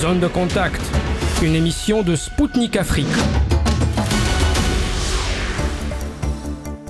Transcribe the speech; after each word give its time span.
Zone 0.00 0.20
de 0.20 0.28
contact, 0.28 0.80
une 1.42 1.56
émission 1.56 2.04
de 2.04 2.14
Spoutnik 2.14 2.76
Afrique. 2.76 3.06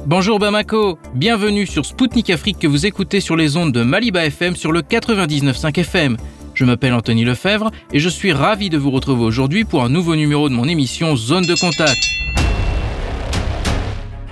Bonjour 0.04 0.38
Bamako, 0.38 0.98
bienvenue 1.14 1.66
sur 1.66 1.86
Spoutnik 1.86 2.29
Afrique 2.29 2.58
que 2.58 2.66
vous 2.66 2.84
écoutez 2.84 3.21
sur 3.21 3.34
les 3.34 3.56
ondes 3.56 3.72
de 3.72 3.82
Maliba 3.82 4.26
FM 4.26 4.56
sur 4.56 4.72
le 4.72 4.82
99.5 4.82 5.79
FM. 5.79 6.18
Je 6.53 6.67
m'appelle 6.67 6.92
Anthony 6.92 7.24
Lefebvre 7.24 7.71
et 7.94 7.99
je 7.99 8.10
suis 8.10 8.33
ravi 8.33 8.69
de 8.69 8.76
vous 8.76 8.90
retrouver 8.90 9.25
aujourd'hui 9.25 9.65
pour 9.65 9.83
un 9.83 9.88
nouveau 9.88 10.15
numéro 10.15 10.51
de 10.51 10.54
mon 10.54 10.69
émission 10.69 11.17
Zone 11.17 11.47
de 11.47 11.54
contact. 11.59 12.04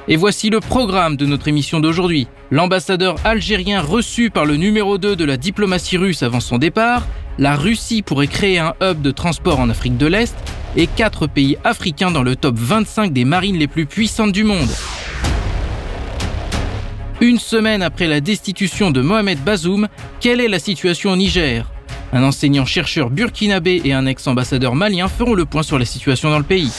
Et 0.07 0.17
voici 0.17 0.51
le 0.51 0.61
programme 0.61 1.17
de 1.17 1.25
notre 1.25 1.49
émission 1.49 1.81
d'aujourd'hui. 1.81 2.29
L'ambassadeur 2.53 3.17
algérien 3.25 3.81
reçu 3.81 4.31
par 4.31 4.45
le 4.45 4.57
numéro 4.57 4.99
2 4.99 5.17
de 5.17 5.25
la 5.25 5.37
diplomatie 5.37 5.97
russe 5.97 6.23
avant 6.23 6.39
son 6.39 6.59
départ, 6.59 7.05
la 7.39 7.57
Russie 7.57 8.03
pourrait 8.03 8.29
créer 8.29 8.61
un 8.61 8.73
hub 8.81 9.03
de 9.03 9.11
transport 9.11 9.59
en 9.59 9.69
Afrique 9.69 9.97
de 9.97 10.07
l'Est 10.07 10.37
et 10.77 10.87
quatre 10.87 11.27
pays 11.27 11.59
africains 11.65 12.13
dans 12.13 12.23
le 12.23 12.37
top 12.37 12.55
25 12.57 13.13
des 13.13 13.25
marines 13.25 13.57
les 13.57 13.67
plus 13.67 13.87
puissantes 13.87 14.31
du 14.31 14.45
monde. 14.45 14.69
Une 17.21 17.39
semaine 17.41 17.83
après 17.83 18.07
la 18.07 18.21
destitution 18.21 18.93
de 18.93 19.01
Mohamed 19.01 19.41
Bazoum, 19.43 19.89
quelle 20.21 20.41
est 20.41 20.49
la 20.49 20.61
situation 20.61 21.11
au 21.11 21.17
Niger? 21.17 21.69
Un 22.13 22.23
enseignant-chercheur 22.23 23.11
burkinabé 23.11 23.83
et 23.85 23.93
un 23.93 24.07
ex-ambassadeur 24.07 24.77
malien 24.77 25.09
feront 25.09 25.35
le 25.35 25.47
point 25.47 25.65
sur 25.65 25.81
la 25.81 25.85
situation 25.85 26.31
dans 26.31 26.39
le 26.39 26.45
pays. 26.45 26.71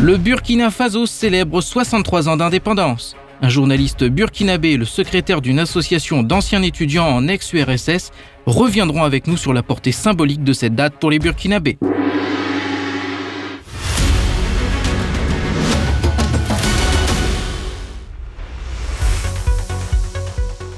Le 0.00 0.16
Burkina 0.16 0.72
Faso 0.72 1.06
célèbre 1.06 1.60
63 1.60 2.28
ans 2.28 2.36
d'indépendance. 2.36 3.14
Un 3.42 3.48
journaliste 3.48 4.04
burkinabé 4.04 4.70
et 4.70 4.76
le 4.76 4.84
secrétaire 4.84 5.40
d'une 5.40 5.58
association 5.58 6.22
d'anciens 6.22 6.62
étudiants 6.62 7.06
en 7.06 7.28
ex-URSS 7.28 8.10
reviendront 8.46 9.02
avec 9.02 9.26
nous 9.26 9.36
sur 9.36 9.52
la 9.52 9.62
portée 9.62 9.92
symbolique 9.92 10.44
de 10.44 10.52
cette 10.52 10.74
date 10.74 10.94
pour 11.00 11.10
les 11.10 11.18
burkinabés. 11.18 11.78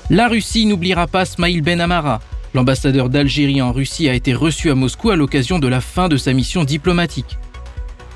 La 0.08 0.28
Russie 0.28 0.66
n'oubliera 0.66 1.08
pas 1.08 1.24
Smaïl 1.24 1.62
Ben 1.62 1.80
Amara. 1.80 2.20
L'ambassadeur 2.54 3.08
d'Algérie 3.08 3.60
en 3.60 3.72
Russie 3.72 4.08
a 4.08 4.14
été 4.14 4.34
reçu 4.34 4.70
à 4.70 4.74
Moscou 4.74 5.10
à 5.10 5.16
l'occasion 5.16 5.58
de 5.58 5.66
la 5.66 5.80
fin 5.80 6.08
de 6.08 6.16
sa 6.16 6.32
mission 6.32 6.64
diplomatique. 6.64 7.38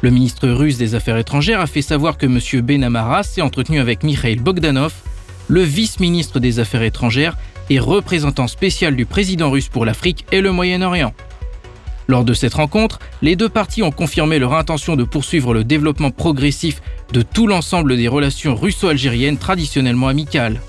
Le 0.03 0.11
ministre 0.11 0.49
russe 0.49 0.79
des 0.79 0.95
Affaires 0.95 1.19
étrangères 1.19 1.61
a 1.61 1.67
fait 1.67 1.83
savoir 1.83 2.17
que 2.17 2.25
M. 2.25 2.63
Ben 2.63 2.83
Amara 2.85 3.23
s'est 3.23 3.43
entretenu 3.43 3.81
avec 3.81 4.03
Mikhail 4.03 4.37
Bogdanov, 4.37 4.95
le 5.49 5.61
vice-ministre 5.61 6.41
des 6.41 6.59
Affaires 6.59 6.83
étrangères 6.83 7.37
et 7.69 7.79
représentant 7.79 8.47
spécial 8.47 8.97
du 8.97 9.05
président 9.05 9.51
russe 9.51 9.69
pour 9.69 9.85
l'Afrique 9.85 10.25
et 10.33 10.41
le 10.41 10.53
Moyen-Orient. 10.53 11.13
Lors 12.09 12.25
de 12.25 12.33
cette 12.33 12.55
rencontre, 12.55 12.99
les 13.21 13.37
deux 13.37 13.51
parties 13.51 13.83
ont 13.83 13.93
confirmé 13.93 14.39
leur 14.39 14.55
intention 14.55 14.97
de 14.97 15.05
poursuivre 15.05 15.53
le 15.53 15.65
développement 15.65 16.11
progressif 16.11 16.81
de 17.13 17.21
tout 17.21 17.47
l'ensemble 17.47 17.99
des 17.99 18.09
relations 18.09 18.57
russo-algériennes 18.57 19.37
traditionnellement 19.37 20.09
amicales. 20.09 20.61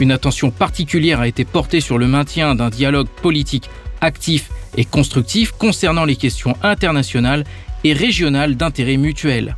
Une 0.00 0.10
attention 0.10 0.50
particulière 0.50 1.20
a 1.20 1.28
été 1.28 1.44
portée 1.44 1.80
sur 1.80 1.98
le 1.98 2.08
maintien 2.08 2.56
d'un 2.56 2.68
dialogue 2.68 3.08
politique 3.08 3.70
actif 4.00 4.50
et 4.76 4.84
constructif 4.84 5.52
concernant 5.52 6.04
les 6.04 6.16
questions 6.16 6.56
internationales 6.62 7.44
et 7.84 7.92
régionales 7.92 8.56
d'intérêt 8.56 8.96
mutuel. 8.96 9.56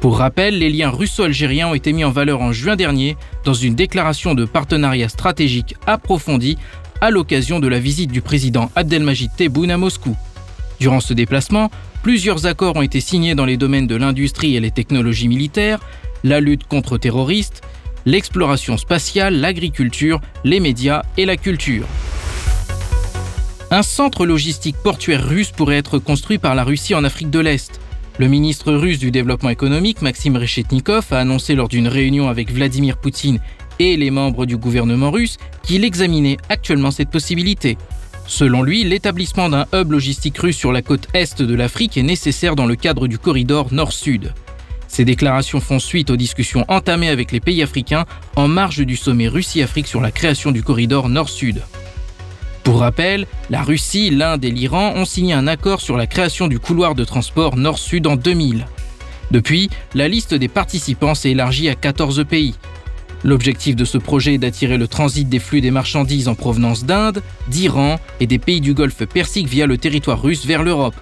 Pour 0.00 0.18
rappel, 0.18 0.58
les 0.58 0.70
liens 0.70 0.90
russo-algériens 0.90 1.68
ont 1.68 1.74
été 1.74 1.92
mis 1.92 2.04
en 2.04 2.10
valeur 2.10 2.42
en 2.42 2.52
juin 2.52 2.76
dernier 2.76 3.16
dans 3.44 3.54
une 3.54 3.74
déclaration 3.74 4.34
de 4.34 4.44
partenariat 4.44 5.08
stratégique 5.08 5.74
approfondie 5.86 6.58
à 7.00 7.10
l'occasion 7.10 7.60
de 7.60 7.68
la 7.68 7.80
visite 7.80 8.12
du 8.12 8.20
président 8.20 8.70
Abdelmajid 8.76 9.30
Tebboune 9.36 9.70
à 9.70 9.78
Moscou. 9.78 10.16
Durant 10.78 11.00
ce 11.00 11.14
déplacement, 11.14 11.70
plusieurs 12.02 12.46
accords 12.46 12.76
ont 12.76 12.82
été 12.82 13.00
signés 13.00 13.34
dans 13.34 13.46
les 13.46 13.56
domaines 13.56 13.86
de 13.86 13.96
l'industrie 13.96 14.56
et 14.56 14.60
les 14.60 14.70
technologies 14.70 15.28
militaires, 15.28 15.80
la 16.24 16.40
lutte 16.40 16.66
contre 16.66 16.98
terroristes, 16.98 17.62
l'exploration 18.04 18.76
spatiale, 18.76 19.40
l'agriculture, 19.40 20.20
les 20.44 20.60
médias 20.60 21.02
et 21.16 21.26
la 21.26 21.36
culture. 21.36 21.86
Un 23.72 23.82
centre 23.82 24.26
logistique 24.26 24.76
portuaire 24.76 25.26
russe 25.26 25.50
pourrait 25.50 25.78
être 25.78 25.98
construit 25.98 26.38
par 26.38 26.54
la 26.54 26.62
Russie 26.62 26.94
en 26.94 27.02
Afrique 27.02 27.30
de 27.30 27.40
l'Est. 27.40 27.80
Le 28.16 28.28
ministre 28.28 28.72
russe 28.72 29.00
du 29.00 29.10
développement 29.10 29.50
économique, 29.50 30.02
Maxime 30.02 30.36
Reshetnikov, 30.36 31.06
a 31.10 31.18
annoncé 31.18 31.56
lors 31.56 31.66
d'une 31.66 31.88
réunion 31.88 32.28
avec 32.28 32.52
Vladimir 32.52 32.96
Poutine 32.96 33.40
et 33.80 33.96
les 33.96 34.12
membres 34.12 34.46
du 34.46 34.56
gouvernement 34.56 35.10
russe 35.10 35.38
qu'il 35.64 35.84
examinait 35.84 36.36
actuellement 36.48 36.92
cette 36.92 37.10
possibilité. 37.10 37.76
Selon 38.28 38.62
lui, 38.62 38.84
l'établissement 38.84 39.48
d'un 39.48 39.66
hub 39.74 39.90
logistique 39.90 40.38
russe 40.38 40.56
sur 40.56 40.70
la 40.70 40.82
côte 40.82 41.08
est 41.12 41.42
de 41.42 41.54
l'Afrique 41.54 41.96
est 41.96 42.04
nécessaire 42.04 42.54
dans 42.54 42.66
le 42.66 42.76
cadre 42.76 43.08
du 43.08 43.18
corridor 43.18 43.72
nord-sud. 43.72 44.32
Ces 44.86 45.04
déclarations 45.04 45.60
font 45.60 45.80
suite 45.80 46.10
aux 46.10 46.16
discussions 46.16 46.64
entamées 46.68 47.08
avec 47.08 47.32
les 47.32 47.40
pays 47.40 47.64
africains 47.64 48.06
en 48.36 48.46
marge 48.46 48.86
du 48.86 48.94
sommet 48.94 49.26
Russie-Afrique 49.26 49.88
sur 49.88 50.00
la 50.00 50.12
création 50.12 50.52
du 50.52 50.62
corridor 50.62 51.08
nord-sud. 51.08 51.62
Pour 52.66 52.80
rappel, 52.80 53.28
la 53.48 53.62
Russie, 53.62 54.10
l'Inde 54.10 54.44
et 54.44 54.50
l'Iran 54.50 54.94
ont 54.96 55.04
signé 55.04 55.34
un 55.34 55.46
accord 55.46 55.80
sur 55.80 55.96
la 55.96 56.08
création 56.08 56.48
du 56.48 56.58
couloir 56.58 56.96
de 56.96 57.04
transport 57.04 57.56
nord-sud 57.56 58.08
en 58.08 58.16
2000. 58.16 58.66
Depuis, 59.30 59.70
la 59.94 60.08
liste 60.08 60.34
des 60.34 60.48
participants 60.48 61.14
s'est 61.14 61.30
élargie 61.30 61.68
à 61.68 61.76
14 61.76 62.24
pays. 62.28 62.56
L'objectif 63.22 63.76
de 63.76 63.84
ce 63.84 63.98
projet 63.98 64.34
est 64.34 64.38
d'attirer 64.38 64.78
le 64.78 64.88
transit 64.88 65.28
des 65.28 65.38
flux 65.38 65.60
des 65.60 65.70
marchandises 65.70 66.26
en 66.26 66.34
provenance 66.34 66.84
d'Inde, 66.84 67.22
d'Iran 67.46 68.00
et 68.18 68.26
des 68.26 68.40
pays 68.40 68.60
du 68.60 68.74
Golfe 68.74 69.04
Persique 69.04 69.46
via 69.46 69.66
le 69.66 69.78
territoire 69.78 70.20
russe 70.20 70.44
vers 70.44 70.64
l'Europe, 70.64 70.96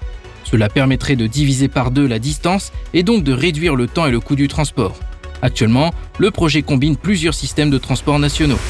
cela 0.44 0.68
permettrait 0.68 1.16
de 1.16 1.26
diviser 1.26 1.68
par 1.68 1.92
deux 1.92 2.06
la 2.06 2.18
distance 2.18 2.72
et 2.92 3.02
donc 3.02 3.24
de 3.24 3.32
réduire 3.32 3.74
le 3.74 3.86
temps 3.86 4.04
et 4.04 4.10
le 4.10 4.20
coût 4.20 4.36
du 4.36 4.48
transport. 4.48 4.98
Actuellement, 5.40 5.94
le 6.18 6.30
projet 6.30 6.60
combine 6.60 6.98
plusieurs 6.98 7.32
systèmes 7.32 7.70
de 7.70 7.78
transport 7.78 8.18
nationaux. 8.18 8.60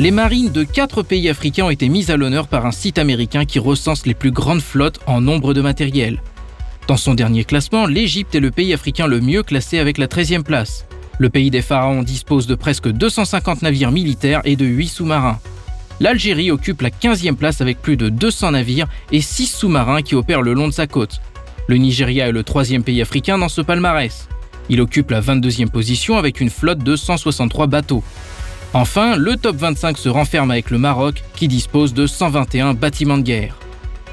Les 0.00 0.12
marines 0.12 0.50
de 0.50 0.64
quatre 0.64 1.02
pays 1.02 1.28
africains 1.28 1.66
ont 1.66 1.70
été 1.70 1.90
mises 1.90 2.10
à 2.10 2.16
l'honneur 2.16 2.48
par 2.48 2.64
un 2.64 2.72
site 2.72 2.96
américain 2.96 3.44
qui 3.44 3.58
recense 3.58 4.06
les 4.06 4.14
plus 4.14 4.30
grandes 4.30 4.62
flottes 4.62 4.98
en 5.06 5.20
nombre 5.20 5.52
de 5.52 5.60
matériel. 5.60 6.22
Dans 6.88 6.96
son 6.96 7.12
dernier 7.12 7.44
classement, 7.44 7.84
l'Égypte 7.84 8.34
est 8.34 8.40
le 8.40 8.50
pays 8.50 8.72
africain 8.72 9.06
le 9.06 9.20
mieux 9.20 9.42
classé 9.42 9.78
avec 9.78 9.98
la 9.98 10.06
13e 10.06 10.42
place. 10.42 10.86
Le 11.18 11.28
pays 11.28 11.50
des 11.50 11.60
pharaons 11.60 12.02
dispose 12.02 12.46
de 12.46 12.54
presque 12.54 12.88
250 12.88 13.60
navires 13.60 13.92
militaires 13.92 14.40
et 14.46 14.56
de 14.56 14.64
8 14.64 14.88
sous-marins 14.88 15.38
l'Algérie 16.00 16.50
occupe 16.50 16.80
la 16.80 16.88
15e 16.88 17.34
place 17.34 17.60
avec 17.60 17.82
plus 17.82 17.98
de 17.98 18.08
200 18.08 18.52
navires 18.52 18.88
et 19.12 19.20
6 19.20 19.48
sous-marins 19.48 20.00
qui 20.00 20.14
opèrent 20.14 20.40
le 20.40 20.54
long 20.54 20.68
de 20.68 20.72
sa 20.72 20.86
côte. 20.86 21.20
Le 21.66 21.76
Nigeria 21.76 22.26
est 22.26 22.32
le 22.32 22.42
troisième 22.42 22.84
pays 22.84 23.02
africain 23.02 23.36
dans 23.36 23.50
ce 23.50 23.60
palmarès. 23.60 24.26
Il 24.70 24.80
occupe 24.80 25.10
la 25.10 25.20
22e 25.20 25.68
position 25.68 26.16
avec 26.16 26.40
une 26.40 26.48
flotte 26.48 26.78
de 26.78 26.96
163 26.96 27.66
bateaux. 27.66 28.02
Enfin, 28.72 29.16
le 29.16 29.36
top 29.36 29.56
25 29.56 29.98
se 29.98 30.08
renferme 30.08 30.52
avec 30.52 30.70
le 30.70 30.78
Maroc 30.78 31.24
qui 31.34 31.48
dispose 31.48 31.92
de 31.92 32.06
121 32.06 32.74
bâtiments 32.74 33.18
de 33.18 33.22
guerre. 33.22 33.56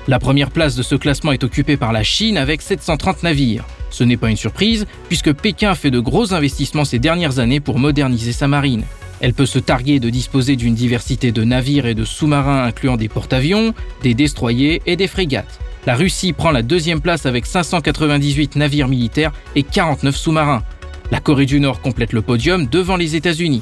La 0.08 0.18
première 0.18 0.50
place 0.50 0.76
de 0.76 0.82
ce 0.82 0.96
classement 0.96 1.32
est 1.32 1.44
occupée 1.44 1.78
par 1.78 1.94
la 1.94 2.02
Chine 2.02 2.38
avec 2.38 2.64
730 2.64 3.22
navires. 3.22 3.66
Ce 3.92 4.04
n'est 4.04 4.18
pas 4.18 4.32
une 4.32 4.38
surprise 4.38 4.88
puisque 5.10 5.32
Pékin 5.32 5.76
fait 5.76 5.92
de 5.92 6.00
gros 6.00 6.34
investissements 6.34 6.86
ces 6.86 6.98
dernières 6.98 7.38
années 7.38 7.60
pour 7.60 7.78
moderniser 7.78 8.32
sa 8.32 8.48
marine. 8.48 8.84
Elle 9.20 9.34
peut 9.34 9.46
se 9.46 9.60
targuer 9.60 10.00
de 10.00 10.10
disposer 10.10 10.56
d'une 10.56 10.76
diversité 10.76 11.32
de 11.32 11.44
navires 11.44 11.86
et 11.86 11.96
de 11.96 12.04
sous-marins 12.04 12.64
incluant 12.64 12.98
des 12.98 13.10
porte-avions, 13.10 13.76
des 14.02 14.16
destroyers 14.16 14.82
et 14.88 14.96
des 14.96 15.08
frégates. 15.08 15.60
La 15.86 15.96
Russie 15.96 16.34
prend 16.34 16.52
la 16.52 16.64
deuxième 16.64 17.02
place 17.02 17.28
avec 17.28 17.46
598 17.46 18.56
navires 18.56 18.88
militaires 18.88 19.34
et 19.56 19.64
49 19.64 20.16
sous-marins. 20.16 20.64
La 21.12 21.20
Corée 21.20 21.46
du 21.46 21.60
Nord 21.60 21.80
complète 21.82 22.12
le 22.12 22.22
podium 22.22 22.66
devant 22.66 22.98
les 22.98 23.16
États-Unis. 23.16 23.62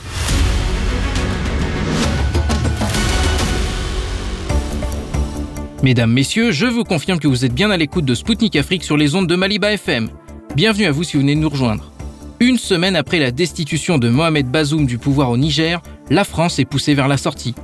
Mesdames, 5.84 6.12
Messieurs, 6.12 6.52
je 6.52 6.66
vous 6.66 6.84
confirme 6.84 7.20
que 7.20 7.28
vous 7.28 7.46
êtes 7.46 7.54
bien 7.54 7.70
à 7.70 7.78
l'écoute 7.78 8.06
de 8.06 8.16
Spoutnik 8.16 8.56
Afrique 8.56 8.84
sur 8.84 8.98
les 8.98 9.14
ondes 9.14 9.28
de 9.28 9.36
Maliba 9.36 9.74
FM. 9.74 10.10
Bienvenue 10.56 10.86
à 10.86 10.92
vous 10.92 11.04
si 11.04 11.18
vous 11.18 11.22
venez 11.22 11.36
nous 11.36 11.50
rejoindre. 11.50 11.92
Une 12.40 12.58
semaine 12.58 12.96
après 12.96 13.20
la 13.20 13.32
destitution 13.32 13.98
de 13.98 14.10
Mohamed 14.10 14.48
Bazoum 14.48 14.86
du 14.86 14.98
pouvoir 14.98 15.30
au 15.30 15.38
Niger, 15.38 15.82
la 16.10 16.24
France 16.24 16.60
est 16.60 16.66
poussée 16.66 16.94
vers 16.94 17.08
la 17.08 17.18
sortie. 17.18 17.56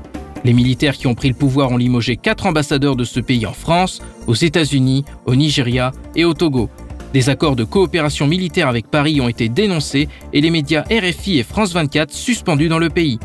Les 0.44 0.54
militaires 0.54 0.98
qui 0.98 1.08
ont 1.08 1.16
pris 1.16 1.30
le 1.30 1.36
pouvoir 1.36 1.72
ont 1.72 1.78
limogé 1.78 2.18
quatre 2.18 2.46
ambassadeurs 2.46 2.96
de 2.96 3.04
ce 3.06 3.20
pays 3.20 3.46
en 3.46 3.54
France, 3.54 4.02
aux 4.28 4.36
États-Unis, 4.36 5.06
au 5.26 5.36
Nigeria 5.36 5.92
et 6.16 6.26
au 6.26 6.34
Togo. 6.34 6.70
Des 7.14 7.30
accords 7.30 7.56
de 7.56 7.64
coopération 7.64 8.28
militaire 8.28 8.68
avec 8.68 8.88
Paris 8.88 9.22
ont 9.22 9.30
été 9.30 9.50
dénoncés 9.50 10.10
et 10.34 10.42
les 10.42 10.52
médias 10.52 10.84
RFI 10.92 11.40
et 11.40 11.44
France 11.44 11.74
24 11.74 12.12
suspendus 12.14 12.70
dans 12.70 12.80
le 12.80 12.90
pays. 12.90 13.20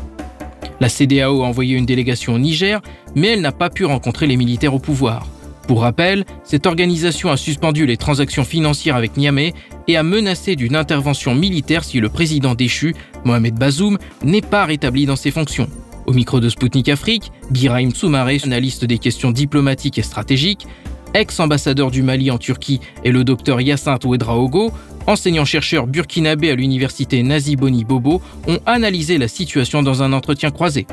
La 0.79 0.89
CDAO 0.89 1.43
a 1.43 1.47
envoyé 1.47 1.75
une 1.75 1.85
délégation 1.87 2.35
au 2.35 2.39
Niger, 2.39 2.81
mais 3.17 3.29
elle 3.29 3.41
n'a 3.41 3.51
pas 3.51 3.71
pu 3.71 3.83
rencontrer 3.83 4.27
les 4.27 4.37
militaires 4.37 4.75
au 4.75 4.79
pouvoir. 4.79 5.27
Pour 5.67 5.81
rappel, 5.81 6.23
cette 6.45 6.65
organisation 6.67 7.29
a 7.29 7.35
suspendu 7.35 7.85
les 7.85 7.97
transactions 7.97 8.45
financières 8.45 8.95
avec 8.95 9.17
Niamey 9.17 9.53
et 9.89 9.97
a 9.97 10.03
menacé 10.03 10.55
d'une 10.55 10.75
intervention 10.77 11.35
militaire 11.35 11.83
si 11.83 11.99
le 11.99 12.07
président 12.09 12.53
déchu, 12.55 12.95
Mohamed 13.25 13.55
Bazoum, 13.55 13.97
n'est 14.23 14.41
pas 14.41 14.65
rétabli 14.65 15.05
dans 15.05 15.15
ses 15.17 15.31
fonctions. 15.31 15.67
Au 16.05 16.13
micro 16.13 16.39
de 16.39 16.47
Spoutnik 16.47 16.87
Afrique, 16.87 17.31
Birahim 17.49 17.91
Soumaré, 17.91 18.39
analyste 18.45 18.85
des 18.85 18.99
questions 18.99 19.31
diplomatiques 19.31 19.97
et 19.97 20.03
stratégiques, 20.03 20.67
ex-ambassadeur 21.13 21.89
du 21.89 22.03
Mali 22.03 22.29
en 22.31 22.37
Turquie, 22.37 22.79
et 23.03 23.11
le 23.11 23.23
docteur 23.23 23.59
Yacinthe 23.59 24.05
Ouedraogo, 24.05 24.71
enseignant-chercheur 25.07 25.87
burkinabé 25.87 26.51
à 26.51 26.55
l'université 26.55 27.23
Nazi 27.23 27.55
Boni 27.55 27.83
Bobo, 27.83 28.21
ont 28.47 28.59
analysé 28.65 29.17
la 29.17 29.27
situation 29.27 29.81
dans 29.81 30.03
un 30.03 30.13
entretien 30.13 30.51
croisé. 30.51 30.85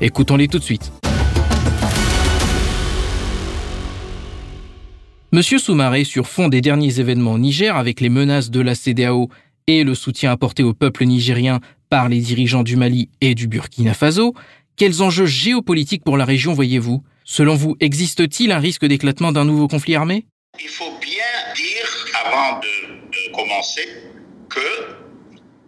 Écoutons-les 0.00 0.46
tout 0.46 0.58
de 0.58 0.64
suite. 0.64 0.92
Monsieur 5.32 5.58
Soumaré, 5.60 6.02
sur 6.02 6.26
fond 6.26 6.48
des 6.48 6.60
derniers 6.60 6.98
événements 6.98 7.34
au 7.34 7.38
Niger 7.38 7.76
avec 7.76 8.00
les 8.00 8.08
menaces 8.08 8.50
de 8.50 8.60
la 8.60 8.74
CDAO 8.74 9.28
et 9.68 9.84
le 9.84 9.94
soutien 9.94 10.32
apporté 10.32 10.64
au 10.64 10.74
peuple 10.74 11.04
nigérien 11.04 11.60
par 11.88 12.08
les 12.08 12.18
dirigeants 12.18 12.64
du 12.64 12.74
Mali 12.74 13.10
et 13.20 13.36
du 13.36 13.46
Burkina 13.46 13.94
Faso, 13.94 14.34
quels 14.74 15.02
enjeux 15.02 15.26
géopolitiques 15.26 16.02
pour 16.02 16.16
la 16.16 16.24
région 16.24 16.52
voyez-vous? 16.52 17.04
Selon 17.24 17.54
vous, 17.54 17.76
existe-t-il 17.78 18.50
un 18.50 18.58
risque 18.58 18.84
d'éclatement 18.84 19.30
d'un 19.30 19.44
nouveau 19.44 19.68
conflit 19.68 19.94
armé? 19.94 20.26
Il 20.60 20.68
faut 20.68 20.98
bien 21.00 21.22
dire, 21.54 22.06
avant 22.24 22.58
de, 22.58 23.32
commencer, 23.32 23.88
que 24.48 24.58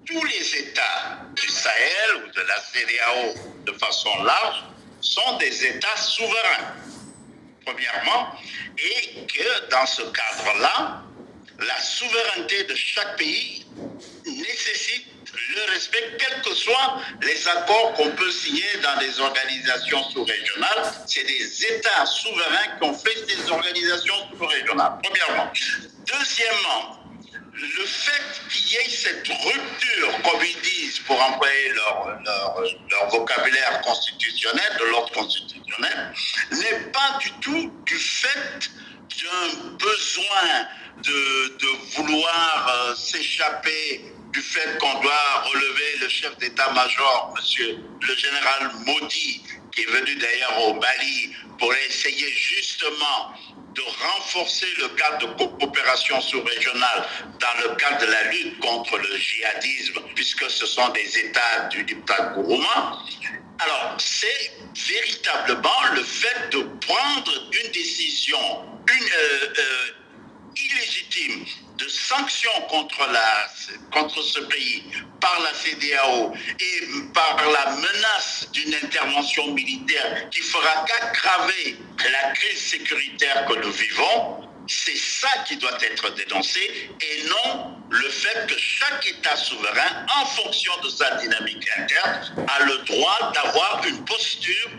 tous 0.05 0.25
les 0.25 0.59
États 0.59 1.25
du 1.37 1.49
Sahel 1.49 2.25
ou 2.25 2.29
de 2.35 2.41
la 2.49 2.59
CDAO 2.59 3.73
de 3.73 3.79
façon 3.79 4.11
large 4.25 4.64
sont 5.00 5.38
des 5.38 5.67
États 5.67 5.97
souverains 5.97 6.75
premièrement, 7.64 8.35
et 8.79 9.26
que 9.26 9.69
dans 9.70 9.87
ce 9.87 10.03
cadre-là, 10.03 11.03
la 11.59 11.81
souveraineté 11.81 12.64
de 12.64 12.75
chaque 12.75 13.17
pays 13.17 13.64
nécessite 14.26 15.06
le 15.55 15.73
respect, 15.73 16.17
quels 16.19 16.43
que 16.43 16.55
soient 16.55 17.00
les 17.23 17.49
accords 17.49 17.94
qu'on 17.94 18.11
peut 18.11 18.31
signer 18.31 18.76
dans 18.82 18.99
des 18.99 19.19
organisations 19.20 20.03
sous-régionales. 20.11 20.93
C'est 21.06 21.25
des 21.25 21.64
États 21.67 22.06
souverains 22.06 22.79
qui 22.79 22.87
ont 22.87 22.94
fait 22.94 23.17
ces 23.29 23.50
organisations 23.50 24.14
sous-régionales, 24.37 24.99
premièrement. 25.03 25.50
Deuxièmement, 26.06 27.01
le 27.54 27.84
fait 27.84 28.40
qu'il 28.49 28.72
y 28.72 28.76
ait 28.76 28.88
cette 28.88 29.28
rupture, 29.28 30.22
comme 30.22 30.40
ils 30.43 30.60
disent, 30.62 31.00
pour 31.00 31.20
employer 31.20 31.69
leur, 31.70 32.19
leur, 32.25 33.10
vocabulaire 33.10 33.81
constitutionnel, 33.82 34.76
de 34.81 34.84
l'ordre 34.87 35.12
constitutionnel, 35.12 36.14
n'est 36.50 36.90
pas 36.90 37.19
du 37.20 37.31
tout 37.40 37.72
du 37.84 37.96
fait 37.96 38.70
d'un 39.22 39.70
besoin 39.76 40.66
de, 41.02 41.58
de 41.58 41.96
vouloir 41.96 42.69
euh, 42.69 42.94
s'échapper 42.94 44.12
du 44.32 44.40
fait 44.40 44.78
qu'on 44.78 45.00
doit 45.00 45.43
relever 45.52 45.99
le 46.00 46.08
chef 46.08 46.37
d'état-major, 46.38 47.34
monsieur 47.37 47.76
le 48.00 48.16
général 48.16 48.70
Maudit, 48.87 49.43
qui 49.73 49.83
est 49.83 49.91
venu 49.91 50.15
d'ailleurs 50.17 50.69
au 50.69 50.75
Mali 50.75 51.35
pour 51.59 51.73
essayer 51.75 52.29
justement 52.31 53.35
de 53.75 53.83
renforcer 53.83 54.67
le 54.79 54.89
cadre 54.89 55.27
de 55.27 55.45
coopération 55.59 56.21
sous-régionale 56.21 57.09
dans 57.41 57.69
le 57.69 57.75
cadre 57.77 58.07
de 58.07 58.13
la 58.13 58.25
lutte 58.25 58.59
contre 58.61 58.99
le 58.99 59.17
djihadisme, 59.17 60.01
puisque 60.15 60.51
ce 60.51 60.67
sont 60.67 60.89
des 60.91 61.19
États 61.19 61.69
du 61.71 61.83
dictat 61.85 62.35
Gourouma. 62.35 62.99
Alors, 63.59 63.97
c'est 63.99 64.53
véritablement 64.89 65.83
le 65.95 66.03
fait 66.03 66.51
de 66.51 66.63
prendre 66.87 67.33
une 67.65 67.71
décision 67.71 68.39
euh, 68.91 69.55
euh, 69.59 69.87
illégitime 70.57 71.45
de 71.82 71.88
sanctions 71.88 72.61
contre, 72.69 73.08
contre 73.90 74.23
ce 74.23 74.40
pays 74.40 74.84
par 75.20 75.38
la 75.40 75.52
CDAO 75.55 76.32
et 76.61 77.12
par 77.12 77.37
la 77.37 77.76
menace 77.76 78.49
d'une 78.52 78.75
intervention 78.75 79.52
militaire 79.52 80.29
qui 80.31 80.40
fera 80.40 80.84
qu'aggraver 80.84 81.76
la 81.99 82.31
crise 82.32 82.61
sécuritaire 82.61 83.46
que 83.46 83.55
nous 83.55 83.73
vivons, 83.73 84.49
c'est 84.69 84.96
ça 84.96 85.31
qui 85.46 85.56
doit 85.56 85.79
être 85.81 86.14
dénoncé 86.14 86.90
et 87.00 87.25
non 87.25 87.76
le 87.90 88.08
fait 88.08 88.46
que 88.46 88.58
chaque 88.58 89.06
État 89.06 89.37
souverain, 89.37 90.06
en 90.20 90.25
fonction 90.25 90.73
de 90.82 90.88
sa 90.88 91.17
dynamique 91.17 91.69
interne, 91.76 92.46
a 92.49 92.64
le 92.64 92.78
droit 92.78 93.32
d'avoir 93.35 93.82
une 93.87 94.05
posture 94.05 94.70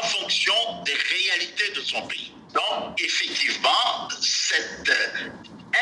en 0.00 0.06
fonction 0.06 0.54
des 0.84 0.92
réalités 0.92 1.72
de 1.74 1.80
son 1.80 2.02
pays. 2.06 2.32
Donc, 2.54 3.00
effectivement, 3.00 4.08
cette 4.20 4.90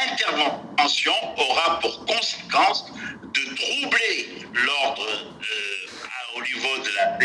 intervention 0.02 1.14
aura 1.36 1.80
pour 1.80 2.04
conséquence 2.04 2.86
de 3.22 3.54
troubler 3.54 4.46
l'ordre 4.52 5.06
euh, 5.08 6.36
au 6.36 6.42
niveau 6.42 6.78
de 6.84 6.90
la 6.96 7.18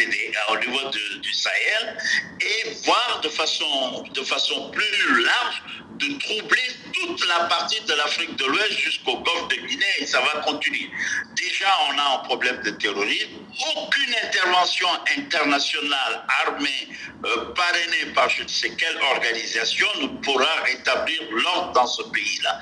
au 0.49 0.57
niveau 0.57 0.89
du 1.21 1.33
Sahel, 1.33 1.97
et 2.41 2.69
voir 2.85 3.21
de 3.21 3.29
façon, 3.29 4.03
de 4.13 4.23
façon 4.23 4.71
plus 4.71 5.23
large 5.23 5.63
de 6.09 6.19
troubler 6.19 6.67
toute 6.93 7.27
la 7.27 7.45
partie 7.45 7.81
de 7.81 7.93
l'Afrique 7.93 8.35
de 8.35 8.45
l'Ouest 8.45 8.71
jusqu'au 8.71 9.17
golfe 9.17 9.47
de 9.49 9.55
Guinée, 9.67 9.85
et 9.99 10.05
ça 10.05 10.19
va 10.21 10.41
continuer. 10.41 10.89
Déjà, 11.35 11.67
on 11.89 11.97
a 11.97 12.15
un 12.15 12.17
problème 12.19 12.61
de 12.63 12.71
terrorisme. 12.71 13.29
Aucune 13.75 14.15
intervention 14.23 14.87
internationale 15.17 16.25
armée 16.45 16.87
euh, 17.25 17.53
parrainée 17.53 18.11
par 18.13 18.29
je 18.29 18.43
ne 18.43 18.47
sais 18.47 18.71
quelle 18.75 18.97
organisation 19.15 19.87
ne 20.01 20.07
pourra 20.21 20.61
rétablir 20.65 21.21
l'ordre 21.31 21.71
dans 21.73 21.87
ce 21.87 22.03
pays-là. 22.03 22.59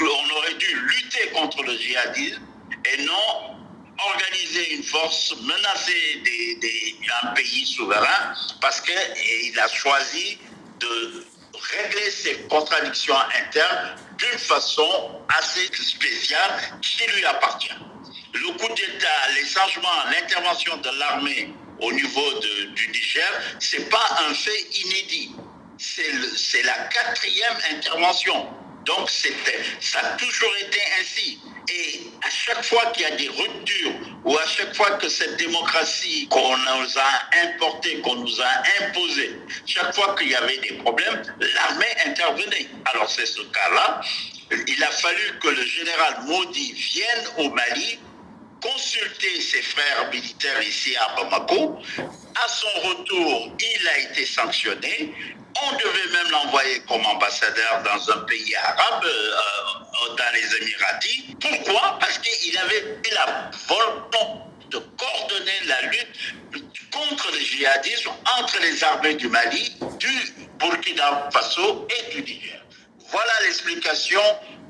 On 0.00 0.36
aurait 0.36 0.54
dû 0.54 0.74
lutter 0.74 1.28
contre 1.32 1.62
le 1.62 1.76
djihadisme 1.76 2.42
et 2.84 3.02
non 3.04 3.62
organiser 3.98 4.74
une 4.74 4.82
force, 4.82 5.34
menacer 5.42 6.22
des, 6.24 6.96
un 7.22 7.28
pays 7.28 7.66
souverain 7.66 8.34
parce 8.60 8.80
qu'il 8.80 9.58
a 9.58 9.68
choisi 9.68 10.38
de 10.80 11.24
régler 11.70 12.10
ses 12.10 12.34
contradictions 12.48 13.16
internes 13.16 13.96
d'une 14.18 14.38
façon 14.38 15.22
assez 15.28 15.66
spéciale 15.74 16.78
qui 16.80 17.06
lui 17.14 17.24
appartient. 17.24 17.74
Le 18.34 18.48
coup 18.58 18.68
d'État, 18.74 19.08
les 19.34 19.46
changements, 19.46 20.04
l'intervention 20.10 20.76
de 20.78 20.90
l'armée 20.98 21.54
au 21.80 21.92
niveau 21.92 22.38
du 22.74 22.88
Niger, 22.88 23.28
ce 23.58 23.76
n'est 23.76 23.84
pas 23.86 24.18
un 24.28 24.34
fait 24.34 24.66
inédit. 24.84 25.34
C'est 25.78 26.62
la 26.62 26.78
quatrième 26.88 27.56
intervention. 27.72 28.48
Donc 28.84 29.10
ça 29.10 29.98
a 30.02 30.16
toujours 30.16 30.52
été 30.60 30.78
ainsi. 31.00 31.38
Et 31.68 32.00
à 32.22 32.30
chaque 32.30 32.64
fois 32.64 32.86
qu'il 32.92 33.02
y 33.02 33.06
a 33.06 33.16
des 33.16 33.28
ruptures 33.28 33.92
ou 34.24 34.36
à 34.36 34.46
chaque 34.46 34.74
fois 34.74 34.90
que 34.92 35.08
cette 35.08 35.36
démocratie 35.36 36.26
qu'on 36.28 36.56
nous 36.56 36.98
a 36.98 37.44
importée, 37.44 38.00
qu'on 38.00 38.16
nous 38.16 38.40
a 38.40 38.84
imposée, 38.84 39.36
chaque 39.66 39.94
fois 39.94 40.14
qu'il 40.18 40.28
y 40.28 40.34
avait 40.34 40.58
des 40.58 40.74
problèmes, 40.78 41.22
l'armée 41.38 41.94
intervenait. 42.06 42.68
Alors 42.86 43.08
c'est 43.08 43.26
ce 43.26 43.42
cas-là. 43.42 44.00
Il 44.66 44.84
a 44.84 44.90
fallu 44.90 45.38
que 45.40 45.48
le 45.48 45.64
général 45.64 46.24
Maudit 46.26 46.72
vienne 46.72 47.26
au 47.38 47.50
Mali 47.50 47.98
consulter 48.62 49.40
ses 49.40 49.62
frères 49.62 50.08
militaires 50.10 50.62
ici 50.62 50.96
à 50.96 51.14
Bamako. 51.16 51.78
À 51.98 52.48
son 52.48 52.88
retour, 52.88 53.52
il 53.58 53.88
a 53.88 53.98
été 53.98 54.24
sanctionné. 54.24 55.12
On 55.62 55.72
devait 55.76 56.12
même 56.12 56.30
l'envoyer 56.30 56.80
comme 56.88 57.04
ambassadeur 57.04 57.82
dans 57.84 58.10
un 58.12 58.18
pays 58.20 58.54
arabe, 58.56 59.04
euh, 59.04 60.16
dans 60.16 60.32
les 60.32 60.56
Émiratis. 60.56 61.24
Pourquoi? 61.40 61.98
Parce 62.00 62.18
qu'il 62.18 62.56
avait 62.56 62.96
la 63.12 63.50
volonté 63.68 64.18
de 64.70 64.78
coordonner 64.78 65.60
la 65.66 65.82
lutte 65.82 66.34
contre 66.90 67.30
le 67.32 67.38
djihadisme 67.38 68.10
entre 68.38 68.58
les 68.60 68.82
armées 68.82 69.14
du 69.14 69.28
Mali, 69.28 69.76
du 69.98 70.34
Burkina 70.58 71.28
Faso 71.32 71.86
et 71.90 72.12
du 72.14 72.22
Niger. 72.22 72.64
Voilà 73.10 73.32
l'explication 73.44 74.20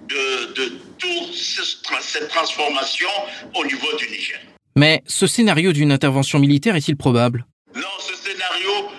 de, 0.08 0.52
de 0.54 0.68
toute 0.98 1.34
cette 1.34 2.28
transformation 2.28 3.08
au 3.54 3.64
niveau 3.64 3.96
du 3.96 4.08
Niger. 4.08 4.40
Mais 4.76 5.02
ce 5.06 5.26
scénario 5.26 5.72
d'une 5.72 5.92
intervention 5.92 6.38
militaire 6.38 6.76
est-il 6.76 6.96
probable? 6.96 7.44
Non, 7.74 7.82
ce 8.00 8.14
scénario, 8.14 8.90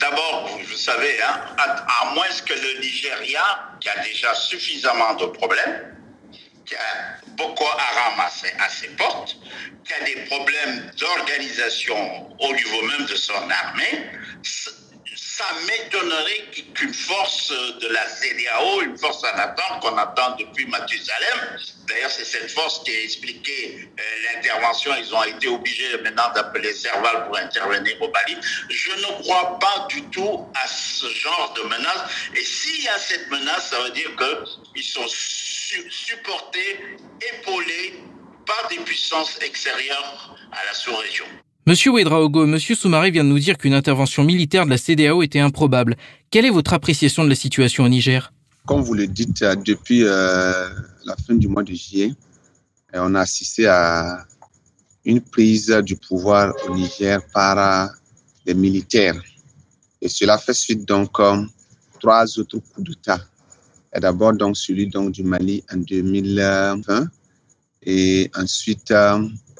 d'abord, 0.00 0.58
vous 0.68 0.76
savez, 0.76 1.16
hein, 1.22 1.40
à, 1.58 2.14
moins 2.14 2.26
que 2.46 2.52
le 2.54 2.80
Nigeria, 2.80 3.42
qui 3.80 3.88
a 3.88 4.02
déjà 4.02 4.34
suffisamment 4.34 5.14
de 5.14 5.26
problèmes, 5.26 5.94
qui 6.64 6.74
a 6.74 7.18
Boko 7.36 7.64
Haram 7.64 8.20
à 8.20 8.30
ses, 8.30 8.52
à 8.58 8.68
ses 8.68 8.88
portes, 8.88 9.36
qui 9.84 9.92
a 9.94 10.04
des 10.04 10.20
problèmes 10.26 10.90
d'organisation 10.98 12.30
au 12.40 12.52
niveau 12.52 12.82
même 12.82 13.06
de 13.06 13.14
son 13.14 13.34
armée, 13.34 14.10
ça 15.38 15.44
m'étonnerait 15.68 16.50
qu'une 16.74 16.92
force 16.92 17.50
de 17.50 17.86
la 17.88 18.08
CDAO, 18.08 18.82
une 18.82 18.98
force 18.98 19.22
en 19.22 19.38
attente 19.38 19.80
qu'on 19.82 19.96
attend 19.96 20.34
depuis 20.34 20.66
Mathusalem, 20.66 21.58
d'ailleurs 21.86 22.10
c'est 22.10 22.24
cette 22.24 22.50
force 22.50 22.82
qui 22.82 22.90
a 22.90 23.02
expliqué 23.02 23.88
euh, 24.00 24.02
l'intervention, 24.24 24.90
ils 24.96 25.14
ont 25.14 25.22
été 25.22 25.46
obligés 25.46 25.96
maintenant 25.98 26.32
d'appeler 26.34 26.72
Serval 26.72 27.26
pour 27.26 27.38
intervenir 27.38 28.02
au 28.02 28.10
Mali. 28.10 28.36
Je 28.68 28.90
ne 28.90 29.22
crois 29.22 29.60
pas 29.60 29.86
du 29.88 30.02
tout 30.10 30.44
à 30.60 30.66
ce 30.66 31.06
genre 31.14 31.54
de 31.56 31.62
menace. 31.68 32.02
Et 32.34 32.44
s'il 32.44 32.82
y 32.82 32.88
a 32.88 32.98
cette 32.98 33.30
menace, 33.30 33.70
ça 33.70 33.80
veut 33.82 33.90
dire 33.90 34.10
qu'ils 34.16 34.82
sont 34.82 35.06
supportés, 35.06 36.80
épaulés 37.32 37.94
par 38.44 38.66
des 38.70 38.78
puissances 38.78 39.38
extérieures 39.40 40.36
à 40.50 40.64
la 40.64 40.74
sous-région. 40.74 41.26
Monsieur 41.68 41.90
Ouedraogo, 41.90 42.46
Monsieur 42.46 42.74
Soumaré 42.74 43.10
vient 43.10 43.24
de 43.24 43.28
nous 43.28 43.38
dire 43.38 43.58
qu'une 43.58 43.74
intervention 43.74 44.24
militaire 44.24 44.64
de 44.64 44.70
la 44.70 44.78
CDAO 44.78 45.22
était 45.22 45.38
improbable. 45.38 45.98
Quelle 46.30 46.46
est 46.46 46.50
votre 46.50 46.72
appréciation 46.72 47.24
de 47.24 47.28
la 47.28 47.34
situation 47.34 47.84
au 47.84 47.90
Niger? 47.90 48.32
Comme 48.64 48.80
vous 48.80 48.94
le 48.94 49.06
dites, 49.06 49.42
euh, 49.42 49.54
depuis 49.54 50.02
euh, 50.02 50.66
la 51.04 51.14
fin 51.16 51.34
du 51.34 51.46
mois 51.46 51.62
de 51.62 51.74
juillet, 51.74 52.14
euh, 52.94 53.00
on 53.02 53.14
a 53.14 53.20
assisté 53.20 53.66
à 53.66 54.24
une 55.04 55.20
prise 55.20 55.68
du 55.84 55.94
pouvoir 55.96 56.54
au 56.70 56.74
Niger 56.74 57.20
par 57.34 57.90
les 58.46 58.54
militaires. 58.54 59.20
Et 60.00 60.08
cela 60.08 60.38
fait 60.38 60.54
suite 60.54 60.88
donc 60.88 61.20
à 61.20 61.38
trois 62.00 62.38
autres 62.38 62.60
coups 62.60 62.88
d'État. 62.88 63.20
D'abord 63.94 64.32
donc 64.32 64.56
celui 64.56 64.86
donc 64.86 65.12
du 65.12 65.22
Mali 65.22 65.62
en 65.70 65.76
2020 65.76 66.80
et 67.82 68.30
ensuite 68.34 68.90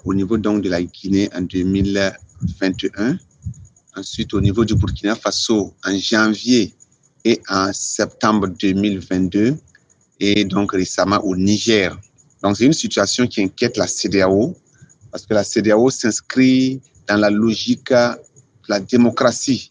au 0.09 0.15
niveau 0.15 0.39
donc 0.39 0.63
de 0.63 0.71
la 0.71 0.83
Guinée 0.83 1.29
en 1.37 1.43
2021, 1.43 3.19
ensuite 3.95 4.33
au 4.33 4.41
niveau 4.41 4.65
du 4.65 4.75
Burkina 4.75 5.15
Faso 5.15 5.75
en 5.85 5.99
janvier 5.99 6.75
et 7.27 7.43
en 7.51 7.71
septembre 7.75 8.49
2022, 8.49 9.55
et 10.21 10.45
donc 10.47 10.73
récemment 10.73 11.21
au 11.25 11.37
Niger. 11.37 11.95
Donc 12.43 12.57
c'est 12.57 12.65
une 12.65 12.73
situation 12.73 13.27
qui 13.27 13.43
inquiète 13.43 13.77
la 13.77 13.87
CDAO, 13.87 14.57
parce 15.11 15.27
que 15.27 15.35
la 15.35 15.45
CDAO 15.45 15.91
s'inscrit 15.91 16.81
dans 17.07 17.17
la 17.19 17.29
logique 17.29 17.91
de 17.91 18.17
la 18.69 18.81
démocratie. 18.81 19.71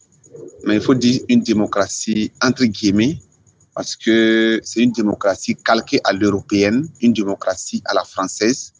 Mais 0.64 0.76
il 0.76 0.80
faut 0.80 0.94
dire 0.94 1.20
une 1.28 1.40
démocratie 1.40 2.30
entre 2.40 2.64
guillemets, 2.64 3.18
parce 3.74 3.96
que 3.96 4.60
c'est 4.62 4.82
une 4.82 4.92
démocratie 4.92 5.56
calquée 5.56 6.00
à 6.04 6.12
l'européenne, 6.12 6.88
une 7.00 7.12
démocratie 7.12 7.82
à 7.86 7.94
la 7.94 8.04
française, 8.04 8.72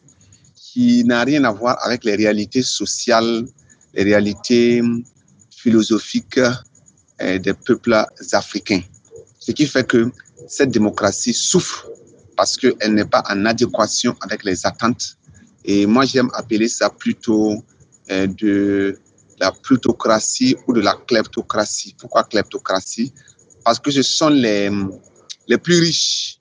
qui 0.73 1.03
n'a 1.03 1.23
rien 1.23 1.43
à 1.45 1.51
voir 1.51 1.77
avec 1.81 2.03
les 2.03 2.15
réalités 2.15 2.61
sociales, 2.61 3.45
les 3.93 4.03
réalités 4.03 4.81
philosophiques 5.49 6.39
eh, 7.19 7.39
des 7.39 7.53
peuples 7.53 7.95
africains. 8.33 8.81
Ce 9.39 9.51
qui 9.51 9.65
fait 9.65 9.87
que 9.87 10.11
cette 10.47 10.69
démocratie 10.69 11.33
souffre 11.33 11.87
parce 12.37 12.55
qu'elle 12.55 12.93
n'est 12.93 13.05
pas 13.05 13.23
en 13.29 13.45
adéquation 13.45 14.15
avec 14.21 14.43
les 14.43 14.65
attentes. 14.65 15.17
Et 15.65 15.85
moi, 15.85 16.05
j'aime 16.05 16.29
appeler 16.33 16.69
ça 16.69 16.89
plutôt 16.89 17.63
eh, 18.07 18.27
de 18.27 18.99
la 19.39 19.51
plutocratie 19.51 20.55
ou 20.67 20.73
de 20.73 20.81
la 20.81 20.93
kleptocratie. 21.07 21.95
Pourquoi 21.97 22.23
kleptocratie? 22.25 23.11
Parce 23.65 23.79
que 23.79 23.89
ce 23.89 24.03
sont 24.03 24.29
les, 24.29 24.69
les 25.47 25.57
plus 25.57 25.79
riches 25.79 26.39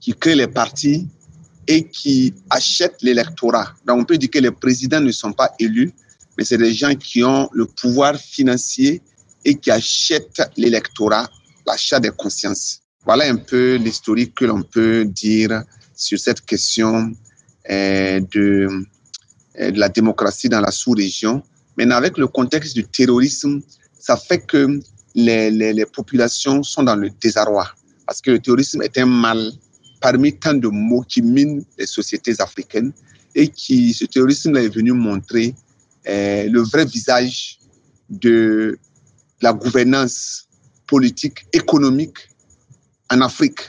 qui 0.00 0.12
créent 0.14 0.36
les 0.36 0.48
partis 0.48 1.08
et 1.70 1.84
qui 1.84 2.34
achètent 2.50 3.00
l'électorat. 3.00 3.68
Donc 3.86 4.00
on 4.00 4.04
peut 4.04 4.18
dire 4.18 4.30
que 4.30 4.40
les 4.40 4.50
présidents 4.50 5.00
ne 5.00 5.12
sont 5.12 5.32
pas 5.32 5.52
élus, 5.60 5.92
mais 6.36 6.44
c'est 6.44 6.58
des 6.58 6.74
gens 6.74 6.94
qui 6.96 7.22
ont 7.22 7.48
le 7.52 7.64
pouvoir 7.64 8.16
financier 8.16 9.00
et 9.44 9.54
qui 9.54 9.70
achètent 9.70 10.42
l'électorat, 10.56 11.30
l'achat 11.64 12.00
des 12.00 12.10
consciences. 12.10 12.80
Voilà 13.04 13.26
un 13.26 13.36
peu 13.36 13.76
l'historique 13.76 14.34
que 14.34 14.46
l'on 14.46 14.62
peut 14.62 15.04
dire 15.04 15.62
sur 15.94 16.18
cette 16.18 16.40
question 16.44 17.12
euh, 17.70 18.20
de, 18.34 18.68
euh, 19.60 19.70
de 19.70 19.78
la 19.78 19.88
démocratie 19.88 20.48
dans 20.48 20.60
la 20.60 20.72
sous-région. 20.72 21.40
Mais 21.76 21.88
avec 21.92 22.18
le 22.18 22.26
contexte 22.26 22.74
du 22.74 22.84
terrorisme, 22.84 23.60
ça 23.96 24.16
fait 24.16 24.40
que 24.40 24.80
les 25.14 25.86
populations 25.92 26.64
sont 26.64 26.82
dans 26.82 26.96
le 26.96 27.10
désarroi 27.10 27.68
parce 28.10 28.20
que 28.20 28.32
le 28.32 28.40
terrorisme 28.40 28.82
est 28.82 28.98
un 28.98 29.06
mal 29.06 29.52
parmi 30.00 30.36
tant 30.36 30.54
de 30.54 30.68
mots 30.68 31.02
qui 31.02 31.22
minent 31.22 31.64
les 31.78 31.86
sociétés 31.86 32.34
africaines 32.40 32.92
et 33.34 33.48
qui, 33.48 33.92
ce 33.94 34.06
terrorisme 34.06 34.56
est 34.56 34.68
venu 34.68 34.92
montrer 34.92 35.54
euh, 36.08 36.48
le 36.48 36.62
vrai 36.62 36.84
visage 36.84 37.58
de 38.08 38.78
la 39.40 39.52
gouvernance 39.52 40.48
politique, 40.86 41.46
économique 41.52 42.16
en 43.10 43.20
Afrique. 43.20 43.60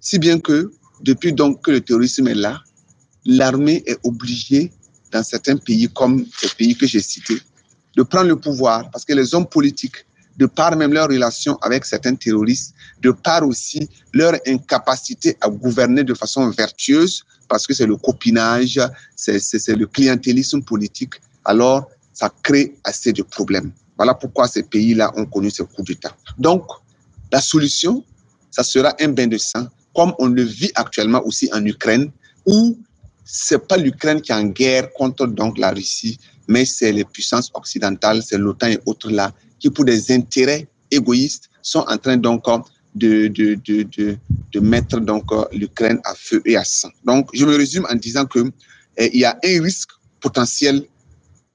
Si 0.00 0.18
bien 0.18 0.38
que, 0.38 0.70
depuis 1.02 1.32
donc 1.32 1.62
que 1.62 1.72
le 1.72 1.80
terrorisme 1.80 2.28
est 2.28 2.34
là, 2.34 2.62
l'armée 3.24 3.82
est 3.86 3.98
obligée, 4.04 4.72
dans 5.12 5.22
certains 5.22 5.56
pays 5.56 5.88
comme 5.88 6.24
ces 6.38 6.48
pays 6.48 6.74
que 6.76 6.86
j'ai 6.86 7.00
cités, 7.00 7.40
de 7.96 8.02
prendre 8.02 8.28
le 8.28 8.36
pouvoir 8.36 8.90
parce 8.90 9.04
que 9.04 9.14
les 9.14 9.34
hommes 9.34 9.46
politiques 9.46 10.05
de 10.36 10.46
par 10.46 10.76
même 10.76 10.92
leur 10.92 11.08
relation 11.08 11.56
avec 11.62 11.84
certains 11.84 12.14
terroristes, 12.14 12.74
de 13.00 13.10
par 13.10 13.46
aussi 13.46 13.88
leur 14.12 14.34
incapacité 14.46 15.36
à 15.40 15.48
gouverner 15.48 16.04
de 16.04 16.14
façon 16.14 16.48
vertueuse, 16.50 17.24
parce 17.48 17.66
que 17.66 17.74
c'est 17.74 17.86
le 17.86 17.96
copinage, 17.96 18.80
c'est 19.14 19.68
le 19.68 19.86
clientélisme 19.86 20.62
politique, 20.62 21.14
alors 21.44 21.88
ça 22.12 22.32
crée 22.42 22.76
assez 22.84 23.12
de 23.12 23.22
problèmes. 23.22 23.72
Voilà 23.96 24.14
pourquoi 24.14 24.48
ces 24.48 24.62
pays-là 24.62 25.12
ont 25.16 25.26
connu 25.26 25.50
ce 25.50 25.62
coup 25.62 25.82
d'État. 25.82 26.14
Donc, 26.38 26.66
la 27.32 27.40
solution, 27.40 28.04
ça 28.50 28.62
sera 28.62 28.94
un 29.00 29.08
bain 29.08 29.26
de 29.26 29.38
sang, 29.38 29.68
comme 29.94 30.12
on 30.18 30.26
le 30.26 30.42
vit 30.42 30.70
actuellement 30.74 31.22
aussi 31.24 31.48
en 31.52 31.64
Ukraine, 31.64 32.10
où 32.44 32.78
c'est 33.24 33.66
pas 33.66 33.76
l'Ukraine 33.76 34.20
qui 34.20 34.32
est 34.32 34.34
en 34.34 34.44
guerre 34.44 34.92
contre 34.92 35.26
donc 35.26 35.58
la 35.58 35.70
Russie, 35.70 36.18
mais 36.46 36.64
c'est 36.64 36.92
les 36.92 37.04
puissances 37.04 37.50
occidentales, 37.54 38.22
c'est 38.22 38.38
l'OTAN 38.38 38.68
et 38.68 38.78
autres 38.86 39.10
là 39.10 39.32
qui, 39.58 39.70
pour 39.70 39.84
des 39.84 40.12
intérêts 40.12 40.66
égoïstes, 40.90 41.50
sont 41.62 41.84
en 41.88 41.98
train 41.98 42.16
donc 42.16 42.44
de, 42.94 43.28
de, 43.28 43.54
de, 43.64 43.82
de, 43.82 44.16
de 44.52 44.60
mettre 44.60 45.00
donc 45.00 45.24
l'Ukraine 45.52 46.00
à 46.04 46.14
feu 46.14 46.40
et 46.44 46.56
à 46.56 46.64
sang. 46.64 46.90
Donc, 47.04 47.28
je 47.34 47.44
me 47.44 47.56
résume 47.56 47.86
en 47.90 47.94
disant 47.94 48.24
que 48.26 48.50
eh, 48.96 49.10
il 49.12 49.20
y 49.20 49.24
a 49.24 49.38
un 49.44 49.62
risque 49.62 49.90
potentiel 50.20 50.84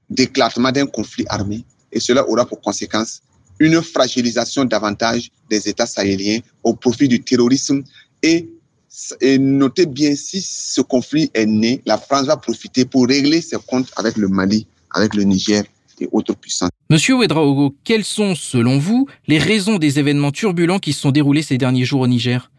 d'éclatement 0.10 0.72
d'un 0.72 0.86
conflit 0.86 1.26
armé 1.30 1.66
et 1.92 2.00
cela 2.00 2.28
aura 2.30 2.46
pour 2.46 2.62
conséquence 2.62 3.22
une 3.60 3.82
fragilisation 3.82 4.66
davantage 4.66 5.32
des 5.50 5.68
États 5.70 5.86
sahéliens 5.86 6.40
au 6.64 6.74
profit 6.74 7.08
du 7.08 7.22
terrorisme 7.22 7.84
et 8.24 8.50
notez 9.40 9.86
bien 9.86 10.16
si 10.16 10.42
ce 10.42 10.82
conflit 10.82 11.32
est 11.34 11.46
né, 11.46 11.82
la 11.86 11.98
France 11.98 12.26
va 12.26 12.38
profiter 12.38 12.86
pour 12.86 13.08
régler 13.08 13.42
ses 13.42 13.58
comptes 13.58 13.90
avec 13.96 14.18
le 14.18 14.28
Mali, 14.28 14.68
avec 14.92 15.16
le 15.16 15.24
Niger 15.24 15.64
et 16.02 16.10
autres 16.12 16.36
puissances. 16.36 16.70
Monsieur 16.90 17.16
Ouedraogo, 17.16 17.76
quelles 17.84 18.04
sont, 18.04 18.36
selon 18.36 18.80
vous, 18.80 19.08
les 19.28 19.38
raisons 19.38 19.78
des 19.78 20.00
événements 20.00 20.32
turbulents 20.32 20.80
qui 20.80 20.94
se 20.94 21.02
sont 21.02 21.12
déroulés 21.12 21.44
ces 21.44 21.58
derniers 21.58 21.86
jours 21.86 22.02
au 22.02 22.08
Niger? 22.08 22.52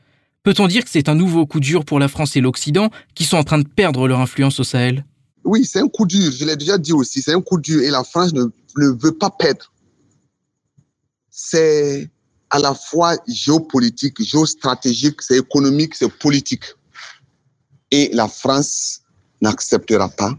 Peut-on 0.43 0.67
dire 0.67 0.85
que 0.85 0.91
c'est 0.91 1.09
un 1.09 1.15
nouveau 1.15 1.47
coup 1.47 1.61
dur 1.61 1.85
pour 1.85 1.99
la 2.01 2.09
France 2.09 2.37
et 2.37 2.41
l'Occident 2.41 2.91
qui 3.15 3.25
sont 3.25 3.37
en 3.37 3.45
train 3.45 3.59
de 3.59 3.69
perdre 3.69 4.09
leur 4.09 4.21
influence 4.21 4.59
au 4.59 4.65
Sahel? 4.65 5.05
Oui, 5.45 5.65
c'est 5.65 5.81
un 5.81 5.89
coup 5.89 6.07
dur, 6.07 6.33
je 6.33 6.45
l'ai 6.45 6.57
déjà 6.57 6.79
dit 6.79 6.93
aussi, 6.93 7.21
c'est 7.21 7.35
un 7.35 7.41
coup 7.41 7.61
dur 7.61 7.83
et 7.83 7.91
la 7.91 8.05
France 8.05 8.33
ne, 8.33 8.45
ne 8.77 8.89
veut 8.89 9.13
pas 9.13 9.31
perdre. 9.31 9.73
C'est 11.31 12.11
à 12.51 12.59
la 12.59 12.75
fois 12.75 13.17
géopolitique, 13.27 14.23
géostratégique, 14.23 15.23
c'est 15.23 15.39
économique, 15.39 15.95
c'est 15.95 16.09
politique. 16.09 16.65
Et 17.91 18.11
la 18.13 18.29
France 18.29 19.01
n'acceptera 19.41 20.09
pas. 20.09 20.35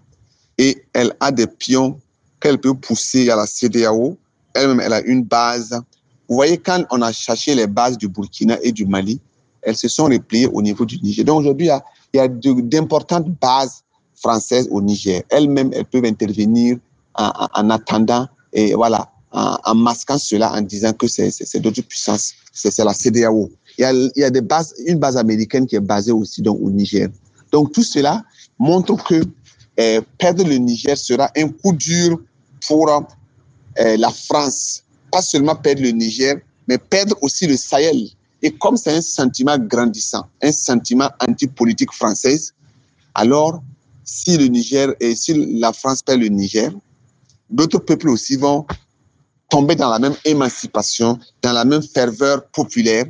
Et 0.58 0.86
elle 0.94 1.16
a 1.20 1.32
des 1.32 1.48
pions 1.48 2.00
qu'elle 2.44 2.58
peut 2.60 2.74
pousser 2.74 3.30
à 3.30 3.38
la 3.38 3.48
CDAO. 3.48 4.18
Elle-même, 4.54 4.82
elle 4.82 4.92
a 4.92 5.02
une 5.04 5.24
base. 5.24 5.72
Vous 6.28 6.36
voyez, 6.36 6.58
quand 6.58 6.84
on 6.92 7.02
a 7.02 7.14
cherché 7.14 7.56
les 7.56 7.68
bases 7.68 7.98
du 7.98 8.10
Burkina 8.10 8.58
et 8.62 8.74
du 8.74 8.86
Mali, 8.86 9.22
elles 9.62 9.78
se 9.78 9.88
sont 9.88 10.06
repliées 10.06 10.48
au 10.48 10.62
niveau 10.62 10.86
du 10.86 11.00
Niger. 11.02 11.24
Donc 11.24 11.40
aujourd'hui, 11.40 11.70
il 12.14 12.18
y 12.18 12.20
a, 12.20 12.28
d'importantes 12.28 13.30
bases 13.42 13.84
françaises 14.16 14.68
au 14.72 14.82
Niger. 14.82 15.24
Elles-mêmes, 15.30 15.72
elles 15.74 15.86
peuvent 15.86 16.04
intervenir 16.04 16.78
en, 17.16 17.32
en 17.54 17.70
attendant 17.70 18.28
et 18.52 18.74
voilà, 18.74 19.10
en, 19.32 19.74
masquant 19.76 20.18
cela, 20.18 20.52
en 20.52 20.62
disant 20.62 20.92
que 20.92 21.08
c'est 21.08 21.60
d'autres 21.62 21.82
puissances. 21.82 22.34
C'est 22.52 22.78
la 22.80 22.94
CDAO. 22.94 23.50
Il 23.78 24.12
y, 24.18 24.24
a, 24.24 24.30
une 24.86 25.00
base 25.00 25.18
américaine 25.18 25.66
qui 25.66 25.78
est 25.78 25.80
basée 25.80 26.12
aussi 26.12 26.44
au 26.46 26.70
Niger. 26.70 27.08
Donc 27.54 27.72
tout 27.72 27.84
cela 27.84 28.24
montre 28.60 29.02
que 29.02 29.24
eh, 29.78 30.02
perdre 30.20 30.44
le 30.44 30.56
Niger 30.58 30.98
sera 30.98 31.32
un 31.36 31.48
coup 31.50 31.74
dur 31.74 32.20
pour 32.68 32.90
euh, 32.90 33.98
la 33.98 34.10
France, 34.10 34.84
pas 35.12 35.22
seulement 35.22 35.56
perdre 35.56 35.82
le 35.82 35.90
Niger, 35.90 36.36
mais 36.68 36.78
perdre 36.78 37.16
aussi 37.22 37.48
le 37.48 37.58
Sahel. 37.58 38.10
Et 38.42 38.52
comme 38.52 38.78
c'est 38.78 38.92
un 38.94 39.02
sentiment 39.02 39.58
grandissant, 39.58 40.26
un 40.42 40.52
sentiment 40.52 41.10
anti-politique 41.28 41.94
française, 41.94 42.54
alors 43.16 43.62
si 44.04 44.38
le 44.38 44.46
Niger 44.48 44.94
et 45.00 45.16
si 45.16 45.34
la 45.60 45.72
France 45.72 46.02
perd 46.02 46.20
le 46.20 46.28
Niger, 46.28 46.72
d'autres 47.50 47.80
peuples 47.80 48.10
aussi 48.10 48.36
vont 48.36 48.66
tomber 49.50 49.76
dans 49.76 49.90
la 49.90 50.00
même 50.00 50.16
émancipation, 50.26 51.20
dans 51.42 51.54
la 51.54 51.64
même 51.64 51.84
ferveur 51.84 52.46
populaire. 52.48 53.06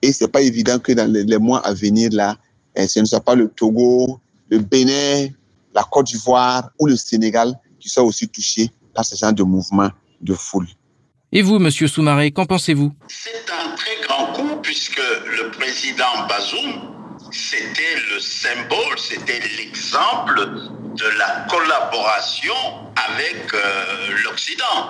Et 0.00 0.12
c'est 0.12 0.28
pas 0.28 0.40
évident 0.40 0.78
que 0.78 0.92
dans 0.92 1.10
les, 1.10 1.38
mois 1.38 1.58
à 1.66 1.74
venir 1.74 2.10
là, 2.12 2.36
eh, 2.76 2.86
ce 2.86 3.00
ne 3.00 3.04
soit 3.04 3.20
pas 3.20 3.34
le 3.34 3.48
Togo, 3.48 4.20
le 4.48 4.58
Bénin, 4.60 5.28
la 5.74 5.82
Côte 5.82 6.06
d'Ivoire 6.06 6.70
ou 6.78 6.86
le 6.86 6.96
Sénégal 6.96 7.58
qui 7.80 7.88
soient 7.88 8.04
aussi 8.04 8.28
touchés 8.28 8.70
par 8.98 9.04
ce 9.04 9.14
genre 9.14 9.32
de 9.32 9.44
mouvement 9.44 9.90
de 10.20 10.34
foule. 10.34 10.66
Et 11.30 11.40
vous, 11.42 11.60
Monsieur 11.60 11.86
Soumaré, 11.86 12.32
qu'en 12.32 12.46
pensez-vous? 12.46 12.92
C'est 13.06 13.46
un 13.48 13.76
très 13.76 13.96
grand 14.02 14.32
coup 14.32 14.56
puisque 14.60 15.00
le 15.38 15.52
président 15.52 16.26
Bazoum, 16.28 16.72
c'était 17.30 17.94
le 18.10 18.18
symbole, 18.18 18.98
c'était 18.98 19.38
l'exemple 19.56 20.40
de 20.96 21.08
la 21.16 21.46
collaboration 21.48 22.56
avec 23.08 23.54
euh, 23.54 24.16
l'Occident. 24.24 24.80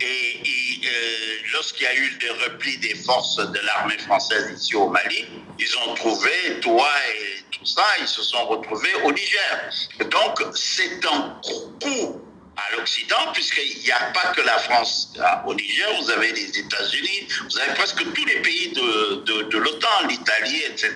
Et, 0.00 0.40
euh, 0.84 1.52
lorsqu'il 1.52 1.84
y 1.84 1.86
a 1.86 1.94
eu 1.94 2.18
des 2.18 2.30
replis 2.44 2.78
des 2.78 2.96
forces 2.96 3.36
de 3.36 3.60
l'armée 3.64 3.98
française 3.98 4.50
ici 4.52 4.74
au 4.74 4.88
Mali, 4.88 5.26
ils 5.60 5.76
ont 5.86 5.94
trouvé 5.94 6.58
toi 6.60 6.88
et 7.20 7.44
tout 7.52 7.64
ça, 7.66 7.86
ils 8.00 8.08
se 8.08 8.22
sont 8.22 8.44
retrouvés 8.46 8.94
au 9.04 9.12
Niger. 9.12 9.70
Donc 10.10 10.42
c'est 10.56 11.06
un 11.06 11.38
coup 11.80 12.20
à 12.56 12.76
l'Occident, 12.76 13.32
puisqu'il 13.32 13.80
n'y 13.82 13.90
a 13.90 14.12
pas 14.12 14.32
que 14.32 14.40
la 14.42 14.58
France. 14.58 15.12
Au 15.46 15.54
Niger, 15.54 15.88
vous 16.00 16.10
avez 16.10 16.32
les 16.32 16.58
États-Unis, 16.58 17.28
vous 17.50 17.58
avez 17.58 17.74
presque 17.74 18.02
tous 18.12 18.24
les 18.24 18.40
pays 18.42 18.68
de, 18.72 19.24
de, 19.24 19.42
de 19.48 19.58
l'OTAN, 19.58 20.06
l'Italie, 20.08 20.62
etc. 20.68 20.94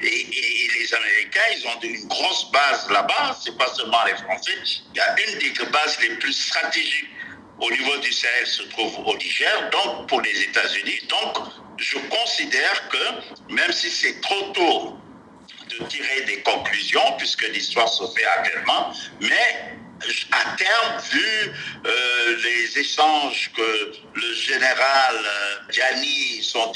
Et, 0.00 0.06
et, 0.06 0.68
les 0.78 0.94
Américains, 0.94 1.40
ils 1.56 1.66
ont 1.66 1.80
une 1.82 2.08
grosse 2.08 2.50
base 2.52 2.90
là-bas, 2.90 3.36
c'est 3.42 3.56
pas 3.56 3.72
seulement 3.74 4.04
les 4.04 4.14
Français. 4.14 4.52
Il 4.94 4.96
y 4.96 5.00
a 5.00 5.16
une 5.28 5.38
des 5.38 5.50
bases 5.70 5.98
les 6.00 6.16
plus 6.16 6.32
stratégiques 6.32 7.10
au 7.58 7.70
niveau 7.70 7.96
du 7.98 8.12
Sahel 8.12 8.46
se 8.46 8.62
trouve 8.64 8.98
au 9.06 9.16
Niger, 9.16 9.70
donc 9.70 10.08
pour 10.08 10.20
les 10.20 10.42
États-Unis. 10.42 11.00
Donc, 11.08 11.38
je 11.78 11.96
considère 11.98 12.88
que 12.88 13.52
même 13.52 13.72
si 13.72 13.90
c'est 13.90 14.20
trop 14.20 14.52
tôt 14.52 14.96
de 15.70 15.84
tirer 15.86 16.22
des 16.26 16.42
conclusions, 16.42 17.16
puisque 17.18 17.48
l'histoire 17.48 17.88
se 17.88 18.04
fait 18.14 18.26
actuellement, 18.26 18.92
mais 19.20 19.78
à 20.32 20.56
terme, 20.56 21.00
vu 21.10 21.52
euh, 21.86 22.36
les 22.42 22.78
échanges 22.78 23.50
que 23.56 23.92
le 24.14 24.34
général 24.34 25.16
euh, 25.16 25.72
Gianni, 25.72 26.42
son 26.42 26.72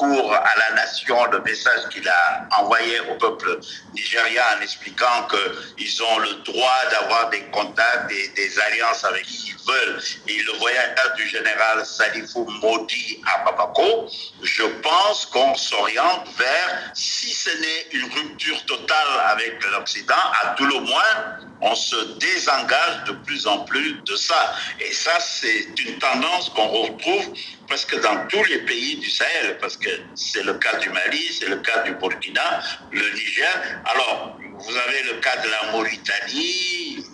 à 0.00 0.58
la 0.58 0.76
nation, 0.76 1.24
le 1.26 1.40
message 1.42 1.88
qu'il 1.90 2.08
a 2.08 2.46
envoyé 2.58 3.00
au 3.10 3.14
peuple 3.16 3.58
nigérien 3.94 4.42
en 4.58 4.62
expliquant 4.62 5.28
qu'ils 5.28 6.02
ont 6.02 6.18
le 6.18 6.34
droit 6.44 6.78
d'avoir 6.90 7.30
des 7.30 7.42
contacts 7.50 8.10
et 8.10 8.28
des 8.28 8.58
alliances 8.58 9.04
avec 9.04 9.24
qui 9.24 9.48
ils 9.48 9.72
veulent, 9.72 10.02
et 10.28 10.42
le 10.42 10.52
voyage 10.58 10.94
du 11.16 11.28
général 11.28 11.84
Salifou 11.84 12.44
Modi 12.62 13.20
à 13.26 13.44
Bamako, 13.44 14.08
je 14.42 14.64
pense 14.82 15.26
qu'on 15.26 15.54
s'oriente 15.54 16.26
vers, 16.36 16.92
si 16.94 17.32
ce 17.32 17.50
n'est 17.50 17.86
une 17.92 18.12
rupture 18.12 18.64
totale 18.66 19.20
avec 19.28 19.62
l'Occident, 19.72 20.14
à 20.42 20.54
tout 20.56 20.66
le 20.66 20.80
moins, 20.80 21.38
on 21.60 21.74
se 21.74 21.96
désengage 22.18 23.04
de 23.06 23.12
plus 23.24 23.46
en 23.46 23.60
plus 23.60 24.00
de 24.02 24.16
ça. 24.16 24.54
Et 24.80 24.92
ça, 24.92 25.12
c'est 25.20 25.66
une 25.78 25.98
tendance 25.98 26.48
qu'on 26.50 26.66
retrouve 26.66 27.34
presque 27.66 28.00
dans 28.02 28.26
tous 28.28 28.44
les 28.44 28.58
pays 28.60 28.96
du 28.96 29.10
Sahel, 29.10 29.58
parce 29.60 29.76
que 29.76 29.90
c'est 30.14 30.42
le 30.44 30.54
cas 30.54 30.76
du 30.78 30.88
Mali, 30.90 31.22
c'est 31.38 31.48
le 31.48 31.56
cas 31.56 31.82
du 31.82 31.92
Burkina, 31.94 32.60
le 32.90 33.00
Niger. 33.14 33.82
Alors, 33.86 34.38
vous 34.58 34.76
avez 34.76 35.02
le 35.12 35.20
cas 35.20 35.36
de 35.42 35.48
la 35.48 35.72
Mauritanie, 35.72 37.04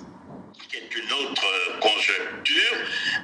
qui 0.69 0.77
est 0.77 0.95
une 0.95 1.13
autre 1.13 1.79
conjoncture. 1.81 2.77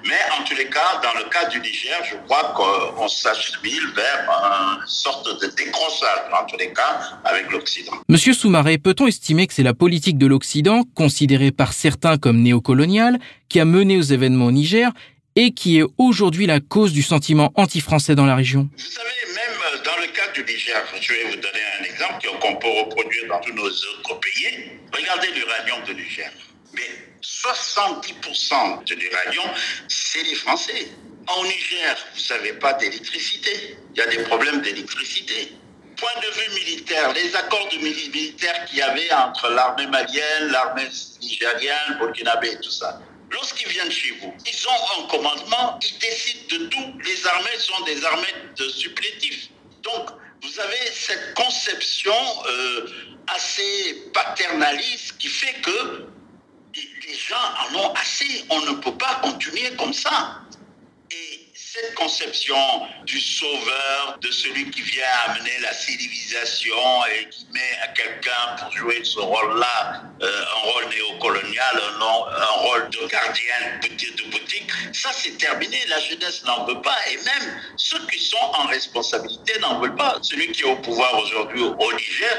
Mais 0.07 0.19
en 0.38 0.45
tous 0.45 0.54
les 0.57 0.69
cas, 0.69 1.00
dans 1.02 1.19
le 1.19 1.28
cas 1.31 1.47
du 1.49 1.61
Niger, 1.61 1.99
je 2.11 2.16
crois 2.25 2.54
qu'on 2.57 3.09
s'achemine 3.09 3.90
vers 3.95 4.28
une 4.31 4.87
sorte 4.87 5.26
de 5.43 5.47
décrochage, 5.49 6.31
en 6.33 6.45
tous 6.47 6.57
les 6.59 6.73
cas, 6.73 7.00
avec 7.25 7.50
l'Occident. 7.50 7.93
Monsieur 8.09 8.33
Soumaré, 8.33 8.78
peut-on 8.78 9.07
estimer 9.07 9.47
que 9.47 9.54
c'est 9.54 9.62
la 9.62 9.75
politique 9.75 10.19
de 10.19 10.26
l'Occident, 10.26 10.85
considérée 10.95 11.52
par 11.52 11.73
certains 11.73 12.16
comme 12.16 12.40
néocoloniale, 12.43 13.19
qui 13.49 13.61
a 13.61 13.64
mené 13.64 13.97
aux 13.97 14.02
événements 14.02 14.47
au 14.47 14.52
Niger 14.52 14.90
et 15.36 15.52
qui 15.52 15.78
est 15.78 15.84
aujourd'hui 15.98 16.46
la 16.46 16.60
cause 16.60 16.92
du 16.92 17.02
sentiment 17.02 17.52
anti-français 17.56 18.14
dans 18.14 18.26
la 18.26 18.36
région 18.36 18.68
Vous 18.76 18.84
savez, 18.84 19.08
même 19.34 19.82
dans 19.84 19.96
le 20.00 20.06
cas 20.08 20.30
du 20.32 20.44
Niger, 20.44 20.82
je 21.00 21.12
vais 21.12 21.24
vous 21.24 21.36
donner 21.36 21.60
un 21.80 21.84
exemple 21.84 22.28
qu'on 22.40 22.56
peut 22.56 22.68
reproduire 22.68 23.28
dans 23.28 23.40
tous 23.40 23.52
nos 23.52 23.66
autres 23.66 24.20
pays. 24.20 24.70
Regardez 24.92 25.28
l'uranium 25.32 25.82
de 25.86 25.92
Niger. 25.94 26.30
Mais 26.72 26.88
70% 27.22 28.84
de 28.84 28.94
l'uranium, 28.94 29.50
c'est 29.88 30.22
les 30.22 30.34
Français. 30.36 30.88
En 31.26 31.42
Niger, 31.44 31.96
vous 32.14 32.34
n'avez 32.34 32.52
pas 32.54 32.74
d'électricité. 32.74 33.76
Il 33.94 33.98
y 33.98 34.02
a 34.02 34.06
des 34.06 34.22
problèmes 34.24 34.60
d'électricité. 34.60 35.52
Point 35.96 36.20
de 36.20 36.34
vue 36.34 36.60
militaire, 36.64 37.12
les 37.12 37.34
accords 37.36 37.68
militaires 37.80 38.64
qu'il 38.66 38.78
y 38.78 38.82
avait 38.82 39.12
entre 39.12 39.49
l'armée 39.50 39.86
malienne, 39.86 40.49
l'armée 40.50 40.88
nigérienne, 41.23 41.97
burkinabé 41.99 42.49
et 42.52 42.60
tout 42.60 42.70
ça. 42.70 43.00
Lorsqu'ils 43.30 43.69
viennent 43.69 43.91
chez 43.91 44.10
vous, 44.21 44.34
ils 44.47 44.69
ont 44.69 45.02
un 45.02 45.08
commandement, 45.08 45.78
ils 45.82 45.99
décident 45.99 46.47
de 46.50 46.67
tout. 46.67 46.99
Les 47.04 47.26
armées 47.26 47.58
sont 47.58 47.84
des 47.84 48.04
armées 48.04 48.34
de 48.56 48.69
supplétifs. 48.69 49.49
Donc, 49.82 50.10
vous 50.43 50.60
avez 50.60 50.87
cette 50.93 51.34
conception 51.34 52.15
euh, 52.49 52.87
assez 53.28 54.10
paternaliste 54.13 55.17
qui 55.19 55.28
fait 55.28 55.54
que 55.63 56.06
les 56.75 57.15
gens 57.15 57.37
en 57.37 57.76
ont 57.76 57.93
assez. 57.95 58.45
On 58.50 58.60
ne 58.60 58.73
peut 58.73 58.97
pas 58.97 59.21
continuer 59.23 59.75
comme 59.76 59.93
ça. 59.93 60.41
Et 61.75 61.80
cette 61.80 61.95
conception 61.95 62.56
du 63.04 63.21
sauveur, 63.21 64.19
de 64.21 64.30
celui 64.30 64.71
qui 64.71 64.82
vient 64.82 65.04
amener 65.26 65.58
la 65.60 65.73
civilisation 65.73 66.76
et 67.06 67.28
qui 67.30 67.47
met 67.52 67.78
à 67.82 67.89
quelqu'un 67.89 68.56
pour 68.58 68.71
jouer 68.76 69.00
ce 69.04 69.19
rôle-là, 69.19 70.02
euh, 70.23 70.45
un 70.56 70.71
rôle 70.71 70.89
néocolonial, 70.89 71.82
un, 72.00 72.45
rôle 72.65 72.89
de 72.91 73.06
gardien 73.06 73.54
de 73.82 74.30
boutique, 74.30 74.71
ça 74.93 75.10
c'est 75.13 75.37
terminé. 75.39 75.78
La 75.89 76.00
jeunesse 76.00 76.45
n'en 76.45 76.65
veut 76.65 76.80
pas. 76.80 76.97
Et 77.10 77.17
même 77.17 77.60
ceux 77.76 78.04
qui 78.06 78.21
sont 78.21 78.37
en 78.37 78.67
responsabilité 78.67 79.58
n'en 79.60 79.80
veulent 79.80 79.97
pas. 79.97 80.19
Celui 80.23 80.52
qui 80.52 80.63
est 80.63 80.67
au 80.71 80.76
pouvoir 80.76 81.19
aujourd'hui 81.19 81.63
au 81.63 81.93
Niger, 81.93 82.39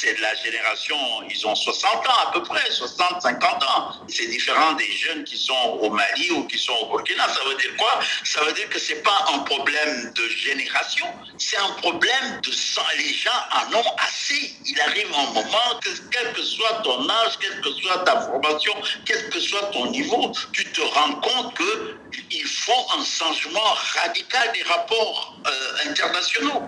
c'est 0.00 0.14
de 0.14 0.20
la 0.20 0.34
génération, 0.36 0.96
ils 1.28 1.46
ont 1.46 1.54
60 1.56 1.92
ans 2.06 2.28
à 2.28 2.32
peu 2.32 2.42
près, 2.42 2.70
60, 2.70 3.22
50 3.22 3.62
ans. 3.64 3.92
C'est 4.08 4.26
différent 4.26 4.72
des 4.74 4.90
jeunes 4.92 5.24
qui 5.24 5.36
sont 5.36 5.78
au 5.80 5.90
Mali 5.90 6.30
ou 6.30 6.44
qui 6.46 6.56
sont 6.58 6.74
au 6.82 6.86
Burkina. 6.86 7.28
Ça 7.28 7.40
veut 7.48 7.56
dire 7.56 7.76
quoi? 7.76 7.98
Ça 8.24 8.44
dire 8.52 8.68
que 8.68 8.78
c'est 8.78 9.02
pas 9.02 9.26
un 9.34 9.40
problème 9.40 10.12
de 10.14 10.28
génération, 10.28 11.06
c'est 11.38 11.56
un 11.56 11.72
problème 11.82 12.40
de 12.42 12.52
sang. 12.52 12.82
Les 12.96 13.14
gens 13.14 13.30
en 13.52 13.74
ont 13.76 13.96
assez. 13.98 14.54
Il 14.66 14.80
arrive 14.80 15.08
un 15.14 15.32
moment 15.32 15.80
que, 15.82 15.90
quel 16.10 16.32
que 16.32 16.42
soit 16.42 16.80
ton 16.82 17.08
âge, 17.08 17.38
quelle 17.40 17.60
que 17.60 17.70
soit 17.72 17.98
ta 18.04 18.20
formation, 18.20 18.74
quel 19.04 19.28
que 19.30 19.40
soit 19.40 19.70
ton 19.72 19.90
niveau, 19.90 20.32
tu 20.52 20.64
te 20.72 20.80
rends 20.80 21.14
compte 21.14 21.54
que 21.54 21.96
il 22.30 22.46
faut 22.46 22.86
un 22.98 23.04
changement 23.04 23.74
radical 23.94 24.52
des 24.52 24.62
rapports 24.62 25.36
euh, 25.46 25.90
internationaux. 25.90 26.62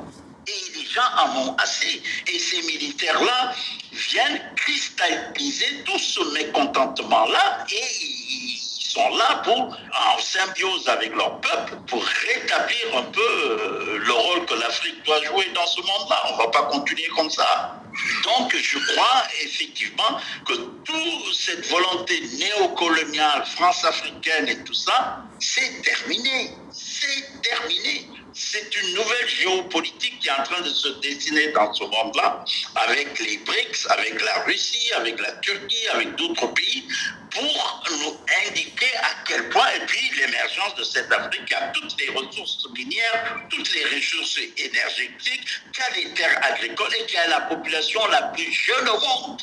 Et 0.47 0.79
les 0.79 0.87
gens 0.87 1.03
en 1.19 1.37
ont 1.47 1.57
assez. 1.57 2.03
Et 2.27 2.39
ces 2.39 2.63
militaires-là 2.63 3.53
viennent 3.93 4.41
cristalliser 4.57 5.85
tout 5.85 5.99
ce 5.99 6.21
mécontentement-là 6.33 7.67
et 7.71 8.61
sont 8.93 9.09
là 9.17 9.41
pour, 9.45 9.57
en 9.57 10.19
symbiose 10.19 10.89
avec 10.89 11.15
leur 11.15 11.41
peuple, 11.41 11.77
pour 11.87 12.05
rétablir 12.05 12.99
un 12.99 13.03
peu 13.05 13.21
euh, 13.21 13.99
le 13.99 14.13
rôle 14.13 14.47
que 14.47 14.55
l'Afrique 14.55 15.05
doit 15.05 15.23
jouer 15.25 15.47
dans 15.55 15.67
ce 15.67 15.81
monde-là. 15.81 16.23
On 16.29 16.33
ne 16.33 16.39
va 16.39 16.49
pas 16.49 16.63
continuer 16.65 17.07
comme 17.17 17.31
ça. 17.31 17.77
Donc, 18.25 18.57
je 18.57 18.79
crois 18.93 19.23
effectivement 19.43 20.19
que 20.47 20.55
toute 20.85 21.35
cette 21.35 21.67
volonté 21.69 22.21
néocoloniale, 22.39 23.45
france-africaine 23.47 24.49
et 24.49 24.65
tout 24.65 24.75
ça, 24.75 25.23
c'est 25.39 25.83
terminé. 25.83 26.51
C'est 26.73 27.43
terminé 27.43 28.09
c'est 28.33 28.75
une 28.83 28.95
nouvelle 28.95 29.29
géopolitique 29.29 30.19
qui 30.21 30.29
est 30.29 30.33
en 30.33 30.43
train 30.43 30.61
de 30.63 30.71
se 30.71 30.89
dessiner 31.01 31.49
dans 31.49 31.73
ce 31.75 31.85
monde-là, 31.85 32.45
avec 32.77 33.19
les 33.19 33.39
BRICS, 33.39 33.87
avec 33.91 34.23
la 34.23 34.43
Russie, 34.45 34.93
avec 34.95 35.21
la 35.21 35.33
Turquie, 35.33 35.89
avec 35.93 36.15
d'autres 36.17 36.47
pays, 36.55 36.87
pour 37.31 37.43
nous 37.43 38.19
indiquer 38.49 38.97
à 38.97 39.25
quel 39.27 39.49
point, 39.51 39.69
et 39.77 39.87
puis 39.87 40.11
l'émergence 40.19 40.75
de 40.77 40.85
cette 40.85 41.13
Afrique 41.13 41.45
qui 41.47 41.55
a 41.55 41.69
toutes 41.69 41.95
les 42.01 42.11
ressources 42.11 42.67
minières, 42.77 43.41
toutes 43.49 43.73
les 43.75 43.85
ressources 43.85 44.39
énergétiques, 44.57 45.47
qui 45.73 45.83
a 45.83 45.91
les 45.97 46.15
terres 46.15 46.41
agricoles 46.43 46.95
et 47.01 47.07
qui 47.07 47.17
a 47.17 47.29
la 47.29 47.41
population 47.43 48.05
la 48.07 48.23
plus 48.23 48.53
jeune 48.53 48.89
au 48.89 49.01
monde. 49.01 49.41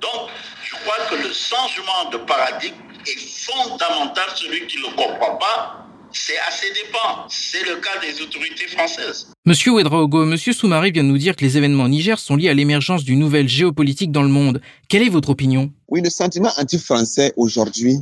Donc, 0.00 0.30
je 0.64 0.74
crois 0.76 0.98
que 1.08 1.14
le 1.16 1.32
changement 1.32 2.06
de 2.10 2.18
paradigme 2.18 2.76
est 3.06 3.44
fondamental. 3.44 4.28
Celui 4.36 4.66
qui 4.66 4.78
ne 4.78 4.88
le 4.88 4.96
comprend 4.96 5.36
pas 5.36 5.79
c'est 6.12 6.38
assez 6.48 6.66
dépend. 6.72 7.26
C'est 7.28 7.64
le 7.64 7.76
cas 7.76 7.98
des 8.00 8.20
autorités 8.22 8.66
françaises. 8.66 9.28
Monsieur 9.44 9.72
Ouedraogo, 9.72 10.24
Monsieur 10.24 10.52
Soumaré 10.52 10.90
vient 10.90 11.04
de 11.04 11.08
nous 11.08 11.18
dire 11.18 11.36
que 11.36 11.44
les 11.44 11.56
événements 11.56 11.84
en 11.84 11.88
Niger 11.88 12.18
sont 12.18 12.36
liés 12.36 12.48
à 12.48 12.54
l'émergence 12.54 13.04
d'une 13.04 13.18
nouvelle 13.18 13.48
géopolitique 13.48 14.12
dans 14.12 14.22
le 14.22 14.28
monde. 14.28 14.60
Quelle 14.88 15.02
est 15.02 15.08
votre 15.08 15.30
opinion? 15.30 15.72
Oui, 15.88 16.00
le 16.02 16.10
sentiment 16.10 16.50
anti-français 16.58 17.32
aujourd'hui 17.36 17.96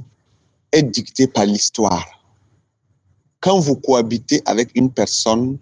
est 0.72 0.82
dicté 0.82 1.26
par 1.26 1.46
l'histoire. 1.46 2.06
Quand 3.40 3.58
vous 3.58 3.76
cohabitez 3.76 4.42
avec 4.46 4.70
une 4.74 4.90
personne 4.90 5.58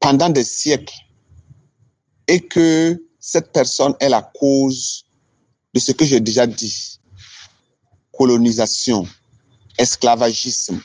pendant 0.00 0.28
des 0.28 0.44
siècles 0.44 0.94
et 2.28 2.40
que 2.40 3.00
cette 3.18 3.52
personne 3.52 3.94
est 4.00 4.08
la 4.08 4.22
cause 4.22 5.04
de 5.74 5.80
ce 5.80 5.92
que 5.92 6.04
j'ai 6.04 6.20
déjà 6.20 6.46
dit, 6.46 6.98
colonisation, 8.12 9.06
esclavagisme, 9.78 10.80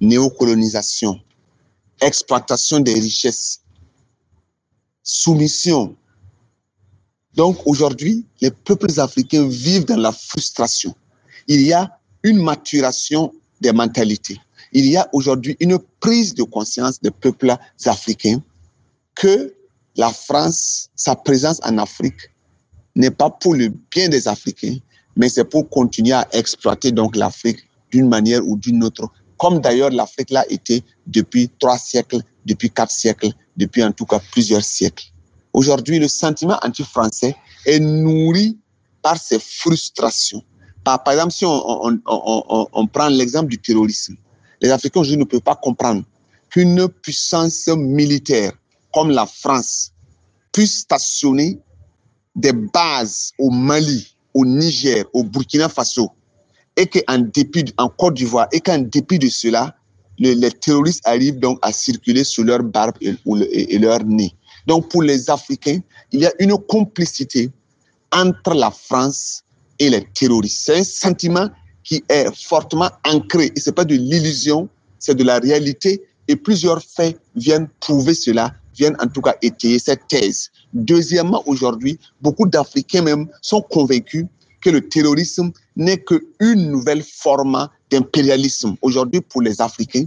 néocolonisation, 0.00 1.20
exploitation 2.00 2.80
des 2.80 2.94
richesses, 2.94 3.62
soumission, 5.02 5.96
Donc 7.38 7.56
aujourd'hui, 7.66 8.26
les 8.40 8.50
peuples 8.50 8.98
africains 8.98 9.46
vivent 9.46 9.84
dans 9.84 9.96
la 9.96 10.10
frustration. 10.10 10.92
Il 11.46 11.62
y 11.62 11.72
a 11.72 11.96
une 12.24 12.42
maturation 12.42 13.32
des 13.60 13.72
mentalités. 13.72 14.40
Il 14.72 14.86
y 14.86 14.96
a 14.96 15.08
aujourd'hui 15.12 15.56
une 15.60 15.78
prise 16.00 16.34
de 16.34 16.42
conscience 16.42 17.00
des 17.00 17.12
peuples 17.12 17.54
africains 17.86 18.42
que 19.14 19.54
la 19.96 20.10
France, 20.10 20.90
sa 20.96 21.14
présence 21.14 21.60
en 21.62 21.78
Afrique, 21.78 22.30
n'est 22.96 23.12
pas 23.12 23.30
pour 23.30 23.54
le 23.54 23.68
bien 23.92 24.08
des 24.08 24.26
Africains, 24.26 24.78
mais 25.14 25.28
c'est 25.28 25.44
pour 25.44 25.68
continuer 25.70 26.14
à 26.14 26.26
exploiter 26.32 26.90
donc 26.90 27.14
l'Afrique 27.14 27.60
d'une 27.92 28.08
manière 28.08 28.44
ou 28.44 28.56
d'une 28.56 28.82
autre, 28.82 29.08
comme 29.38 29.60
d'ailleurs 29.60 29.90
l'Afrique 29.90 30.30
l'a 30.30 30.44
été 30.50 30.82
depuis 31.06 31.48
trois 31.58 31.78
siècles, 31.78 32.20
depuis 32.44 32.70
quatre 32.70 32.90
siècles, 32.90 33.30
depuis 33.56 33.82
en 33.82 33.92
tout 33.92 34.04
cas 34.06 34.20
plusieurs 34.32 34.64
siècles. 34.64 35.06
Aujourd'hui, 35.52 35.98
le 35.98 36.08
sentiment 36.08 36.58
anti-français 36.62 37.34
est 37.64 37.80
nourri 37.80 38.58
par 39.02 39.16
ces 39.16 39.38
frustrations. 39.38 40.42
Par, 40.84 41.00
exemple, 41.10 41.32
si 41.32 41.44
on 41.46 42.86
prend 42.92 43.08
l'exemple 43.08 43.48
du 43.48 43.58
terrorisme, 43.58 44.16
les 44.60 44.70
Africains 44.70 45.00
aujourd'hui 45.00 45.18
ne 45.18 45.24
peuvent 45.24 45.40
pas 45.40 45.56
comprendre 45.56 46.02
qu'une 46.50 46.88
puissance 46.88 47.68
militaire 47.68 48.52
comme 48.92 49.10
la 49.10 49.26
France 49.26 49.92
puisse 50.52 50.78
stationner 50.80 51.60
des 52.34 52.52
bases 52.52 53.32
au 53.38 53.50
Mali, 53.50 54.16
au 54.32 54.46
Niger, 54.46 55.04
au 55.12 55.24
Burkina 55.24 55.68
Faso, 55.68 56.10
et 56.78 56.86
qu'en 56.86 57.18
dépit, 57.18 57.74
en 57.76 57.88
Côte 57.88 58.14
d'Ivoire, 58.14 58.46
et 58.52 58.60
qu'en 58.60 58.78
dépit 58.78 59.18
de 59.18 59.28
cela, 59.28 59.74
les 60.18 60.50
terroristes 60.52 61.02
arrivent 61.04 61.38
donc 61.38 61.58
à 61.62 61.72
circuler 61.72 62.24
sous 62.24 62.44
leur 62.44 62.62
barbe 62.62 62.94
et, 63.00 63.14
et, 63.74 63.78
leur 63.78 64.02
nez. 64.04 64.32
Donc 64.66 64.88
pour 64.88 65.02
les 65.02 65.28
Africains, 65.28 65.80
il 66.12 66.20
y 66.20 66.26
a 66.26 66.32
une 66.38 66.56
complicité 66.56 67.50
entre 68.12 68.54
la 68.54 68.70
France 68.70 69.42
et 69.78 69.90
les 69.90 70.04
terroristes. 70.14 70.62
C'est 70.64 70.78
un 70.78 70.84
sentiment 70.84 71.48
qui 71.82 72.02
est 72.08 72.34
fortement 72.34 72.90
ancré. 73.04 73.52
Ce 73.56 73.70
n'est 73.70 73.74
pas 73.74 73.84
de 73.84 73.94
l'illusion, 73.94 74.68
c'est 74.98 75.14
de 75.14 75.24
la 75.24 75.38
réalité. 75.38 76.02
Et 76.28 76.36
plusieurs 76.36 76.82
faits 76.82 77.18
viennent 77.34 77.68
prouver 77.80 78.14
cela, 78.14 78.54
viennent 78.74 78.96
en 79.00 79.08
tout 79.08 79.22
cas 79.22 79.34
étayer 79.42 79.78
cette 79.78 80.06
thèse. 80.08 80.50
Deuxièmement, 80.72 81.42
aujourd'hui, 81.46 81.98
beaucoup 82.20 82.46
d'Africains 82.46 83.02
même 83.02 83.28
sont 83.40 83.62
convaincus 83.62 84.26
que 84.60 84.70
le 84.70 84.88
terrorisme 84.88 85.52
n'est 85.76 86.02
qu'une 86.02 86.70
nouvelle 86.70 87.02
forme 87.02 87.68
d'impérialisme. 87.90 88.76
Aujourd'hui, 88.82 89.20
pour 89.20 89.42
les 89.42 89.60
Africains, 89.60 90.06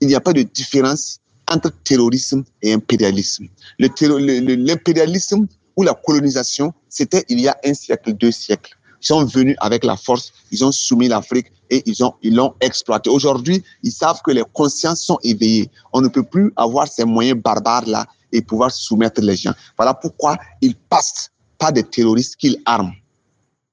il 0.00 0.08
n'y 0.08 0.14
a 0.14 0.20
pas 0.20 0.32
de 0.32 0.42
différence 0.42 1.20
entre 1.50 1.72
terrorisme 1.82 2.44
et 2.62 2.72
impérialisme. 2.72 3.48
L'impérialisme 3.78 5.46
ou 5.76 5.82
la 5.82 5.94
colonisation, 5.94 6.72
c'était 6.88 7.24
il 7.28 7.40
y 7.40 7.48
a 7.48 7.56
un 7.64 7.74
siècle, 7.74 8.12
deux 8.12 8.32
siècles. 8.32 8.76
Ils 9.00 9.06
sont 9.06 9.24
venus 9.24 9.56
avec 9.60 9.84
la 9.84 9.96
force, 9.96 10.32
ils 10.50 10.64
ont 10.64 10.72
soumis 10.72 11.08
l'Afrique 11.08 11.46
et 11.70 11.82
ils 11.86 12.02
ont 12.04 12.14
ils 12.22 12.34
l'ont 12.34 12.54
exploité. 12.60 13.10
Aujourd'hui, 13.10 13.62
ils 13.82 13.92
savent 13.92 14.20
que 14.24 14.32
les 14.32 14.42
consciences 14.52 15.02
sont 15.02 15.18
éveillées. 15.22 15.70
On 15.92 16.00
ne 16.00 16.08
peut 16.08 16.24
plus 16.24 16.52
avoir 16.56 16.88
ces 16.88 17.04
moyens 17.04 17.40
barbares 17.40 17.86
là 17.86 18.06
et 18.32 18.42
pouvoir 18.42 18.70
soumettre 18.72 19.20
les 19.20 19.36
gens. 19.36 19.54
Voilà 19.76 19.94
pourquoi 19.94 20.36
ils 20.60 20.74
passent 20.74 21.30
pas 21.58 21.70
des 21.72 21.84
terroristes 21.84 22.36
qu'ils 22.36 22.60
arment. 22.64 22.92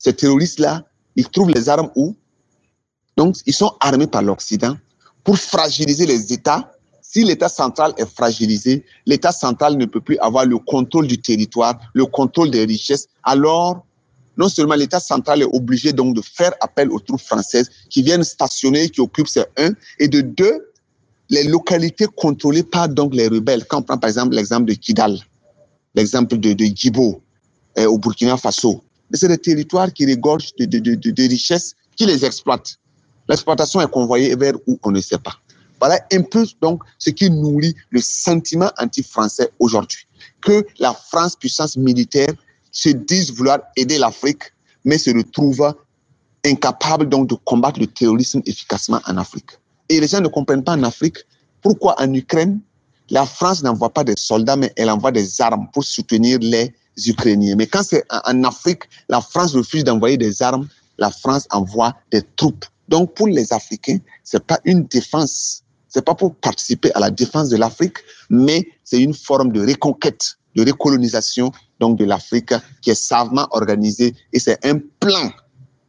Ces 0.06 0.14
terroristes 0.14 0.60
là, 0.60 0.84
ils 1.16 1.28
trouvent 1.28 1.50
les 1.50 1.68
armes 1.68 1.90
où? 1.96 2.16
Donc 3.18 3.38
ils 3.48 3.56
sont 3.56 3.74
armés 3.80 4.06
par 4.06 4.22
l'Occident 4.22 4.78
pour 5.24 5.36
fragiliser 5.36 6.06
les 6.06 6.32
États. 6.32 6.72
Si 7.02 7.24
l'État 7.24 7.50
central 7.50 7.92
est 7.98 8.06
fragilisé, 8.06 8.86
l'État 9.08 9.32
central 9.32 9.78
ne 9.78 9.86
peut 9.88 10.02
plus 10.02 10.20
avoir 10.20 10.46
le 10.46 10.60
contrôle 10.60 11.08
du 11.08 11.20
territoire, 11.20 11.80
le 11.96 12.06
contrôle 12.06 12.52
des 12.52 12.66
richesses. 12.66 13.08
Alors 13.24 13.84
non 14.38 14.48
seulement 14.48 14.76
l'État 14.76 15.00
central 15.00 15.42
est 15.42 15.50
obligé 15.52 15.92
donc 15.92 16.16
de 16.16 16.22
faire 16.22 16.54
appel 16.62 16.92
aux 16.92 17.00
troupes 17.00 17.22
françaises 17.22 17.72
qui 17.90 18.04
viennent 18.04 18.24
stationner, 18.24 18.92
qui 18.92 19.02
occupent 19.02 19.28
ces 19.28 19.46
un, 19.58 19.72
et 19.98 20.08
de 20.08 20.22
deux, 20.22 20.72
les 21.30 21.46
localités 21.46 22.06
contrôlées 22.16 22.62
par 22.62 22.90
donc 22.90 23.16
les 23.16 23.28
rebelles. 23.28 23.66
Quand 23.66 23.80
on 23.80 23.82
prend 23.82 23.98
par 23.98 24.10
exemple 24.10 24.36
l'exemple 24.36 24.66
de 24.66 24.76
Kidal, 24.76 25.18
l'exemple 25.96 26.38
de, 26.38 26.54
de 26.54 26.66
euh, 27.80 27.88
au 27.88 27.98
Burkina 27.98 28.38
Faso, 28.38 28.84
c'est 29.14 29.28
des 29.28 29.38
territoires 29.38 29.92
qui 29.92 30.06
regorgent 30.06 30.54
de, 30.58 30.66
de, 30.66 30.96
de, 30.96 31.24
richesses 31.28 31.76
qui 31.96 32.06
les 32.06 32.26
exploitent. 32.26 32.78
L'exploitation 33.28 33.82
est 33.82 33.90
convoyée 33.90 34.36
vers 34.36 34.56
où 34.68 34.80
on 34.84 34.92
ne 34.92 35.02
sait 35.02 35.18
pas. 35.18 35.34
Voilà 35.80 36.00
un 36.12 36.22
peu 36.22 36.46
donc 36.62 36.84
ce 36.98 37.10
qui 37.10 37.30
nourrit 37.30 37.76
le 37.90 38.02
sentiment 38.02 38.72
anti-français 38.80 39.50
aujourd'hui. 39.60 40.08
Que 40.42 40.66
la 40.80 40.94
France, 40.94 41.36
puissance 41.36 41.78
militaire, 41.78 42.34
se 42.72 42.90
disent 42.90 43.32
vouloir 43.32 43.60
aider 43.76 43.98
l'Afrique, 43.98 44.44
mais 44.84 44.98
se 44.98 45.12
retrouvent 45.16 45.74
incapables 46.46 47.10
donc 47.10 47.30
de 47.30 47.36
combattre 47.36 47.80
le 47.80 47.88
terrorisme 47.88 48.42
efficacement 48.46 49.02
en 49.08 49.18
Afrique. 49.18 49.52
Et 49.90 50.00
les 50.00 50.08
gens 50.08 50.22
ne 50.22 50.28
comprennent 50.28 50.64
pas 50.64 50.74
en 50.74 50.84
Afrique 50.84 51.18
pourquoi 51.62 52.00
en 52.00 52.14
Ukraine, 52.14 52.60
la 53.10 53.26
France 53.26 53.64
n'envoie 53.64 53.92
pas 53.92 54.04
des 54.04 54.14
soldats, 54.18 54.56
mais 54.56 54.72
elle 54.76 54.90
envoie 54.90 55.12
des 55.12 55.42
armes 55.42 55.68
pour 55.74 55.84
soutenir 55.84 56.38
les 56.40 56.74
Ukrainiens. 56.98 57.56
Mais 57.56 57.68
quand 57.68 57.84
c'est 57.84 58.04
en 58.10 58.44
Afrique, 58.44 58.84
la 59.10 59.22
France 59.22 59.56
refuse 59.56 59.84
d'envoyer 59.84 60.18
des 60.18 60.42
armes, 60.42 60.68
la 60.98 61.12
France 61.12 61.48
envoie 61.52 61.96
des 62.12 62.22
troupes. 62.36 62.66
Donc 62.88 63.14
pour 63.16 63.28
les 63.28 63.52
Africains, 63.52 63.98
c'est 64.24 64.44
pas 64.46 64.60
une 64.66 64.84
défense, 64.86 65.64
c'est 65.90 66.06
pas 66.06 66.16
pour 66.16 66.36
participer 66.36 66.92
à 66.94 67.00
la 67.00 67.12
défense 67.12 67.50
de 67.50 67.58
l'Afrique, 67.58 67.98
mais 68.30 68.68
c'est 68.84 69.02
une 69.02 69.14
forme 69.14 69.52
de 69.52 69.62
reconquête, 69.62 70.38
de 70.56 70.64
recolonisation 70.70 71.52
donc 71.80 71.98
de 71.98 72.06
l'Afrique 72.06 72.54
qui 72.82 72.92
est 72.92 72.96
savement 72.96 73.48
organisé 73.52 74.16
et 74.32 74.40
c'est 74.40 74.64
un 74.66 74.80
plan 75.00 75.32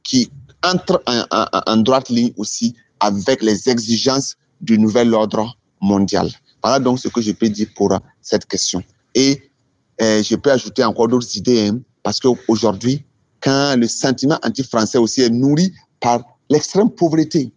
qui 0.02 0.30
entre 0.64 1.02
en, 1.06 1.24
en, 1.30 1.46
en, 1.66 1.76
droite 1.76 2.08
ligne 2.08 2.32
aussi 2.36 2.74
avec 2.98 3.42
les 3.42 3.68
exigences 3.68 4.36
du 4.60 4.78
nouvel 4.78 5.14
ordre 5.14 5.56
mondial. 5.80 6.30
Voilà 6.62 6.80
donc 6.80 6.98
ce 6.98 7.08
que 7.08 7.20
je 7.20 7.32
peux 7.32 7.48
dire 7.48 7.68
pour 7.76 7.96
cette 8.22 8.46
question. 8.46 8.82
Et 9.14 9.50
euh, 10.00 10.22
je 10.22 10.36
peux 10.36 10.50
ajouter 10.50 10.84
encore 10.84 11.08
d'autres 11.08 11.36
idées 11.36 11.68
hein, 11.68 11.80
parce 12.02 12.20
qu'aujourd'hui, 12.20 13.04
quand 13.40 13.76
le 13.78 13.86
sentiment 13.88 14.38
anti-français 14.42 14.98
aussi 14.98 15.22
est 15.22 15.30
nourri 15.30 15.72
par 16.00 16.22
l'extrême 16.48 16.90
pauvreté, 16.90 17.52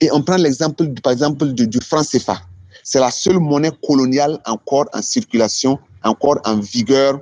et 0.00 0.10
on 0.12 0.22
prend 0.22 0.36
l'exemple, 0.36 0.92
par 1.02 1.12
exemple, 1.12 1.52
du, 1.52 1.66
du 1.66 1.80
franc 1.80 2.02
CFA, 2.02 2.40
c'est 2.84 3.00
la 3.00 3.10
seule 3.10 3.38
monnaie 3.38 3.72
coloniale 3.86 4.38
encore 4.46 4.86
en 4.92 5.02
circulation, 5.02 5.78
encore 6.04 6.38
en 6.44 6.58
vigueur 6.58 7.20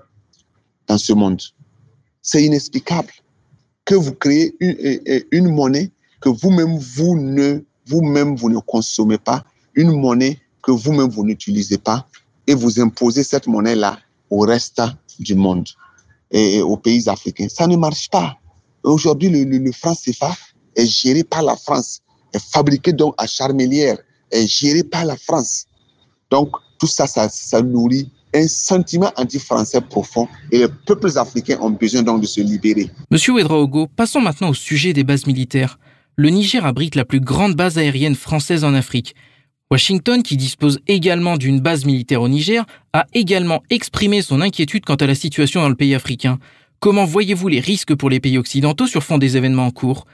dans 0.86 0.98
ce 0.98 1.12
monde. 1.12 1.40
C'est 2.22 2.44
inexplicable 2.44 3.12
que 3.84 3.94
vous 3.94 4.12
créez 4.12 4.54
une, 4.60 5.24
une 5.30 5.48
monnaie 5.48 5.90
que 6.20 6.28
vous-même 6.28 6.76
vous 6.78 7.16
ne 7.16 7.60
vous-même 7.86 8.34
vous 8.36 8.50
ne 8.50 8.58
consommez 8.58 9.18
pas, 9.18 9.44
une 9.74 9.92
monnaie 9.92 10.40
que 10.62 10.72
vous-même 10.72 11.08
vous 11.08 11.24
n'utilisez 11.24 11.78
pas, 11.78 12.08
et 12.48 12.54
vous 12.54 12.80
imposez 12.80 13.22
cette 13.22 13.46
monnaie-là 13.46 13.98
au 14.30 14.40
reste 14.40 14.82
du 15.18 15.34
monde 15.34 15.68
et, 16.30 16.60
aux 16.60 16.76
pays 16.76 17.08
africains. 17.08 17.48
Ça 17.48 17.66
ne 17.66 17.76
marche 17.76 18.08
pas. 18.10 18.36
Aujourd'hui, 18.82 19.28
le, 19.28 19.44
le, 19.44 19.58
le 19.58 19.72
franc 19.72 19.94
CFA 19.94 20.34
est 20.74 20.86
géré 20.86 21.24
par 21.24 21.42
la 21.42 21.56
France, 21.56 22.00
est 22.32 22.42
fabriqué 22.42 22.92
donc 22.92 23.14
à 23.18 23.26
Charmelière, 23.26 23.98
est 24.30 24.46
géré 24.46 24.82
par 24.84 25.04
la 25.04 25.16
France. 25.16 25.66
Donc, 26.30 26.50
tout 26.78 26.86
ça, 26.86 27.06
ça, 27.06 27.28
ça 27.28 27.62
nourrit 27.62 28.10
un 28.34 28.48
sentiment 28.48 29.12
anti-français 29.16 29.80
profond 29.80 30.28
et 30.52 30.58
les 30.58 30.68
peuples 30.68 31.16
africains 31.16 31.58
ont 31.60 31.70
besoin 31.70 32.02
donc 32.02 32.20
de 32.20 32.26
se 32.26 32.40
libérer. 32.40 32.90
Monsieur 33.10 33.32
Ouedraogo, 33.32 33.86
passons 33.86 34.20
maintenant 34.20 34.50
au 34.50 34.54
sujet 34.54 34.92
des 34.92 35.04
bases 35.04 35.26
militaires. 35.26 35.78
Le 36.16 36.28
Niger 36.28 36.64
abrite 36.64 36.94
la 36.94 37.04
plus 37.04 37.20
grande 37.20 37.54
base 37.54 37.78
aérienne 37.78 38.14
française 38.14 38.64
en 38.64 38.74
Afrique. 38.74 39.14
Washington, 39.70 40.22
qui 40.22 40.36
dispose 40.36 40.78
également 40.86 41.36
d'une 41.36 41.60
base 41.60 41.84
militaire 41.84 42.22
au 42.22 42.28
Niger, 42.28 42.64
a 42.92 43.06
également 43.14 43.64
exprimé 43.68 44.22
son 44.22 44.40
inquiétude 44.40 44.84
quant 44.84 44.94
à 44.94 45.06
la 45.06 45.16
situation 45.16 45.60
dans 45.60 45.68
le 45.68 45.74
pays 45.74 45.94
africain. 45.94 46.38
Comment 46.78 47.04
voyez-vous 47.04 47.48
les 47.48 47.58
risques 47.58 47.94
pour 47.96 48.08
les 48.08 48.20
pays 48.20 48.38
occidentaux 48.38 48.86
sur 48.86 49.02
fond 49.02 49.18
des 49.18 49.36
événements 49.36 49.66
en 49.66 49.70
cours? 49.72 50.06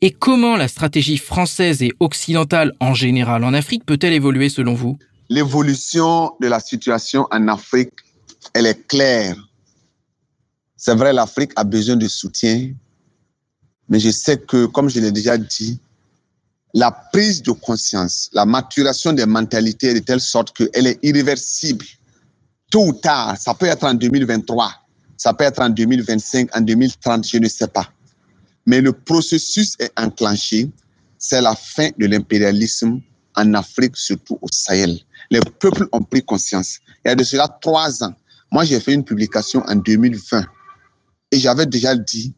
Et 0.00 0.10
comment 0.10 0.56
la 0.56 0.66
stratégie 0.66 1.16
française 1.16 1.80
et 1.82 1.92
occidentale 2.00 2.72
en 2.80 2.92
général 2.94 3.44
en 3.44 3.54
Afrique 3.54 3.84
peut-elle 3.86 4.14
évoluer 4.14 4.48
selon 4.48 4.74
vous? 4.74 4.98
L'évolution 5.28 6.32
de 6.40 6.48
la 6.48 6.58
situation 6.58 7.28
en 7.30 7.46
Afrique, 7.46 7.92
elle 8.52 8.66
est 8.66 8.86
claire. 8.88 9.36
C'est 10.76 10.94
vrai, 10.96 11.12
l'Afrique 11.12 11.52
a 11.54 11.62
besoin 11.62 11.96
de 11.96 12.08
soutien, 12.08 12.72
mais 13.88 14.00
je 14.00 14.10
sais 14.10 14.38
que, 14.38 14.66
comme 14.66 14.88
je 14.88 14.98
l'ai 15.00 15.12
déjà 15.12 15.38
dit, 15.38 15.78
la 16.74 16.90
prise 16.90 17.42
de 17.42 17.52
conscience, 17.52 18.28
la 18.32 18.44
maturation 18.44 19.12
des 19.12 19.26
mentalités 19.26 19.88
est 19.88 19.94
de 19.94 19.98
telle 20.00 20.20
sorte 20.20 20.54
qu'elle 20.56 20.86
est 20.86 20.98
irréversible. 21.02 21.84
Tôt 22.70 22.88
ou 22.88 22.92
tard, 22.92 23.36
ça 23.38 23.54
peut 23.54 23.66
être 23.66 23.84
en 23.84 23.94
2023, 23.94 24.72
ça 25.16 25.32
peut 25.32 25.44
être 25.44 25.60
en 25.60 25.70
2025, 25.70 26.54
en 26.54 26.60
2030, 26.60 27.26
je 27.26 27.38
ne 27.38 27.48
sais 27.48 27.68
pas. 27.68 27.88
Mais 28.66 28.80
le 28.80 28.92
processus 28.92 29.76
est 29.78 29.90
enclenché. 29.98 30.70
C'est 31.18 31.40
la 31.40 31.54
fin 31.54 31.88
de 31.98 32.06
l'impérialisme 32.06 33.00
en 33.34 33.54
Afrique, 33.54 33.96
surtout 33.96 34.38
au 34.42 34.48
Sahel. 34.52 34.98
Les 35.30 35.40
peuples 35.40 35.88
ont 35.92 36.02
pris 36.02 36.22
conscience. 36.22 36.78
Il 37.04 37.08
y 37.08 37.10
a 37.10 37.14
de 37.14 37.24
cela 37.24 37.48
trois 37.60 38.04
ans. 38.04 38.14
Moi, 38.52 38.64
j'ai 38.64 38.78
fait 38.80 38.92
une 38.92 39.04
publication 39.04 39.62
en 39.66 39.74
2020 39.74 40.44
Et 41.32 41.38
j'avais 41.38 41.66
déjà 41.66 41.96
dit, 41.96 42.34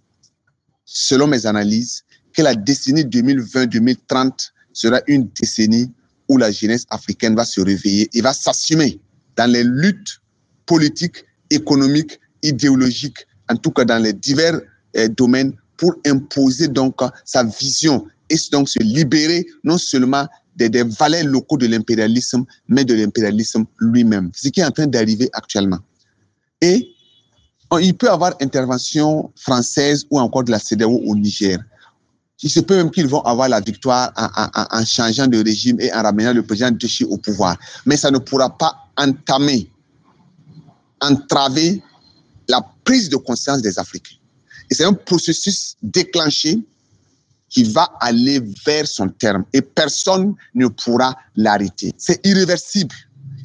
selon 0.85 1.27
mes 1.27 1.47
analyses, 1.47 2.05
que 2.33 2.43
la 2.43 2.55
décennie 2.55 3.05
2020-2030 3.05 4.51
sera 4.73 5.01
une 5.07 5.29
décennie 5.41 5.91
où 6.29 6.37
la 6.39 6.51
jeunesse 6.51 6.87
africaine 6.91 7.35
va 7.35 7.45
se 7.45 7.61
réveiller 7.61 8.09
et 8.13 8.21
va 8.21 8.33
s'assumer 8.33 9.01
dans 9.37 9.51
les 9.51 9.65
luttes 9.65 10.21
politiques, 10.67 11.25
économiques, 11.51 12.21
idéologiques, 12.43 13.27
en 13.49 13.57
tout 13.57 13.71
cas 13.73 13.85
dans 13.85 14.03
les 14.03 14.13
divers 14.13 14.61
eh, 14.95 15.09
domaines, 15.09 15.53
pour 15.77 15.95
imposer 16.07 16.69
donc 16.69 17.01
sa 17.25 17.43
vision 17.43 18.07
et 18.29 18.37
donc 18.53 18.69
se 18.69 18.79
libérer 18.81 19.47
non 19.65 19.79
seulement 19.79 20.27
des, 20.55 20.69
des 20.69 20.85
valeurs 20.85 21.25
locaux 21.25 21.57
de 21.57 21.67
l'impérialisme, 21.67 22.45
mais 22.69 22.85
de 22.85 22.95
l'impérialisme 22.95 23.65
lui-même. 23.81 24.31
Ce 24.35 24.49
qui 24.49 24.61
est 24.61 24.65
en 24.65 24.71
train 24.71 24.87
d'arriver 24.87 25.29
actuellement. 25.33 25.79
Et 26.61 26.87
il 27.81 27.97
peut 27.97 28.07
y 28.07 28.11
avoir 28.11 28.35
intervention 28.41 29.33
française 29.37 30.07
ou 30.11 30.19
encore 30.19 30.45
de 30.45 30.51
la 30.51 30.59
CDAO 30.59 31.01
au 31.07 31.15
Niger. 31.17 31.59
Il 32.43 32.51
se 32.51 32.61
peut 32.61 32.77
même 32.77 32.91
qu'ils 32.91 33.07
vont 33.07 33.21
avoir 33.21 33.49
la 33.49 33.61
victoire 33.61 34.13
en, 34.17 34.85
changeant 34.85 35.27
de 35.27 35.43
régime 35.43 35.79
et 35.81 35.93
en 35.93 36.03
ramenant 36.03 36.33
le 36.33 36.43
président 36.43 36.71
Dechi 36.71 37.05
au 37.05 37.19
pouvoir. 37.19 37.57
Mais 37.85 37.97
ça 37.97 38.11
ne 38.11 38.19
pourra 38.19 38.57
pas 38.57 38.75
entamer, 38.97 39.71
entraver 41.01 41.83
la 42.49 42.63
prise 42.85 43.09
de 43.11 43.17
conscience 43.17 43.61
des 43.61 43.79
Africains. 43.79 44.17
Et 44.71 44.75
c'est 44.75 44.85
un 44.85 44.95
processus 44.95 45.77
déclenché 45.83 46.59
qui 47.49 47.65
va 47.65 47.93
aller 48.01 48.41
vers 48.65 48.87
son 48.87 49.09
terme 49.09 49.45
et 49.53 49.61
personne 49.61 50.35
ne 50.55 50.69
pourra 50.69 51.17
l'arrêter. 51.37 51.93
C'est 51.99 52.25
irréversible. 52.25 52.95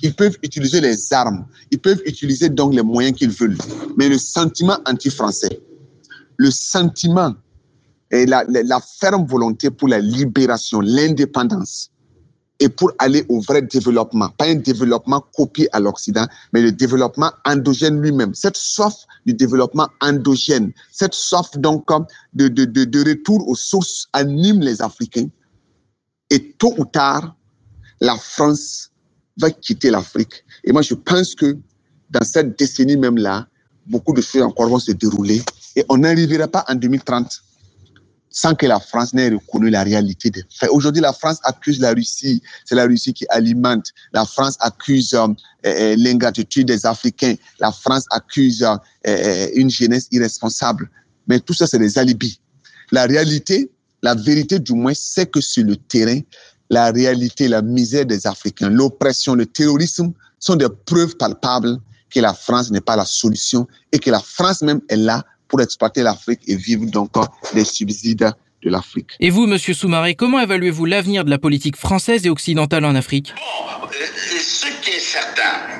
Ils 0.01 0.13
peuvent 0.13 0.37
utiliser 0.43 0.79
les 0.81 1.11
armes, 1.13 1.45
ils 1.71 1.79
peuvent 1.79 2.01
utiliser 2.05 2.49
donc 2.49 2.75
les 2.75 2.83
moyens 2.83 3.17
qu'ils 3.17 3.31
veulent. 3.31 3.57
Mais 3.97 4.07
le 4.07 4.19
sentiment 4.19 4.77
anti-français, 4.85 5.59
le 6.37 6.51
sentiment 6.51 7.33
et 8.11 8.25
la, 8.25 8.45
ferme 8.99 9.25
volonté 9.25 9.71
pour 9.71 9.87
la 9.87 9.99
libération, 9.99 10.81
l'indépendance, 10.81 11.91
et 12.59 12.69
pour 12.69 12.91
aller 12.99 13.25
au 13.27 13.41
vrai 13.41 13.61
développement, 13.61 14.29
pas 14.29 14.45
un 14.45 14.55
développement 14.55 15.25
copié 15.35 15.67
à 15.75 15.79
l'Occident, 15.79 16.25
mais 16.53 16.61
le 16.61 16.71
développement 16.71 17.31
endogène 17.43 18.01
lui-même. 18.01 18.33
Cette 18.33 18.55
soif 18.55 18.95
du 19.25 19.33
développement 19.33 19.89
endogène, 20.01 20.71
cette 20.91 21.13
soif 21.13 21.57
donc 21.57 21.85
de, 22.33 22.47
de, 22.47 22.63
de, 22.63 22.85
de 22.85 23.09
retour 23.09 23.45
aux 23.49 23.55
sources 23.55 24.07
anime 24.13 24.61
les 24.61 24.81
Africains. 24.81 25.27
Et 26.29 26.53
tôt 26.53 26.73
ou 26.77 26.85
tard, 26.85 27.35
la 27.99 28.15
France 28.15 28.91
va 29.37 29.51
quitter 29.51 29.89
l'Afrique. 29.89 30.45
Et 30.63 30.71
moi, 30.71 30.81
je 30.81 30.93
pense 30.93 31.35
que 31.35 31.57
dans 32.09 32.23
cette 32.23 32.57
décennie 32.57 32.95
même 32.97 33.17
là, 33.17 33.47
beaucoup 33.85 34.13
de 34.13 34.21
choses 34.21 34.41
encore 34.41 34.69
vont 34.69 34.79
se 34.79 34.91
dérouler 34.93 35.41
et 35.75 35.83
on 35.89 35.97
n'arrivera 35.97 36.47
pas 36.47 36.63
en 36.67 36.75
2030 36.75 37.43
sans 38.35 38.53
que 38.53 38.65
la 38.65 38.81
France 38.81 39.13
n'ait 39.13 39.29
reconnu 39.29 39.69
la 39.69 39.81
réalité 39.83 40.29
des 40.29 40.43
faits. 40.49 40.69
Aujourd'hui, 40.69 41.01
la 41.01 41.13
France 41.13 41.39
accuse 41.43 41.79
la 41.79 41.93
Russie, 41.93 42.43
c'est 42.65 42.75
la 42.75 42.83
Russie 42.83 43.13
qui 43.13 43.25
alimente. 43.29 43.87
La 44.11 44.25
France 44.25 44.57
accuse 44.59 45.13
euh, 45.13 45.27
euh, 45.65 45.95
l'ingratitude 45.97 46.67
des 46.67 46.85
Africains. 46.85 47.35
La 47.61 47.71
France 47.71 48.03
accuse 48.11 48.61
euh, 48.61 48.75
euh, 49.07 49.47
une 49.55 49.69
jeunesse 49.69 50.09
irresponsable. 50.11 50.89
Mais 51.27 51.39
tout 51.39 51.53
ça, 51.53 51.65
c'est 51.65 51.79
des 51.79 51.97
alibis. 51.97 52.41
La 52.91 53.05
réalité, 53.05 53.71
la 54.03 54.15
vérité 54.15 54.59
du 54.59 54.73
moins, 54.73 54.93
c'est 54.93 55.31
que 55.31 55.39
sur 55.39 55.63
le 55.63 55.77
terrain, 55.77 56.19
la 56.69 56.91
réalité, 56.91 57.47
la 57.47 57.61
misère 57.61 58.05
des 58.05 58.27
Africains, 58.27 58.69
l'oppression, 58.69 59.35
le 59.35 59.45
terrorisme 59.45 60.11
sont 60.39 60.57
des 60.57 60.67
preuves 60.85 61.15
palpables 61.15 61.77
que 62.09 62.19
la 62.19 62.33
France 62.33 62.69
n'est 62.69 62.81
pas 62.81 62.97
la 62.97 63.05
solution 63.05 63.65
et 63.93 63.99
que 63.99 64.11
la 64.11 64.19
France 64.19 64.61
même 64.61 64.81
est 64.89 64.97
là 64.97 65.23
pour 65.47 65.61
exploiter 65.61 66.01
l'Afrique 66.03 66.41
et 66.47 66.55
vivre 66.55 66.85
donc 66.85 67.11
les 67.53 67.65
subsides 67.65 68.31
de 68.63 68.69
l'Afrique. 68.69 69.11
Et 69.19 69.29
vous, 69.29 69.45
Monsieur 69.45 69.73
Soumaré, 69.73 70.15
comment 70.15 70.39
évaluez-vous 70.39 70.85
l'avenir 70.85 71.23
de 71.23 71.29
la 71.29 71.37
politique 71.37 71.75
française 71.75 72.25
et 72.25 72.29
occidentale 72.29 72.85
en 72.85 72.95
Afrique? 72.95 73.33
Bon, 73.35 73.87
euh, 73.87 74.05
ce 74.39 74.67
qui 74.81 74.91
est 74.91 74.99
certain, 74.99 75.75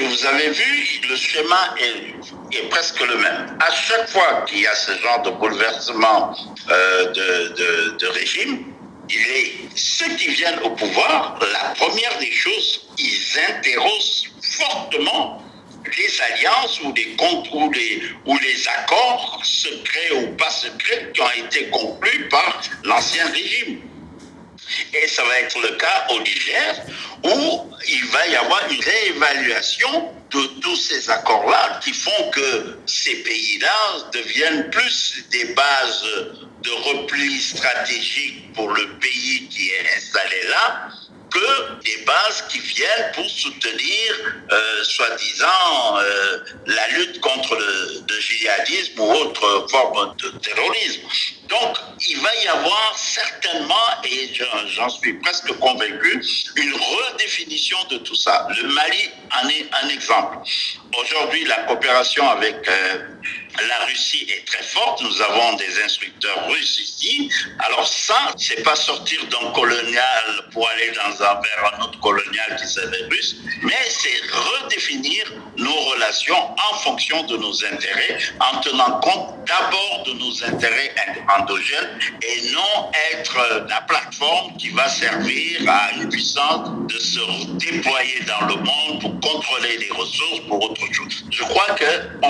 vous 0.00 0.26
avez 0.26 0.50
vu, 0.50 1.00
le 1.08 1.16
schéma 1.16 1.74
est, 1.78 2.56
est 2.56 2.68
presque 2.68 3.00
le 3.00 3.16
même. 3.16 3.56
À 3.60 3.72
chaque 3.72 4.08
fois 4.08 4.44
qu'il 4.46 4.60
y 4.60 4.66
a 4.66 4.74
ce 4.74 4.92
genre 5.02 5.22
de 5.22 5.30
bouleversement 5.30 6.36
euh, 6.70 7.12
de, 7.12 7.54
de, 7.54 7.96
de 7.98 8.06
régime, 8.08 8.64
il 9.08 9.16
est, 9.16 9.52
ceux 9.74 10.14
qui 10.16 10.28
viennent 10.28 10.58
au 10.64 10.70
pouvoir, 10.70 11.38
la 11.40 11.70
première 11.74 12.18
des 12.18 12.30
choses, 12.30 12.88
ils 12.98 13.38
interrogent 13.48 14.30
fortement 14.42 15.42
les 15.96 16.20
alliances 16.20 16.80
ou 16.82 16.92
les 16.94 17.16
ou 17.20 17.70
ou 18.26 18.38
les 18.38 18.68
accords 18.68 19.40
secrets 19.44 20.12
ou 20.14 20.34
pas 20.36 20.50
secrets 20.50 21.10
qui 21.12 21.20
ont 21.20 21.30
été 21.46 21.68
conclus 21.68 22.28
par 22.28 22.60
l'ancien 22.84 23.26
régime. 23.28 23.80
Et 24.94 25.06
ça 25.06 25.24
va 25.24 25.38
être 25.40 25.58
le 25.60 25.76
cas 25.76 26.06
au 26.10 26.20
Niger 26.20 26.82
où 27.24 27.70
il 27.88 28.04
va 28.06 28.26
y 28.26 28.36
avoir 28.36 28.70
une 28.70 28.80
réévaluation 28.80 30.12
de 30.30 30.46
tous 30.60 30.76
ces 30.76 31.08
accords-là 31.08 31.80
qui 31.82 31.92
font 31.92 32.30
que 32.32 32.78
ces 32.86 33.16
pays-là 33.22 34.10
deviennent 34.12 34.70
plus 34.70 35.22
des 35.30 35.44
bases 35.54 36.04
de 36.62 36.70
repli 36.70 37.40
stratégique 37.40 38.52
pour 38.54 38.68
le 38.70 38.98
pays 38.98 39.48
qui 39.48 39.70
est 39.70 39.96
installé 39.96 40.42
là 40.48 40.90
que 41.30 41.82
des 41.84 42.04
bases 42.04 42.44
qui 42.48 42.58
viennent 42.60 43.12
pour 43.14 43.28
soutenir, 43.28 44.34
euh, 44.50 44.84
soi-disant, 44.84 45.98
euh, 45.98 46.38
la 46.66 46.88
lutte 46.88 47.20
contre 47.20 47.56
le, 47.56 48.04
le, 48.08 48.20
djihadisme 48.20 49.00
ou 49.00 49.12
autre 49.12 49.66
forme 49.70 50.14
de 50.16 50.28
terrorisme. 50.38 51.02
Donc, 51.48 51.76
il 52.08 52.20
va 52.20 52.34
y 52.36 52.48
avoir 52.48 52.92
certainement, 52.96 53.74
et 54.04 54.32
j'en 54.74 54.88
suis 54.88 55.14
presque 55.14 55.52
convaincu, 55.58 56.22
une 56.56 56.74
redéfinition 56.74 57.78
de 57.90 57.98
tout 57.98 58.14
ça. 58.14 58.46
Le 58.50 58.68
Mali 58.68 59.10
en 59.42 59.48
est 59.48 59.68
un 59.82 59.88
exemple. 59.88 60.38
Aujourd'hui, 60.98 61.44
la 61.44 61.62
coopération 61.64 62.28
avec 62.28 62.56
euh, 62.68 62.98
la 63.68 63.84
Russie 63.86 64.26
est 64.28 64.46
très 64.46 64.62
forte. 64.62 65.02
Nous 65.02 65.22
avons 65.22 65.54
des 65.54 65.82
instructeurs 65.82 66.48
russes 66.48 66.78
ici. 66.80 67.30
Alors 67.58 67.86
ça, 67.86 68.34
c'est 68.36 68.62
pas 68.62 68.76
sortir 68.76 69.20
d'un 69.26 69.50
colonial 69.52 70.48
pour 70.52 70.68
aller 70.70 70.90
dans 70.92 71.22
un, 71.22 71.40
vers 71.40 71.74
un 71.74 71.84
autre 71.84 71.98
colonial 72.00 72.56
qui 72.58 72.66
serait 72.66 73.04
russe, 73.10 73.36
mais 73.62 73.78
c'est 73.88 74.20
redéfinir 74.30 75.32
nos 75.56 75.80
relations 75.90 76.54
en 76.70 76.74
fonction 76.78 77.22
de 77.24 77.36
nos 77.36 77.64
intérêts, 77.64 78.18
en 78.40 78.60
tenant 78.60 79.00
compte 79.00 79.44
d'abord 79.46 80.02
de 80.06 80.12
nos 80.12 80.44
intérêts 80.44 80.94
et 82.22 82.52
non 82.52 82.90
être 83.12 83.66
la 83.68 83.80
plateforme 83.82 84.56
qui 84.56 84.70
va 84.70 84.88
servir 84.88 85.68
à 85.68 85.92
une 85.92 86.08
puissance 86.08 86.68
de 86.88 86.98
se 86.98 87.46
déployer 87.56 88.20
dans 88.26 88.46
le 88.46 88.54
monde 88.56 89.00
pour 89.00 89.12
contrôler 89.20 89.76
les 89.78 89.90
ressources 89.90 90.40
pour 90.48 90.62
autre 90.62 90.80
chose. 90.92 91.24
Je 91.30 91.42
crois 91.44 91.66
qu'on 91.76 92.28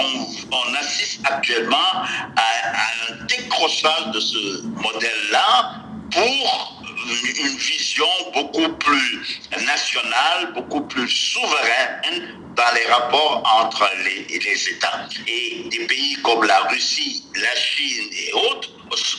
on 0.52 0.74
assiste 0.74 1.20
actuellement 1.24 2.02
à 2.36 3.10
un 3.10 3.24
décrochage 3.26 4.10
de 4.12 4.20
ce 4.20 4.62
modèle-là 4.62 5.74
pour 6.10 6.75
une 6.96 7.56
vision 7.56 8.06
beaucoup 8.32 8.68
plus 8.74 9.40
nationale, 9.64 10.52
beaucoup 10.54 10.82
plus 10.82 11.08
souveraine 11.08 12.36
dans 12.54 12.74
les 12.74 12.86
rapports 12.86 13.42
entre 13.62 13.88
les, 14.04 14.68
États. 14.70 15.06
Et 15.26 15.64
des 15.70 15.86
pays 15.86 16.16
comme 16.22 16.44
la 16.44 16.60
Russie, 16.68 17.24
la 17.34 17.54
Chine 17.54 18.08
et 18.12 18.32
autres 18.32 18.70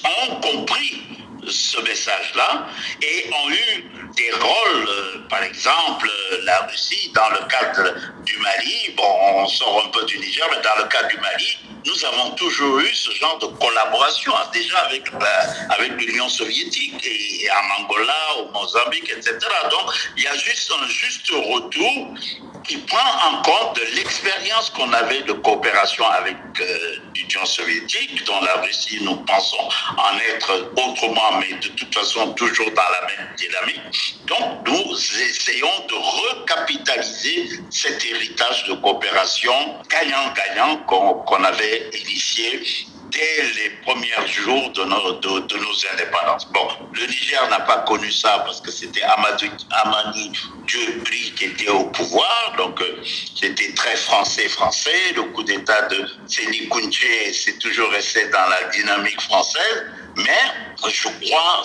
ont 0.03 0.35
compris 0.41 1.03
ce 1.47 1.79
message-là 1.81 2.67
et 3.01 3.29
ont 3.29 3.49
eu 3.51 3.85
des 4.15 4.31
rôles, 4.31 4.89
euh, 4.89 5.27
par 5.29 5.43
exemple, 5.43 6.09
la 6.43 6.61
Russie, 6.61 7.11
dans 7.13 7.29
le 7.29 7.47
cadre 7.47 7.93
du 8.27 8.37
Mali, 8.39 8.93
bon, 8.95 9.03
on 9.35 9.47
sort 9.47 9.83
un 9.85 9.89
peu 9.89 10.05
du 10.05 10.17
Niger, 10.19 10.45
mais 10.51 10.61
dans 10.61 10.83
le 10.83 10.89
cadre 10.89 11.07
du 11.07 11.17
Mali, 11.17 11.57
nous 11.85 12.05
avons 12.05 12.31
toujours 12.31 12.79
eu 12.79 12.93
ce 12.93 13.11
genre 13.11 13.37
de 13.39 13.47
collaboration, 13.47 14.33
déjà 14.51 14.77
avec, 14.79 15.03
avec 15.69 15.91
l'Union 15.93 16.27
soviétique, 16.27 17.01
et 17.05 17.47
en 17.49 17.81
Angola, 17.81 18.13
au 18.39 18.51
Mozambique, 18.51 19.09
etc. 19.09 19.37
Donc, 19.71 19.93
il 20.17 20.23
y 20.23 20.27
a 20.27 20.35
juste 20.35 20.71
un 20.71 20.87
juste 20.87 21.29
retour 21.31 22.13
qui 22.65 22.77
prend 22.79 23.29
en 23.29 23.41
compte 23.43 23.77
de 23.77 23.95
l'expérience 23.95 24.69
qu'on 24.71 24.91
avait 24.91 25.21
de 25.21 25.31
coopération 25.31 26.05
avec 26.05 26.35
euh, 26.59 26.97
l'Union 27.15 27.45
soviétique, 27.45 28.25
dont 28.25 28.41
la 28.41 28.55
Russie, 28.55 28.99
nous 29.03 29.15
pensons 29.23 29.69
en 29.97 30.17
être 30.35 30.71
autrement, 30.75 31.39
mais 31.39 31.53
de 31.59 31.69
toute 31.69 31.93
façon 31.93 32.33
toujours 32.33 32.69
dans 32.71 32.89
la 33.01 33.07
même 33.07 33.29
dynamique. 33.37 33.81
Donc, 34.25 34.67
nous 34.67 34.93
essayons 35.21 35.85
de 35.87 35.95
recapitaliser 35.95 37.61
cet 37.69 38.03
héritage 38.03 38.16
de 38.19 38.73
coopération 38.81 39.53
gagnant-gagnant 39.89 40.77
qu'on 40.87 41.23
qu 41.25 41.45
avait 41.45 41.89
initié 41.93 42.63
dès 43.11 43.43
les 43.55 43.69
premiers 43.85 44.27
jours 44.27 44.69
de 44.71 44.83
nos, 44.83 45.13
de, 45.13 45.57
nos 45.57 45.75
indépendances. 45.93 46.47
Bon, 46.51 46.67
le 46.93 47.05
Niger 47.07 47.47
n'a 47.49 47.61
pas 47.61 47.79
connu 47.79 48.11
ça 48.11 48.43
parce 48.45 48.59
que 48.59 48.71
c'était 48.71 49.01
Amani 49.03 50.31
Dieu-Bri 50.65 51.33
qui 51.35 51.45
était 51.45 51.69
au 51.69 51.85
pouvoir, 51.85 52.53
donc 52.57 52.81
euh, 52.81 53.01
c'était 53.39 53.71
très 53.73 53.95
français-français. 53.95 55.13
Le 55.15 55.23
coup 55.23 55.43
d'État 55.43 55.83
de 55.83 56.05
Séni 56.27 56.67
Kounché, 56.67 57.31
c'est 57.33 57.59
toujours 57.59 57.91
resté 57.91 58.27
dans 58.29 58.47
la 58.49 58.63
dynamique 58.71 59.21
française, 59.21 59.85
mais 60.17 60.89
je 60.89 61.07
crois 61.25 61.63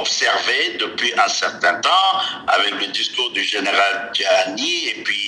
observer 0.00 0.76
depuis 0.78 1.12
un 1.18 1.28
certain 1.28 1.74
temps, 1.80 2.18
avec 2.48 2.74
le 2.80 2.86
discours 2.88 3.30
du 3.30 3.42
général 3.42 4.10
Tiani 4.12 4.88
et 4.88 5.02
puis 5.04 5.23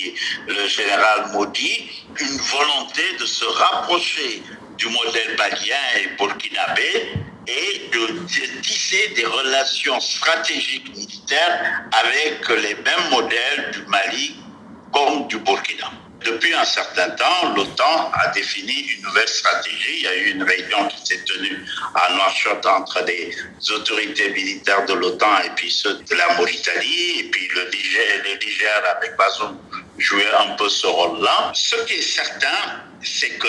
le 0.47 0.67
général 0.67 1.31
Modi, 1.33 1.89
une 2.19 2.37
volonté 2.37 3.01
de 3.19 3.25
se 3.25 3.45
rapprocher 3.45 4.41
du 4.77 4.87
modèle 4.87 5.35
malien 5.37 5.75
et 5.97 6.07
burkinabé 6.17 7.11
et 7.47 7.89
de 7.91 8.61
tisser 8.61 9.09
des 9.15 9.25
relations 9.25 9.99
stratégiques 9.99 10.89
militaires 10.95 11.83
avec 11.91 12.47
les 12.49 12.75
mêmes 12.75 13.09
modèles 13.11 13.71
du 13.73 13.81
Mali 13.87 14.35
comme 14.93 15.27
du 15.27 15.37
Burkina. 15.39 15.91
Depuis 16.27 16.53
un 16.53 16.65
certain 16.65 17.09
temps, 17.11 17.53
l'OTAN 17.55 18.11
a 18.13 18.27
défini 18.29 18.73
une 18.73 19.01
nouvelle 19.03 19.29
stratégie. 19.29 19.95
Il 19.99 20.03
y 20.03 20.07
a 20.07 20.15
eu 20.15 20.31
une 20.31 20.43
réunion 20.43 20.85
qui 20.89 20.97
s'est 21.05 21.23
tenue 21.23 21.63
à 21.95 22.13
Nouakchott 22.13 22.65
entre 22.65 23.01
les 23.05 23.33
autorités 23.71 24.29
militaires 24.31 24.85
de 24.85 24.93
l'OTAN 24.93 25.39
et 25.45 25.51
puis 25.55 25.71
ceux 25.71 25.93
de 25.93 26.15
la 26.15 26.33
Mauritanie. 26.33 27.19
Et 27.19 27.23
puis 27.31 27.47
le 27.55 27.69
Niger, 27.69 28.23
le 28.25 28.45
Niger 28.45 28.83
avec 28.97 29.15
Bazoum 29.15 29.57
jouait 29.97 30.33
un 30.33 30.55
peu 30.57 30.67
ce 30.67 30.87
rôle-là. 30.87 31.51
Ce 31.53 31.77
qui 31.85 31.93
est 31.93 32.01
certain, 32.01 32.83
c'est 33.01 33.37
que 33.37 33.47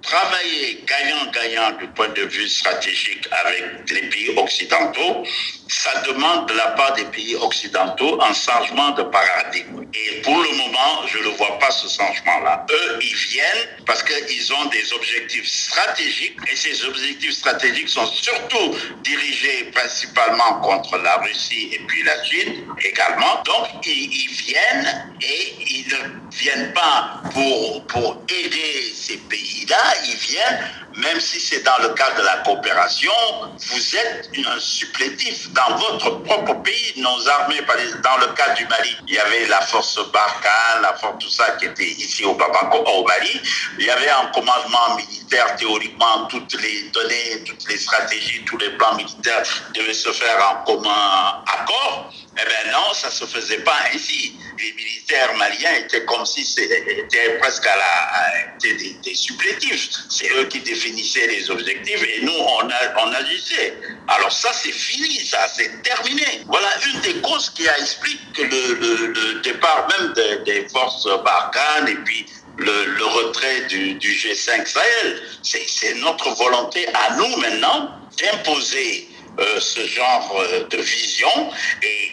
travailler 0.00 0.82
gagnant-gagnant 0.86 1.72
du 1.72 1.88
point 1.88 2.08
de 2.08 2.22
vue 2.22 2.48
stratégique 2.48 3.28
avec 3.44 3.90
les 3.90 4.08
pays 4.08 4.34
occidentaux, 4.38 5.24
ça 5.72 6.02
demande 6.02 6.48
de 6.48 6.54
la 6.54 6.68
part 6.72 6.92
des 6.92 7.04
pays 7.06 7.34
occidentaux 7.36 8.20
un 8.20 8.34
changement 8.34 8.90
de 8.90 9.04
paradigme. 9.04 9.86
Et 9.94 10.20
pour 10.20 10.36
le 10.36 10.56
moment, 10.56 11.06
je 11.06 11.18
ne 11.18 11.28
vois 11.36 11.58
pas 11.58 11.70
ce 11.70 11.88
changement-là. 11.88 12.66
Eux, 12.70 12.98
ils 13.00 13.14
viennent 13.14 13.68
parce 13.86 14.02
qu'ils 14.02 14.52
ont 14.52 14.66
des 14.66 14.92
objectifs 14.92 15.48
stratégiques 15.48 16.36
et 16.50 16.56
ces 16.56 16.84
objectifs 16.84 17.32
stratégiques 17.32 17.88
sont 17.88 18.06
surtout 18.06 18.76
dirigés 19.02 19.70
principalement 19.74 20.60
contre 20.60 20.98
la 20.98 21.16
Russie 21.16 21.70
et 21.72 21.80
puis 21.86 22.02
la 22.02 22.22
Chine 22.24 22.66
également. 22.84 23.42
Donc, 23.44 23.68
ils, 23.86 24.30
viennent 24.30 25.14
et 25.22 25.54
ils 25.70 25.88
ne 25.88 26.36
viennent 26.36 26.72
pas 26.74 27.22
pour, 27.32 27.86
pour 27.86 28.22
aider 28.28 28.92
ces 28.94 29.16
pays-là, 29.16 29.94
ils 30.06 30.16
viennent 30.16 30.70
même 30.96 31.20
si 31.20 31.40
c'est 31.40 31.62
dans 31.62 31.78
le 31.78 31.90
cadre 31.90 32.16
de 32.16 32.22
la 32.22 32.36
coopération, 32.38 33.12
vous 33.56 33.96
êtes 33.96 34.30
un 34.46 34.60
supplétif 34.60 35.50
votre 35.70 36.22
propre 36.22 36.54
pays. 36.62 36.92
Nos 36.96 37.28
armées, 37.28 37.60
dans 38.02 38.16
le 38.18 38.32
cas 38.34 38.54
du 38.54 38.66
Mali, 38.66 38.96
il 39.08 39.14
y 39.14 39.18
avait 39.18 39.46
la 39.46 39.60
force 39.60 39.98
Barkhane, 40.12 40.82
la 40.82 40.94
force 40.94 41.18
tout 41.18 41.30
ça 41.30 41.52
qui 41.58 41.66
était 41.66 41.84
ici 41.84 42.24
au 42.24 42.34
Bamako, 42.34 42.78
au 42.78 43.04
Mali. 43.04 43.40
Il 43.78 43.86
y 43.86 43.90
avait 43.90 44.10
un 44.10 44.26
commandement 44.26 44.96
militaire, 44.96 45.56
théoriquement, 45.56 46.26
toutes 46.28 46.60
les 46.60 46.90
données, 46.90 47.44
toutes 47.44 47.68
les 47.68 47.78
stratégies, 47.78 48.44
tous 48.44 48.58
les 48.58 48.70
plans 48.70 48.94
militaires 48.94 49.42
devaient 49.74 49.94
se 49.94 50.12
faire 50.12 50.38
en 50.50 50.64
commun 50.64 51.42
accord. 51.46 52.12
Eh 52.40 52.44
bien 52.48 52.72
non, 52.72 52.94
ça 52.94 53.10
se 53.10 53.26
faisait 53.26 53.58
pas 53.58 53.76
ainsi. 53.92 54.34
Les 54.58 54.72
militaires 54.72 55.34
maliens 55.36 55.74
étaient 55.84 56.04
comme 56.06 56.24
si 56.24 56.44
c'était 56.44 57.38
presque 57.38 57.66
à 57.66 57.76
la, 57.76 58.56
des, 58.58 58.74
des 59.04 59.14
supplétifs. 59.14 59.90
C'est 60.08 60.30
eux 60.36 60.44
qui 60.46 60.60
définissaient 60.60 61.26
les 61.26 61.50
objectifs 61.50 62.02
et 62.02 62.22
nous, 62.22 62.32
on, 62.32 62.70
a, 62.70 63.04
on 63.04 63.12
agissait. 63.12 63.74
Alors 64.08 64.32
ça, 64.32 64.50
c'est 64.54 64.72
fini, 64.72 65.24
ça, 65.26 65.46
c'est 65.54 65.82
terminé. 65.82 66.24
Voilà 66.46 66.68
une 66.86 67.00
des 67.00 67.20
causes 67.20 67.50
qui 67.50 67.66
explique 67.66 68.38
le, 68.38 68.74
le, 68.74 69.06
le 69.08 69.40
départ 69.40 69.88
même 69.90 70.14
des 70.44 70.66
forces 70.70 71.06
Barkhane 71.22 71.88
et 71.88 71.96
puis 71.96 72.24
le, 72.56 72.84
le, 72.84 73.04
retrait 73.04 73.62
du, 73.62 73.94
du 73.94 74.12
G5 74.12 74.66
Sahel. 74.66 75.22
C'est 75.42 75.94
notre 75.96 76.30
volonté 76.34 76.86
à 76.94 77.14
nous 77.16 77.36
maintenant 77.36 77.90
d'imposer 78.18 79.08
euh, 79.38 79.60
ce 79.60 79.86
genre 79.86 80.36
euh, 80.40 80.64
de 80.68 80.76
vision 80.76 81.50
et 81.82 82.12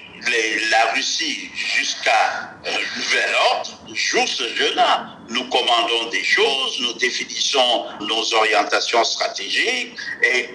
la 0.69 0.91
Russie, 0.93 1.49
jusqu'à 1.53 2.51
euh, 2.65 2.71
nouvel 2.97 3.35
ordre, 3.51 3.79
joue 3.93 4.27
ce 4.27 4.47
jeu-là. 4.55 5.15
Nous 5.29 5.43
commandons 5.49 6.09
des 6.09 6.23
choses, 6.23 6.79
nous 6.81 6.93
définissons 6.93 7.85
nos 8.01 8.33
orientations 8.33 9.03
stratégiques 9.03 9.95
et 10.23 10.49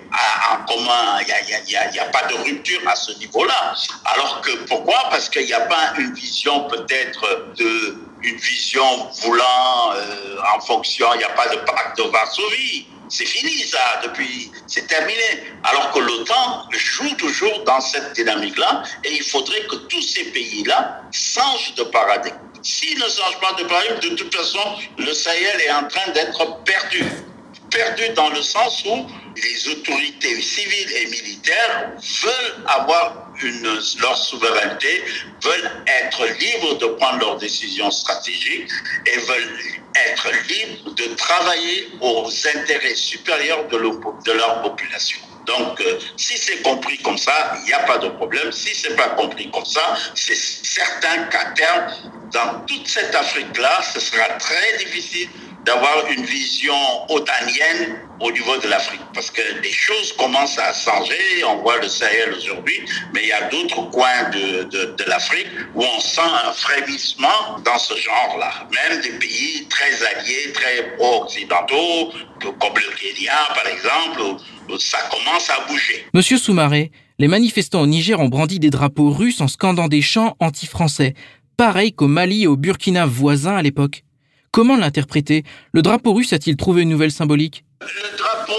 en 0.50 0.64
commun, 0.64 1.20
il 1.20 1.66
n'y 1.66 1.76
a, 1.76 2.02
a, 2.02 2.06
pas 2.06 2.26
de 2.26 2.34
rupture 2.34 2.80
à 2.88 2.96
ce 2.96 3.12
niveau-là. 3.18 3.74
Alors 4.04 4.40
que 4.40 4.50
pourquoi? 4.64 5.08
Parce 5.10 5.28
qu'il 5.28 5.46
n'y 5.46 5.52
a 5.52 5.60
pas 5.60 5.94
une 5.98 6.12
vision 6.14 6.64
peut-être 6.64 7.54
de 7.56 7.98
une 8.24 8.36
vision 8.36 9.10
voulant 9.22 9.92
euh, 9.94 10.36
en 10.56 10.60
fonction, 10.60 11.06
il 11.14 11.18
n'y 11.18 11.24
a 11.24 11.30
pas 11.30 11.48
de 11.48 11.56
pacte 11.56 11.98
de 11.98 12.04
Varsovie. 12.04 12.86
C'est 13.08 13.26
fini 13.26 13.62
ça, 13.64 14.00
depuis, 14.02 14.50
c'est 14.66 14.86
terminé. 14.86 15.44
Alors 15.62 15.92
que 15.92 15.98
l'OTAN 16.00 16.64
joue 16.72 17.14
toujours 17.16 17.62
dans 17.64 17.80
cette 17.80 18.14
dynamique-là 18.14 18.82
et 19.04 19.12
il 19.12 19.22
faudrait 19.22 19.62
que 19.66 19.76
tous 19.76 20.02
ces 20.02 20.24
pays-là 20.24 21.02
changent 21.12 21.74
de 21.76 21.84
paradigme. 21.84 22.38
S'ils 22.62 22.98
ne 22.98 23.04
changent 23.04 23.40
pas 23.40 23.52
de 23.62 23.64
paradigme, 23.64 23.98
de 24.00 24.16
toute 24.16 24.34
façon, 24.34 24.78
le 24.96 25.12
Sahel 25.12 25.60
est 25.60 25.72
en 25.72 25.86
train 25.86 26.10
d'être 26.12 26.62
perdu. 26.64 27.04
Perdu 27.74 28.08
dans 28.10 28.30
le 28.30 28.40
sens 28.40 28.84
où 28.84 29.06
les 29.36 29.68
autorités 29.68 30.40
civiles 30.40 30.92
et 30.92 31.06
militaires 31.06 31.90
veulent 32.22 32.64
avoir 32.66 33.32
leur 34.00 34.16
souveraineté, 34.16 35.02
veulent 35.42 35.70
être 36.04 36.24
libres 36.38 36.78
de 36.78 36.86
prendre 36.86 37.18
leurs 37.18 37.36
décisions 37.38 37.90
stratégiques 37.90 38.70
et 39.06 39.18
veulent 39.18 39.58
être 40.08 40.28
libres 40.48 40.94
de 40.94 41.14
travailler 41.16 41.88
aux 42.00 42.30
intérêts 42.54 42.94
supérieurs 42.94 43.66
de, 43.68 43.78
de 43.78 44.32
leur 44.32 44.62
population. 44.62 45.18
Donc, 45.46 45.80
euh, 45.80 45.98
si 46.16 46.38
c'est 46.38 46.62
compris 46.62 46.98
comme 46.98 47.18
ça, 47.18 47.56
il 47.58 47.64
n'y 47.64 47.72
a 47.72 47.80
pas 47.80 47.98
de 47.98 48.08
problème. 48.08 48.50
Si 48.50 48.74
c'est 48.74 48.96
pas 48.96 49.08
compris 49.10 49.50
comme 49.50 49.64
ça, 49.64 49.96
c'est 50.14 50.36
certain 50.36 51.24
qu'à 51.24 51.44
terme, 51.56 51.92
dans 52.32 52.60
toute 52.66 52.86
cette 52.88 53.14
Afrique-là, 53.14 53.82
ce 53.92 54.00
sera 54.00 54.24
très 54.38 54.78
difficile 54.78 55.28
d'avoir 55.64 56.06
une 56.16 56.24
vision 56.24 56.74
otanienne 57.08 57.96
au 58.20 58.30
niveau 58.30 58.56
de 58.58 58.68
l'Afrique. 58.68 59.00
Parce 59.12 59.30
que 59.30 59.42
les 59.62 59.72
choses 59.72 60.12
commencent 60.12 60.58
à 60.58 60.72
changer. 60.72 61.44
On 61.46 61.56
voit 61.62 61.78
le 61.80 61.88
Sahel 61.88 62.34
aujourd'hui, 62.34 62.80
mais 63.12 63.22
il 63.22 63.28
y 63.28 63.32
a 63.32 63.48
d'autres 63.48 63.82
coins 63.90 64.30
de, 64.32 64.64
de, 64.64 65.04
l'Afrique 65.06 65.48
où 65.74 65.82
on 65.82 66.00
sent 66.00 66.20
un 66.46 66.52
frémissement 66.52 67.58
dans 67.64 67.78
ce 67.78 67.94
genre-là. 67.96 68.68
Même 68.72 69.00
des 69.00 69.18
pays 69.18 69.66
très 69.68 70.04
alliés, 70.06 70.52
très 70.52 70.96
pro-occidentaux, 70.96 72.12
comme 72.40 72.74
le 72.74 72.96
Kenya 72.96 73.32
par 73.54 73.66
exemple, 73.66 74.40
ça 74.78 74.98
commence 75.10 75.50
à 75.50 75.66
bouger. 75.68 76.06
Monsieur 76.14 76.38
Soumaré, 76.38 76.90
les 77.18 77.28
manifestants 77.28 77.82
au 77.82 77.86
Niger 77.86 78.18
ont 78.20 78.28
brandi 78.28 78.58
des 78.58 78.70
drapeaux 78.70 79.10
russes 79.10 79.40
en 79.40 79.48
scandant 79.48 79.88
des 79.88 80.02
chants 80.02 80.36
anti-français, 80.40 81.14
pareil 81.56 81.92
qu'au 81.92 82.08
Mali 82.08 82.44
et 82.44 82.46
au 82.46 82.56
Burkina 82.56 83.06
voisins 83.06 83.56
à 83.56 83.62
l'époque. 83.62 84.02
Comment 84.54 84.76
l'interpréter? 84.76 85.42
Le 85.72 85.82
drapeau 85.82 86.12
russe 86.12 86.32
a-t-il 86.32 86.56
trouvé 86.56 86.82
une 86.82 86.88
nouvelle 86.88 87.10
symbolique? 87.10 87.64
Le 87.80 88.16
drapeau 88.16 88.52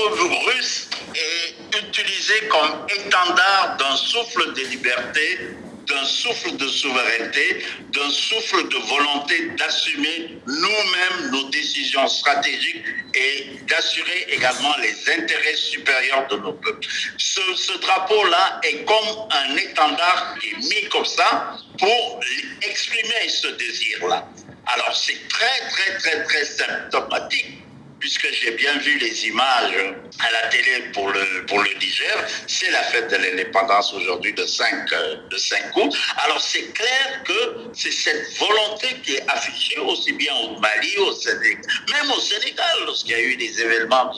russe 0.46 0.90
est 1.16 1.88
utilisé 1.88 2.34
comme 2.50 2.86
étendard 3.00 3.78
d'un 3.80 3.96
souffle 3.96 4.54
de 4.54 4.70
liberté, 4.72 5.56
d'un 5.88 6.06
souffle 6.06 6.56
de 6.58 6.68
souveraineté, 6.68 7.64
d'un 7.92 8.10
souffle 8.10 8.68
de 8.68 8.78
volonté 8.88 9.50
d'assumer 9.58 10.38
nous-mêmes 10.48 11.32
nos 11.32 11.50
décisions 11.50 12.08
stratégiques 12.08 12.84
et 13.14 13.48
d'assurer 13.68 14.26
également 14.30 14.76
les 14.82 15.10
intérêts 15.12 15.56
supérieurs 15.56 16.28
de 16.28 16.38
nos 16.38 16.54
peuples. 16.54 16.88
Ce, 17.18 17.42
ce 17.56 17.78
drapeau-là 17.80 18.62
est 18.64 18.84
comme 18.86 19.28
un 19.32 19.56
étendard 19.56 20.38
qui 20.40 20.50
est 20.50 20.58
mis 20.58 20.90
comme 20.90 21.06
ça 21.06 21.58
pour 21.78 22.20
exprimer 22.62 23.30
ce 23.30 23.48
désir-là. 23.48 24.28
Alors 24.68 24.96
c'est 24.96 25.28
très, 25.28 25.70
très, 25.70 25.98
très, 25.98 26.24
très 26.24 26.46
symptomatique 26.46 27.65
puisque 28.00 28.28
j'ai 28.34 28.52
bien 28.52 28.78
vu 28.80 28.98
les 29.00 29.28
images 29.28 29.74
à 30.20 30.32
la 30.32 30.48
télé 30.50 30.90
pour 30.94 31.10
le, 31.10 31.46
pour 31.48 31.60
le 31.60 31.70
Niger, 31.80 32.28
c'est 32.48 32.70
la 32.72 32.84
fête 32.84 33.10
de 33.12 33.18
l'indépendance 33.18 33.94
aujourd'hui 33.94 34.34
de 34.34 34.46
5, 34.46 34.90
de 35.30 35.38
5 35.38 35.76
août. 35.78 35.96
Alors 36.24 36.42
c'est 36.42 36.72
clair 36.74 37.24
que 37.26 37.70
c'est 37.74 37.92
cette 37.92 38.38
volonté 38.38 38.88
qui 39.04 39.16
est 39.16 39.30
affichée 39.30 39.80
aussi 39.80 40.14
bien 40.14 40.34
au 40.36 40.60
Mali, 40.60 40.98
au 40.98 41.14
Sénégal, 41.14 41.62
même 41.92 42.12
au 42.12 42.20
Sénégal, 42.20 42.76
lorsqu'il 42.86 43.12
y 43.12 43.16
a 43.16 43.22
eu 43.22 43.36
des 43.38 43.62
événements 43.62 44.12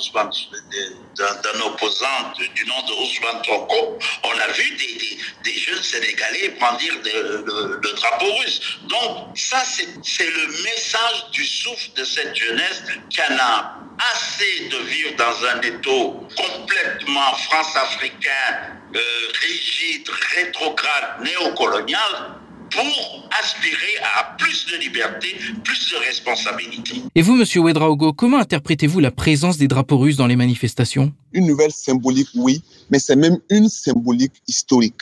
d'un 1.17 1.61
opposant 1.65 2.33
du 2.55 2.65
nom 2.65 2.81
de 2.87 2.93
Ousmane 3.03 3.41
Tronco, 3.43 3.97
on 4.23 4.39
a 4.39 4.47
vu 4.53 4.69
des, 4.75 4.93
des, 4.97 5.17
des 5.43 5.59
jeunes 5.59 5.81
Sénégalais 5.83 6.49
brandir 6.59 6.93
le 7.03 7.93
drapeau 7.95 8.33
russe. 8.35 8.61
Donc 8.83 9.37
ça, 9.37 9.63
c'est 9.65 10.25
le 10.29 10.47
message 10.63 11.25
du 11.31 11.45
souffle 11.45 11.89
de 11.95 12.03
cette 12.03 12.35
jeunesse 12.35 12.83
qui 13.09 13.21
en 13.21 13.37
a 13.39 13.66
assez 13.97 14.69
de 14.69 14.77
vivre 14.87 15.15
dans 15.17 15.45
un 15.47 15.61
étau 15.61 16.27
complètement 16.35 17.33
france-africain, 17.49 18.75
euh, 18.95 18.99
rigide, 19.47 20.07
rétrograde, 20.35 21.23
néocolonial, 21.23 22.37
pour 22.71 23.29
aspirer 23.39 23.97
à 24.17 24.35
plus 24.37 24.65
de 24.67 24.77
liberté, 24.77 25.35
plus 25.63 25.91
de 25.91 25.97
responsabilité. 26.05 27.01
Et 27.15 27.21
vous, 27.21 27.35
Monsieur 27.35 27.61
Ouedraogo, 27.61 28.13
comment 28.13 28.39
interprétez-vous 28.39 28.99
la 28.99 29.11
présence 29.11 29.57
des 29.57 29.67
drapeaux 29.67 29.97
russes 29.97 30.17
dans 30.17 30.27
les 30.27 30.35
manifestations? 30.35 31.13
Une 31.33 31.47
nouvelle 31.47 31.71
symbolique, 31.71 32.29
oui, 32.35 32.61
mais 32.89 32.99
c'est 32.99 33.15
même 33.15 33.39
une 33.49 33.69
symbolique 33.69 34.33
historique. 34.47 35.01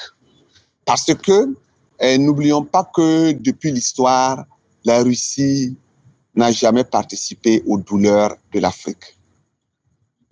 Parce 0.86 1.13
que 1.13 1.55
eh, 1.99 2.18
n'oublions 2.18 2.63
pas 2.63 2.89
que 2.93 3.32
depuis 3.32 3.72
l'histoire, 3.72 4.45
la 4.84 5.01
Russie 5.01 5.76
n'a 6.36 6.52
jamais 6.52 6.84
participé 6.84 7.64
aux 7.66 7.78
douleurs 7.78 8.36
de 8.54 8.60
l'Afrique. 8.60 9.18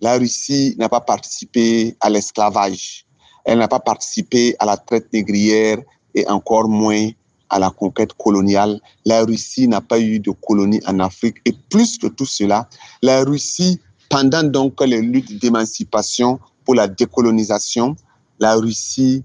La 0.00 0.18
Russie 0.18 0.74
n'a 0.78 0.88
pas 0.88 1.00
participé 1.00 1.96
à 2.00 2.10
l'esclavage. 2.10 3.06
Elle 3.44 3.58
n'a 3.58 3.68
pas 3.68 3.80
participé 3.80 4.54
à 4.58 4.66
la 4.66 4.76
traite 4.76 5.12
négrière 5.12 5.78
et 6.14 6.26
encore 6.28 6.68
moins 6.68 7.10
à 7.48 7.58
la 7.58 7.70
conquête 7.70 8.12
coloniale. 8.14 8.80
La 9.04 9.24
Russie 9.24 9.68
n'a 9.68 9.80
pas 9.80 10.00
eu 10.00 10.18
de 10.18 10.30
colonie 10.30 10.80
en 10.86 10.98
Afrique. 11.00 11.36
Et 11.44 11.54
plus 11.70 11.98
que 11.98 12.08
tout 12.08 12.26
cela, 12.26 12.68
la 13.02 13.22
Russie, 13.24 13.80
pendant 14.08 14.42
donc 14.42 14.80
les 14.82 15.00
luttes 15.00 15.38
d'émancipation 15.40 16.38
pour 16.64 16.74
la 16.74 16.88
décolonisation, 16.88 17.96
la 18.38 18.54
Russie 18.56 19.24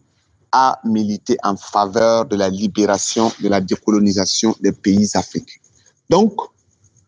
a 0.52 0.80
milité 0.84 1.38
en 1.44 1.56
faveur 1.58 2.26
de 2.26 2.36
la 2.36 2.50
libération, 2.50 3.32
de 3.42 3.50
la 3.50 3.62
décolonisation 3.62 4.56
des 4.62 4.72
pays 4.72 5.10
africains. 5.14 5.62
Donc, 6.10 6.34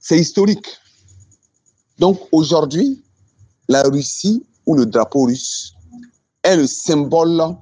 c'est 0.02 0.20
historique. 0.20 0.68
Donc, 2.00 2.20
aujourd'hui, 2.32 3.02
la 3.70 3.84
Russie 3.84 4.44
ou 4.66 4.76
le 4.76 4.86
drapeau 4.86 5.26
russe 5.26 5.74
est 6.44 6.58
le 6.58 6.68
symbole 6.68 7.56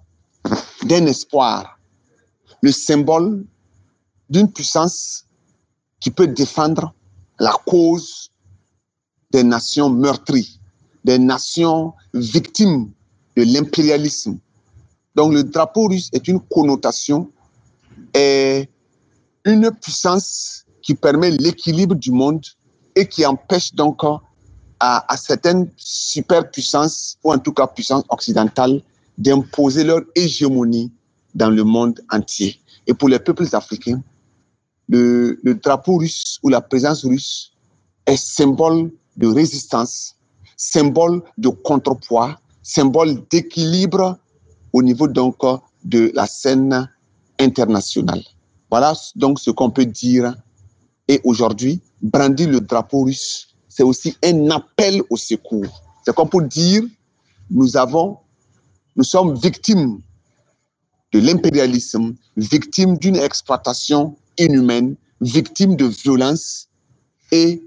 d'un 0.83 1.05
espoir, 1.05 1.77
le 2.61 2.71
symbole 2.71 3.45
d'une 4.29 4.51
puissance 4.51 5.25
qui 5.99 6.09
peut 6.09 6.27
défendre 6.27 6.93
la 7.39 7.51
cause 7.65 8.31
des 9.31 9.43
nations 9.43 9.89
meurtries, 9.89 10.59
des 11.03 11.19
nations 11.19 11.93
victimes 12.13 12.91
de 13.35 13.43
l'impérialisme. 13.43 14.39
Donc 15.15 15.33
le 15.33 15.43
drapeau 15.43 15.87
russe 15.87 16.09
est 16.13 16.27
une 16.29 16.39
connotation 16.39 17.29
et 18.13 18.69
une 19.43 19.71
puissance 19.71 20.65
qui 20.89 20.95
permet 20.95 21.29
l'équilibre 21.29 21.93
du 21.93 22.09
monde 22.09 22.43
et 22.95 23.05
qui 23.07 23.23
empêche 23.23 23.75
donc 23.75 24.01
à, 24.79 25.05
à 25.07 25.17
certaines 25.17 25.69
superpuissances, 25.77 27.19
ou 27.23 27.31
en 27.31 27.37
tout 27.37 27.53
cas 27.53 27.67
puissances 27.67 28.05
occidentales, 28.09 28.81
d'imposer 29.15 29.83
leur 29.83 30.01
hégémonie 30.15 30.91
dans 31.35 31.51
le 31.51 31.63
monde 31.63 32.01
entier. 32.11 32.59
Et 32.87 32.95
pour 32.95 33.07
les 33.07 33.19
peuples 33.19 33.45
africains, 33.53 34.01
le, 34.87 35.39
le, 35.43 35.53
drapeau 35.53 35.97
russe 35.97 36.39
ou 36.41 36.49
la 36.49 36.59
présence 36.59 37.05
russe 37.05 37.51
est 38.07 38.17
symbole 38.17 38.91
de 39.15 39.27
résistance, 39.27 40.15
symbole 40.57 41.21
de 41.37 41.49
contrepoids, 41.49 42.35
symbole 42.63 43.27
d'équilibre 43.29 44.17
au 44.73 44.81
niveau 44.81 45.07
donc 45.07 45.37
de 45.83 46.11
la 46.15 46.25
scène 46.25 46.89
internationale. 47.39 48.23
Voilà 48.71 48.95
donc 49.15 49.39
ce 49.39 49.51
qu'on 49.51 49.69
peut 49.69 49.85
dire. 49.85 50.33
Et 51.10 51.20
aujourd'hui, 51.24 51.82
brandir 52.03 52.47
le 52.49 52.62
drapeau 52.62 53.03
russe, 53.05 53.47
c'est 53.68 53.82
aussi 53.82 54.16
un 54.24 54.51
appel 54.51 55.01
au 55.10 55.18
secours. 55.18 55.82
C'est 56.05 56.16
comme 56.16 56.30
pour 56.30 56.43
dire, 56.43 56.84
nous 57.49 57.76
avons, 57.76 58.20
nous 58.95 59.03
sommes 59.03 59.36
victimes 59.36 60.01
de 61.12 61.20
l'impérialisme, 61.20 62.14
victimes 62.38 62.95
d'une 62.99 63.16
exploitation 63.16 64.16
inhumaine, 64.38 64.95
victimes 65.20 65.76
de 65.76 65.86
violence. 65.86 66.68
Et 67.32 67.64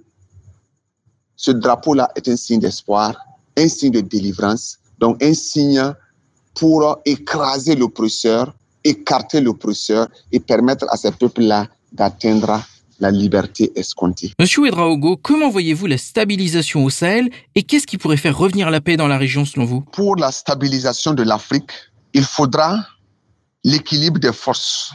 ce 1.35 1.51
drapeau-là 1.51 2.13
est 2.15 2.29
un 2.29 2.37
signe 2.37 2.61
d'espoir, 2.61 3.17
un 3.57 3.67
signe 3.67 3.91
de 3.91 4.01
délivrance, 4.01 4.79
donc 5.01 5.21
un 5.21 5.35
signe 5.35 5.95
pour 6.55 7.01
écraser 7.05 7.75
l'oppresseur, 7.75 8.55
écarter 8.85 9.41
l'oppresseur 9.41 10.07
et 10.31 10.39
permettre 10.39 10.87
à 10.91 10.97
ces 10.97 11.11
peuples-là 11.11 11.67
d'atteindre 11.91 12.63
la 13.03 13.11
liberté 13.11 13.73
escomptée. 13.75 14.33
Monsieur 14.39 14.69
Edraogo, 14.69 15.17
comment 15.17 15.51
voyez-vous 15.51 15.87
la 15.89 15.99
stabilisation 15.99 16.85
au 16.85 16.91
Sahel 16.91 17.31
et 17.57 17.65
qu'est-ce 17.65 17.87
qui 17.87 17.99
pourrait 17.99 18.17
faire 18.17 18.39
revenir 18.39 18.71
la 18.71 18.81
paix 18.81 18.97
dans 18.97 19.09
la 19.09 19.19
région 19.19 19.45
selon 19.45 19.67
vous? 19.67 19.81
Pour 19.81 20.15
la 20.15 20.31
stabilisation 20.31 21.13
de 21.13 21.25
l'Afrique, 21.25 21.73
il 22.15 22.23
faudra 22.23 22.87
l'équilibre 23.65 24.21
des 24.21 24.33
forces. 24.33 24.93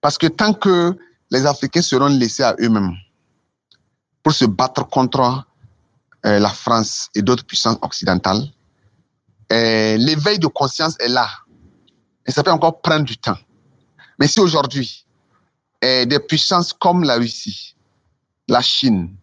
Parce 0.00 0.18
que 0.18 0.26
tant 0.26 0.52
que 0.52 0.96
les 1.30 1.46
Africains 1.46 1.80
seront 1.80 2.08
laissés 2.08 2.42
à 2.42 2.56
eux-mêmes 2.60 2.96
pour 4.24 4.32
se 4.32 4.44
battre 4.44 4.84
contre 4.88 5.44
euh, 6.26 6.38
la 6.40 6.50
France 6.50 7.08
et 7.14 7.22
d'autres 7.22 7.44
puissances 7.44 7.78
occidentales, 7.82 8.42
euh, 9.52 9.96
l'éveil 9.96 10.40
de 10.40 10.48
conscience 10.48 10.96
est 10.98 11.08
là. 11.08 11.28
Et 12.26 12.32
ça 12.32 12.42
peut 12.42 12.50
encore 12.50 12.80
prendre 12.80 13.04
du 13.04 13.16
temps. 13.16 13.38
Mais 14.18 14.26
si 14.26 14.40
aujourd'hui, 14.40 15.06
euh, 15.84 16.04
des 16.04 16.18
puissances 16.18 16.72
comme 16.72 17.04
la 17.04 17.16
Russie, 17.16 17.74
la 18.48 18.60
Chine, 18.60 19.14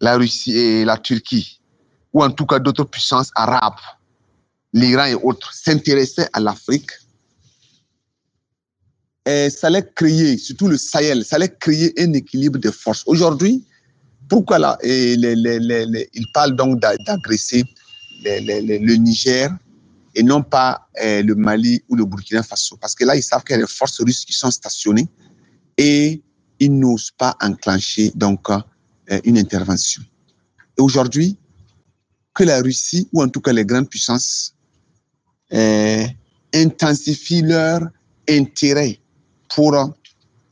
la 0.00 0.16
Russie 0.16 0.56
et 0.56 0.84
la 0.84 0.98
Turquie, 0.98 1.60
ou 2.12 2.22
en 2.22 2.30
tout 2.30 2.46
cas 2.46 2.58
d'autres 2.58 2.84
puissances 2.84 3.30
arabes, 3.34 3.80
l'Iran 4.72 5.06
et 5.06 5.14
autres, 5.14 5.52
s'intéressaient 5.52 6.28
à 6.32 6.40
l'Afrique, 6.40 6.90
et 9.26 9.48
ça 9.48 9.68
allait 9.68 9.88
créer, 9.94 10.36
surtout 10.36 10.68
le 10.68 10.76
Sahel, 10.76 11.24
ça 11.24 11.36
allait 11.36 11.54
créer 11.58 11.94
un 11.98 12.12
équilibre 12.12 12.58
de 12.58 12.70
forces. 12.70 13.04
Aujourd'hui, 13.06 13.64
pourquoi 14.28 14.58
là, 14.58 14.78
et 14.82 15.16
les, 15.16 16.10
donc 16.52 16.80
d'agresser 16.80 17.64
le 18.24 18.94
Niger 18.96 19.50
et 20.14 20.22
non 20.22 20.42
pas 20.42 20.88
euh, 21.02 21.22
le 21.22 21.34
Mali 21.34 21.82
ou 21.88 21.96
le 21.96 22.04
Burkina 22.04 22.42
Faso. 22.42 22.76
Parce 22.76 22.94
que 22.94 23.04
là, 23.04 23.16
ils 23.16 23.22
savent 23.22 23.42
qu'il 23.42 23.56
y 23.56 23.58
a 23.58 23.62
des 23.62 23.70
forces 23.70 24.00
russes 24.00 24.24
qui 24.24 24.32
sont 24.32 24.50
stationnées 24.50 25.08
et 25.76 26.22
ils 26.60 26.78
n'osent 26.78 27.10
pas 27.10 27.36
enclencher 27.40 28.12
donc 28.14 28.48
euh, 28.50 28.60
une 29.24 29.38
intervention. 29.38 30.02
Et 30.78 30.82
aujourd'hui, 30.82 31.36
que 32.32 32.44
la 32.44 32.60
Russie, 32.60 33.08
ou 33.12 33.22
en 33.22 33.28
tout 33.28 33.40
cas 33.40 33.52
les 33.52 33.64
grandes 33.64 33.88
puissances, 33.88 34.54
euh, 35.52 36.06
intensifient 36.52 37.42
leur 37.42 37.80
intérêt 38.28 38.98
pour 39.54 39.76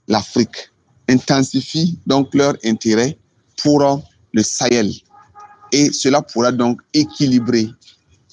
l'Afrique, 0.09 0.70
intensifient 1.09 1.99
donc 2.07 2.35
leur 2.35 2.57
intérêt 2.64 3.18
pour 3.62 4.03
le 4.33 4.43
Sahel. 4.43 4.93
Et 5.73 5.93
cela 5.93 6.23
pourra 6.23 6.53
donc 6.53 6.81
équilibrer 6.93 7.70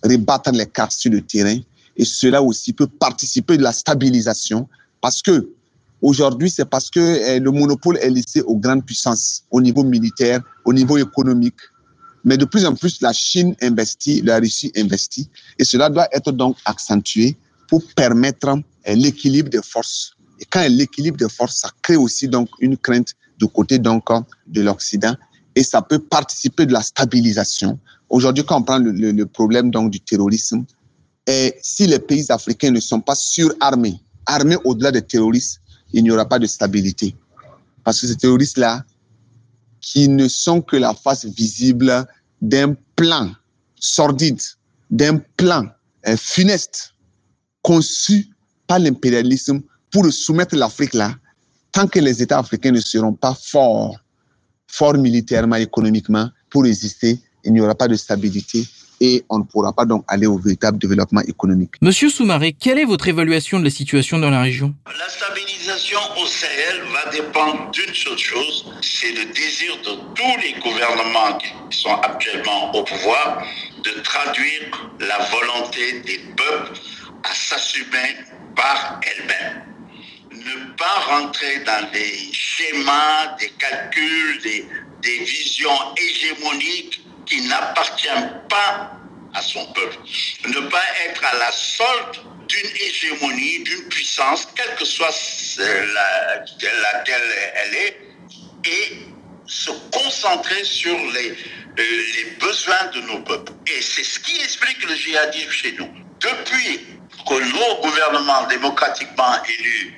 rebattre 0.03 0.51
les 0.51 0.65
cartes 0.65 0.91
sur 0.91 1.11
le 1.11 1.21
terrain 1.21 1.57
et 1.97 2.05
cela 2.05 2.41
aussi 2.41 2.73
peut 2.73 2.87
participer 2.87 3.57
de 3.57 3.63
la 3.63 3.73
stabilisation 3.73 4.67
parce 5.01 5.21
que 5.21 5.49
aujourd'hui 6.01 6.49
c'est 6.49 6.65
parce 6.65 6.89
que 6.89 6.99
eh, 6.99 7.39
le 7.39 7.51
monopole 7.51 7.97
est 7.97 8.09
laissé 8.09 8.41
aux 8.41 8.55
grandes 8.55 8.85
puissances 8.85 9.43
au 9.51 9.61
niveau 9.61 9.83
militaire, 9.83 10.41
au 10.65 10.73
niveau 10.73 10.97
économique. 10.97 11.59
Mais 12.23 12.37
de 12.37 12.45
plus 12.45 12.65
en 12.65 12.75
plus 12.75 13.01
la 13.01 13.13
Chine 13.13 13.55
investit, 13.61 14.21
la 14.21 14.39
Russie 14.39 14.71
investit 14.75 15.29
et 15.57 15.63
cela 15.63 15.89
doit 15.89 16.07
être 16.11 16.31
donc 16.31 16.57
accentué 16.65 17.37
pour 17.67 17.81
permettre 17.95 18.59
eh, 18.85 18.95
l'équilibre 18.95 19.49
des 19.49 19.61
forces. 19.61 20.13
Et 20.39 20.45
quand 20.45 20.65
l'équilibre 20.69 21.17
des 21.17 21.29
forces, 21.29 21.57
ça 21.57 21.69
crée 21.81 21.97
aussi 21.97 22.27
donc 22.27 22.49
une 22.59 22.77
crainte 22.77 23.13
du 23.37 23.47
côté 23.47 23.79
donc 23.79 24.07
de 24.47 24.61
l'Occident 24.61 25.15
et 25.55 25.63
ça 25.63 25.81
peut 25.81 25.99
participer 25.99 26.65
de 26.65 26.73
la 26.73 26.81
stabilisation 26.81 27.79
Aujourd'hui, 28.09 28.43
quand 28.43 28.57
on 28.57 28.63
prend 28.63 28.79
le, 28.79 29.25
problème 29.25 29.69
donc 29.69 29.91
du 29.91 29.99
terrorisme, 29.99 30.65
et 31.27 31.55
si 31.61 31.85
les 31.85 31.99
pays 31.99 32.25
africains 32.29 32.71
ne 32.71 32.79
sont 32.79 33.01
pas 33.01 33.13
surarmés, 33.13 34.01
armés 34.25 34.57
au-delà 34.63 34.91
des 34.91 35.03
terroristes, 35.03 35.61
il 35.93 36.03
n'y 36.03 36.11
aura 36.11 36.27
pas 36.27 36.39
de 36.39 36.45
stabilité. 36.45 37.15
Parce 37.83 38.01
que 38.01 38.07
ces 38.07 38.15
terroristes-là, 38.15 38.85
qui 39.81 40.09
ne 40.09 40.27
sont 40.27 40.61
que 40.61 40.75
la 40.75 40.93
face 40.93 41.25
visible 41.25 42.05
d'un 42.41 42.75
plan 42.95 43.31
sordide, 43.75 44.41
d'un 44.89 45.17
plan 45.37 45.67
euh, 46.07 46.17
funeste, 46.17 46.93
conçu 47.61 48.27
par 48.67 48.79
l'impérialisme 48.79 49.61
pour 49.91 50.11
soumettre 50.11 50.55
l'Afrique 50.55 50.93
là, 50.93 51.15
tant 51.71 51.87
que 51.87 51.99
les 51.99 52.21
États 52.21 52.39
africains 52.39 52.71
ne 52.71 52.81
seront 52.81 53.13
pas 53.13 53.33
forts, 53.33 53.97
forts 54.67 54.95
militairement, 54.97 55.55
économiquement, 55.55 56.29
pour 56.49 56.63
résister, 56.63 57.19
il 57.43 57.53
n'y 57.53 57.61
aura 57.61 57.75
pas 57.75 57.87
de 57.87 57.95
stabilité 57.95 58.67
et 58.99 59.23
on 59.29 59.39
ne 59.39 59.43
pourra 59.43 59.73
pas 59.73 59.85
donc 59.85 60.03
aller 60.07 60.27
au 60.27 60.37
véritable 60.37 60.77
développement 60.77 61.21
économique. 61.21 61.73
Monsieur 61.81 62.09
Soumaré, 62.09 62.53
quelle 62.53 62.79
est 62.79 62.85
votre 62.85 63.07
évaluation 63.07 63.59
de 63.59 63.63
la 63.63 63.69
situation 63.69 64.19
dans 64.19 64.29
la 64.29 64.41
région? 64.41 64.73
La 64.97 65.09
stabilisation 65.09 65.99
au 66.21 66.25
Sahel 66.25 66.81
va 66.91 67.11
dépendre 67.11 67.71
d'une 67.71 67.93
seule 67.93 68.17
chose, 68.17 68.73
c'est 68.81 69.11
le 69.11 69.25
désir 69.33 69.77
de 69.77 69.91
tous 70.13 70.41
les 70.41 70.53
gouvernements 70.59 71.37
qui 71.69 71.77
sont 71.77 71.95
actuellement 72.01 72.75
au 72.75 72.83
pouvoir 72.83 73.43
de 73.83 73.91
traduire 74.01 74.91
la 74.99 75.19
volonté 75.25 76.01
des 76.01 76.19
peuples 76.35 76.79
à 77.23 77.33
s'assumer 77.33 78.17
par 78.55 78.99
elles-mêmes. 79.03 79.63
Ne 80.31 80.75
pas 80.77 80.99
rentrer 81.07 81.59
dans 81.65 81.89
des 81.91 82.31
schémas, 82.31 83.35
des 83.39 83.51
calculs, 83.57 84.41
des, 84.43 84.65
des 85.01 85.23
visions 85.23 85.69
hégémoniques 85.97 87.01
qui 87.29 87.41
n'appartiennent 87.41 88.41
pas 88.49 88.91
à 89.33 89.41
son 89.41 89.65
peuple. 89.73 89.97
Ne 90.47 90.59
pas 90.69 90.83
être 91.07 91.23
à 91.23 91.37
la 91.37 91.51
solde 91.51 92.17
d'une 92.47 92.71
hégémonie, 92.81 93.63
d'une 93.63 93.87
puissance, 93.89 94.47
quelle 94.55 94.75
que 94.75 94.85
soit 94.85 95.15
la, 95.57 96.35
laquelle 96.35 97.51
elle 97.55 97.75
est, 97.75 98.01
et 98.65 98.97
se 99.45 99.71
concentrer 99.91 100.63
sur 100.63 100.95
les, 100.95 101.31
euh, 101.31 101.35
les 101.77 102.25
besoins 102.39 102.85
de 102.93 103.01
nos 103.01 103.19
peuples. 103.21 103.53
Et 103.67 103.81
c'est 103.81 104.03
ce 104.03 104.19
qui 104.19 104.35
explique 104.41 104.83
le 104.87 104.95
djihadisme 104.95 105.51
chez 105.51 105.71
nous. 105.73 105.89
Depuis 106.19 106.85
que 107.27 107.33
nos 107.33 107.81
gouvernements 107.81 108.47
démocratiquement 108.47 109.43
élus 109.43 109.93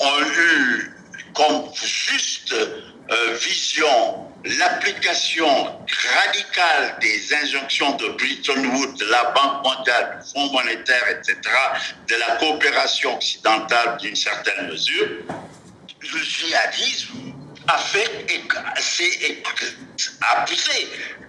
ont 0.00 0.20
eu 0.20 0.92
comme 1.34 1.70
juste 1.74 2.52
euh, 2.54 3.34
vision 3.40 4.23
l'application 4.44 5.46
radicale 5.46 6.96
des 7.00 7.34
injonctions 7.34 7.96
de 7.96 8.08
Bretton 8.08 8.64
Woods, 8.74 8.98
de 8.98 9.06
la 9.06 9.24
Banque 9.30 9.64
mondiale, 9.64 10.20
du 10.22 10.30
Fonds 10.32 10.52
monétaire, 10.52 11.08
etc., 11.10 11.38
de 12.08 12.14
la 12.16 12.36
coopération 12.36 13.14
occidentale 13.16 13.96
d'une 13.98 14.16
certaine 14.16 14.68
mesure, 14.68 15.08
le 16.12 16.22
djihadisme 16.22 17.32
a 17.68 17.78
fait, 17.78 18.26
poussé. 20.46 20.88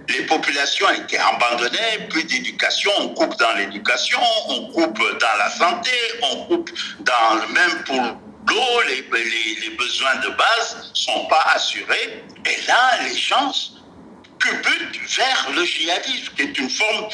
Les 0.10 0.22
populations 0.24 0.90
étaient 0.92 1.18
abandonnées, 1.18 2.08
plus 2.10 2.26
d'éducation, 2.26 2.92
on 3.00 3.10
coupe 3.10 3.38
dans 3.40 3.54
l'éducation, 3.54 4.20
on 4.50 4.68
coupe 4.68 5.00
dans 5.00 5.38
la 5.40 5.50
santé, 5.50 5.92
on 6.22 6.46
coupe 6.46 6.70
dans 7.00 7.48
même 7.54 7.84
pour 7.86 8.20
l'eau, 8.48 8.82
les, 8.88 9.02
besoins 9.78 10.16
de 10.16 10.30
base 10.30 10.92
sont 10.94 11.26
pas 11.26 11.44
assurés. 11.54 12.24
Et 12.46 12.68
là, 12.68 13.00
les 13.04 13.18
gens 13.18 13.52
cubutent 14.40 15.00
vers 15.18 15.50
le 15.56 15.66
djihadisme, 15.66 16.34
qui 16.36 16.42
est 16.44 16.58
une 16.58 16.70
forme, 16.70 17.08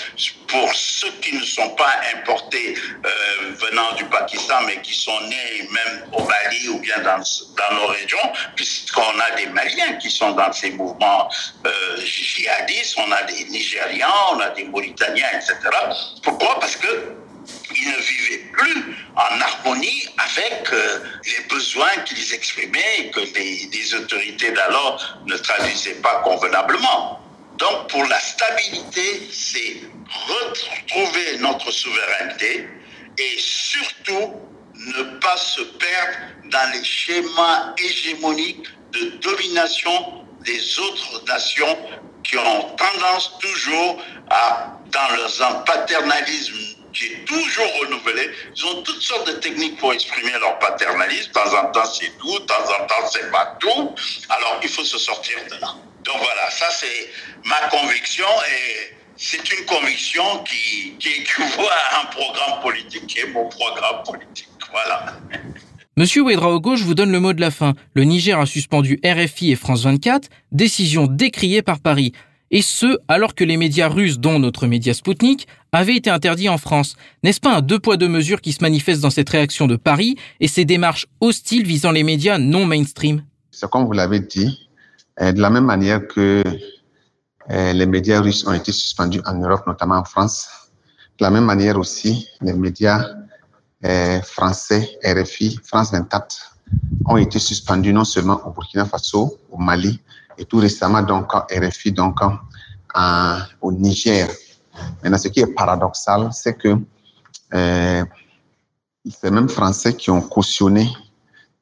pour 0.48 0.74
ceux 0.74 1.12
qui 1.22 1.36
ne 1.36 1.44
sont 1.44 1.70
pas 1.76 1.96
importés 2.16 2.76
euh, 3.06 3.52
venant 3.56 3.94
du 3.96 4.06
Pakistan, 4.06 4.62
mais 4.66 4.82
qui 4.82 4.94
sont 4.94 5.20
nés 5.22 5.70
même 5.72 6.06
au 6.12 6.24
Mali 6.24 6.68
ou 6.70 6.80
bien 6.80 6.98
dans, 7.00 7.18
dans 7.20 7.76
nos 7.76 7.88
régions, 7.88 8.32
puisqu'on 8.56 9.20
a 9.20 9.36
des 9.38 9.46
Maliens 9.48 9.94
qui 9.94 10.10
sont 10.10 10.32
dans 10.32 10.52
ces 10.52 10.72
mouvements 10.72 11.30
euh, 11.66 11.98
djihadistes, 12.04 12.96
on 12.98 13.12
a 13.12 13.24
des 13.24 13.46
Nigérians, 13.46 14.34
on 14.34 14.40
a 14.40 14.50
des 14.50 14.66
Mauritaniens, 14.66 15.30
etc. 15.34 15.56
Pourquoi? 16.24 16.60
Parce 16.60 16.76
que 16.76 17.21
ils 17.76 17.88
ne 17.88 17.98
vivaient 17.98 18.46
plus 18.52 18.96
en 19.16 19.42
harmonie 19.42 20.08
avec 20.18 20.72
euh, 20.72 21.00
les 21.26 21.44
besoins 21.48 21.96
qu'ils 22.06 22.34
exprimaient 22.34 23.00
et 23.00 23.12
que 23.12 23.20
les, 23.20 23.96
autorités 23.96 24.52
d'alors 24.52 25.18
ne 25.26 25.36
traduisaient 25.38 26.02
pas 26.02 26.22
convenablement. 26.24 27.20
Donc 27.58 27.90
pour 27.90 28.04
la 28.06 28.20
stabilité, 28.20 29.28
c'est 29.32 29.82
retrouver 30.28 31.38
notre 31.40 31.72
souveraineté 31.72 32.68
et 33.18 33.36
surtout 33.38 34.34
ne 34.76 35.04
pas 35.20 35.38
se 35.38 35.62
perdre 35.62 36.18
dans 36.46 36.72
les 36.74 36.84
schémas 36.84 37.74
hégémoniques 37.84 38.68
de 38.94 39.18
domination 39.22 40.26
des 40.44 40.80
autres 40.80 41.24
nations 41.28 41.78
qui 42.24 42.38
ont 42.38 42.76
tendance 42.76 43.38
toujours 43.40 44.02
à, 44.30 44.78
dans 44.92 45.16
leur 45.16 45.64
paternalisme 45.66 46.81
qui 46.94 47.06
est 47.06 47.26
toujours 47.26 47.72
renouvelé. 47.82 48.30
Ils 48.56 48.66
ont 48.66 48.82
toutes 48.84 49.02
sortes 49.02 49.28
de 49.28 49.34
techniques 49.34 49.78
pour 49.78 49.94
exprimer 49.94 50.32
leur 50.40 50.60
paternalisme. 50.60 51.30
De 51.30 51.34
temps 51.34 51.58
en 51.62 51.72
temps, 51.72 51.86
c'est 51.86 52.18
tout, 52.18 52.40
de 52.40 52.46
temps 52.46 52.64
en 52.80 52.86
temps, 52.86 53.08
c'est 53.12 53.32
pas 53.32 53.58
tout. 53.60 53.96
Alors, 54.30 54.60
il 54.64 54.70
faut 54.70 54.84
se 54.84 54.98
sortir 54.98 55.38
de 55.50 55.56
là. 55.62 55.76
Donc 56.04 56.16
voilà, 56.18 56.50
ça 56.50 56.66
c'est 56.72 57.10
ma 57.46 57.68
conviction 57.70 58.26
et 58.26 58.96
c'est 59.16 59.52
une 59.52 59.66
conviction 59.66 60.44
qui, 60.44 60.96
qui 60.98 61.10
équivaut 61.10 61.68
à 61.70 62.02
un 62.02 62.06
programme 62.06 62.62
politique 62.62 63.06
qui 63.06 63.20
est 63.20 63.28
mon 63.28 63.48
programme 63.50 64.04
politique. 64.04 64.48
Voilà. 64.72 65.14
Monsieur 65.98 66.24
Ouedraogo, 66.24 66.76
je 66.76 66.84
vous 66.84 66.96
donne 66.96 67.12
le 67.12 67.20
mot 67.20 67.34
de 67.34 67.42
la 67.42 67.52
fin. 67.52 67.76
Le 67.94 68.04
Niger 68.04 68.40
a 68.40 68.46
suspendu 68.46 69.00
RFI 69.06 69.52
et 69.52 69.56
France 69.56 69.84
24, 69.84 70.30
décision 70.52 71.06
décriée 71.06 71.62
par 71.62 71.80
Paris 71.80 72.14
et 72.52 72.62
ce, 72.62 73.00
alors 73.08 73.34
que 73.34 73.44
les 73.44 73.58
médias 73.58 73.88
russes, 73.88 74.20
dont 74.20 74.38
notre 74.38 74.68
média 74.68 74.94
Sputnik, 74.94 75.48
avaient 75.72 75.96
été 75.96 76.10
interdits 76.10 76.50
en 76.50 76.58
France. 76.58 76.96
N'est-ce 77.24 77.40
pas 77.40 77.56
un 77.56 77.62
deux 77.62 77.80
poids 77.80 77.98
deux 77.98 78.08
mesures 78.10 78.42
qui 78.42 78.52
se 78.52 78.62
manifeste 78.62 79.02
dans 79.02 79.10
cette 79.10 79.30
réaction 79.30 79.68
de 79.68 79.76
Paris 79.76 80.18
et 80.40 80.48
ces 80.48 80.66
démarches 80.66 81.08
hostiles 81.22 81.66
visant 81.66 81.92
les 81.92 82.04
médias 82.04 82.38
non 82.38 82.66
mainstream? 82.66 83.24
C'est 83.52 83.70
comme 83.70 83.86
vous 83.86 83.94
l'avez 83.94 84.20
dit, 84.20 84.70
euh, 85.22 85.32
de 85.32 85.42
la 85.42 85.50
même 85.50 85.66
manière 85.66 86.08
que 86.08 86.44
euh, 87.50 87.74
les 87.74 87.86
médias 87.86 88.22
russes 88.22 88.46
ont 88.48 88.54
été 88.54 88.72
suspendus 88.72 89.22
en 89.26 89.36
Europe, 89.36 89.66
notamment 89.68 89.96
en 89.96 90.04
France, 90.04 90.50
de 91.18 91.24
la 91.24 91.32
même 91.32 91.46
manière 91.46 91.78
aussi, 91.78 92.28
les 92.42 92.54
médias 92.54 93.06
euh, 93.86 94.22
français, 94.22 94.90
RFI, 95.04 95.60
France 95.64 95.92
24, 95.92 96.58
ont 97.06 97.18
été 97.18 97.40
suspendus 97.40 97.94
non 97.94 98.06
seulement 98.06 98.42
au 98.46 98.52
Burkina 98.52 98.86
Faso, 98.86 99.38
au 99.52 99.58
Mali, 99.58 100.00
et 100.38 100.46
tout 100.46 100.58
récemment, 100.58 101.02
donc, 101.02 101.34
RFI, 101.34 101.92
donc, 101.92 102.20
au 103.62 103.72
Niger. 103.72 104.28
Maintenant, 105.04 105.18
ce 105.18 105.28
qui 105.28 105.40
est 105.40 105.54
paradoxal, 105.54 106.30
c'est 106.34 106.56
que 106.56 106.78
euh, 107.54 108.06
ces 109.10 109.32
mêmes 109.32 109.50
Français 109.50 109.96
qui 109.96 110.10
ont 110.10 110.22
cautionné, 110.22 110.90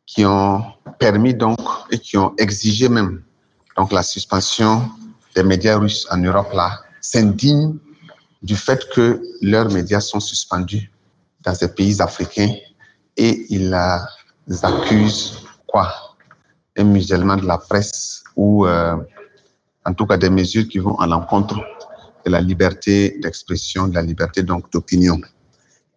qui 0.05 0.25
ont 0.25 0.63
permis 0.97 1.33
donc 1.33 1.59
et 1.91 1.99
qui 1.99 2.17
ont 2.17 2.33
exigé 2.37 2.89
même 2.89 3.23
donc 3.77 3.91
la 3.91 4.03
suspension 4.03 4.89
des 5.35 5.43
médias 5.43 5.77
russes 5.77 6.05
en 6.11 6.17
Europe 6.17 6.51
là, 6.53 6.81
s'indignent 6.99 7.77
du 8.41 8.55
fait 8.55 8.89
que 8.93 9.21
leurs 9.41 9.69
médias 9.71 10.01
sont 10.01 10.19
suspendus 10.19 10.91
dans 11.43 11.55
ces 11.55 11.73
pays 11.73 12.01
africains 12.01 12.53
et 13.15 13.45
ils 13.49 13.73
accusent 14.63 15.45
quoi 15.67 15.93
Un 16.77 16.83
musulman 16.83 17.37
de 17.37 17.45
la 17.45 17.57
presse 17.57 18.23
ou 18.35 18.65
euh, 18.65 18.97
en 19.85 19.93
tout 19.93 20.05
cas 20.05 20.17
des 20.17 20.29
mesures 20.29 20.67
qui 20.67 20.79
vont 20.79 20.97
à 20.99 21.07
l'encontre 21.07 21.55
de 22.29 22.33
la 22.33 22.41
liberté 22.41 23.17
d'expression, 23.21 23.87
de 23.87 23.95
la 23.95 24.03
liberté 24.03 24.43
donc 24.43 24.71
d'opinion. 24.71 25.19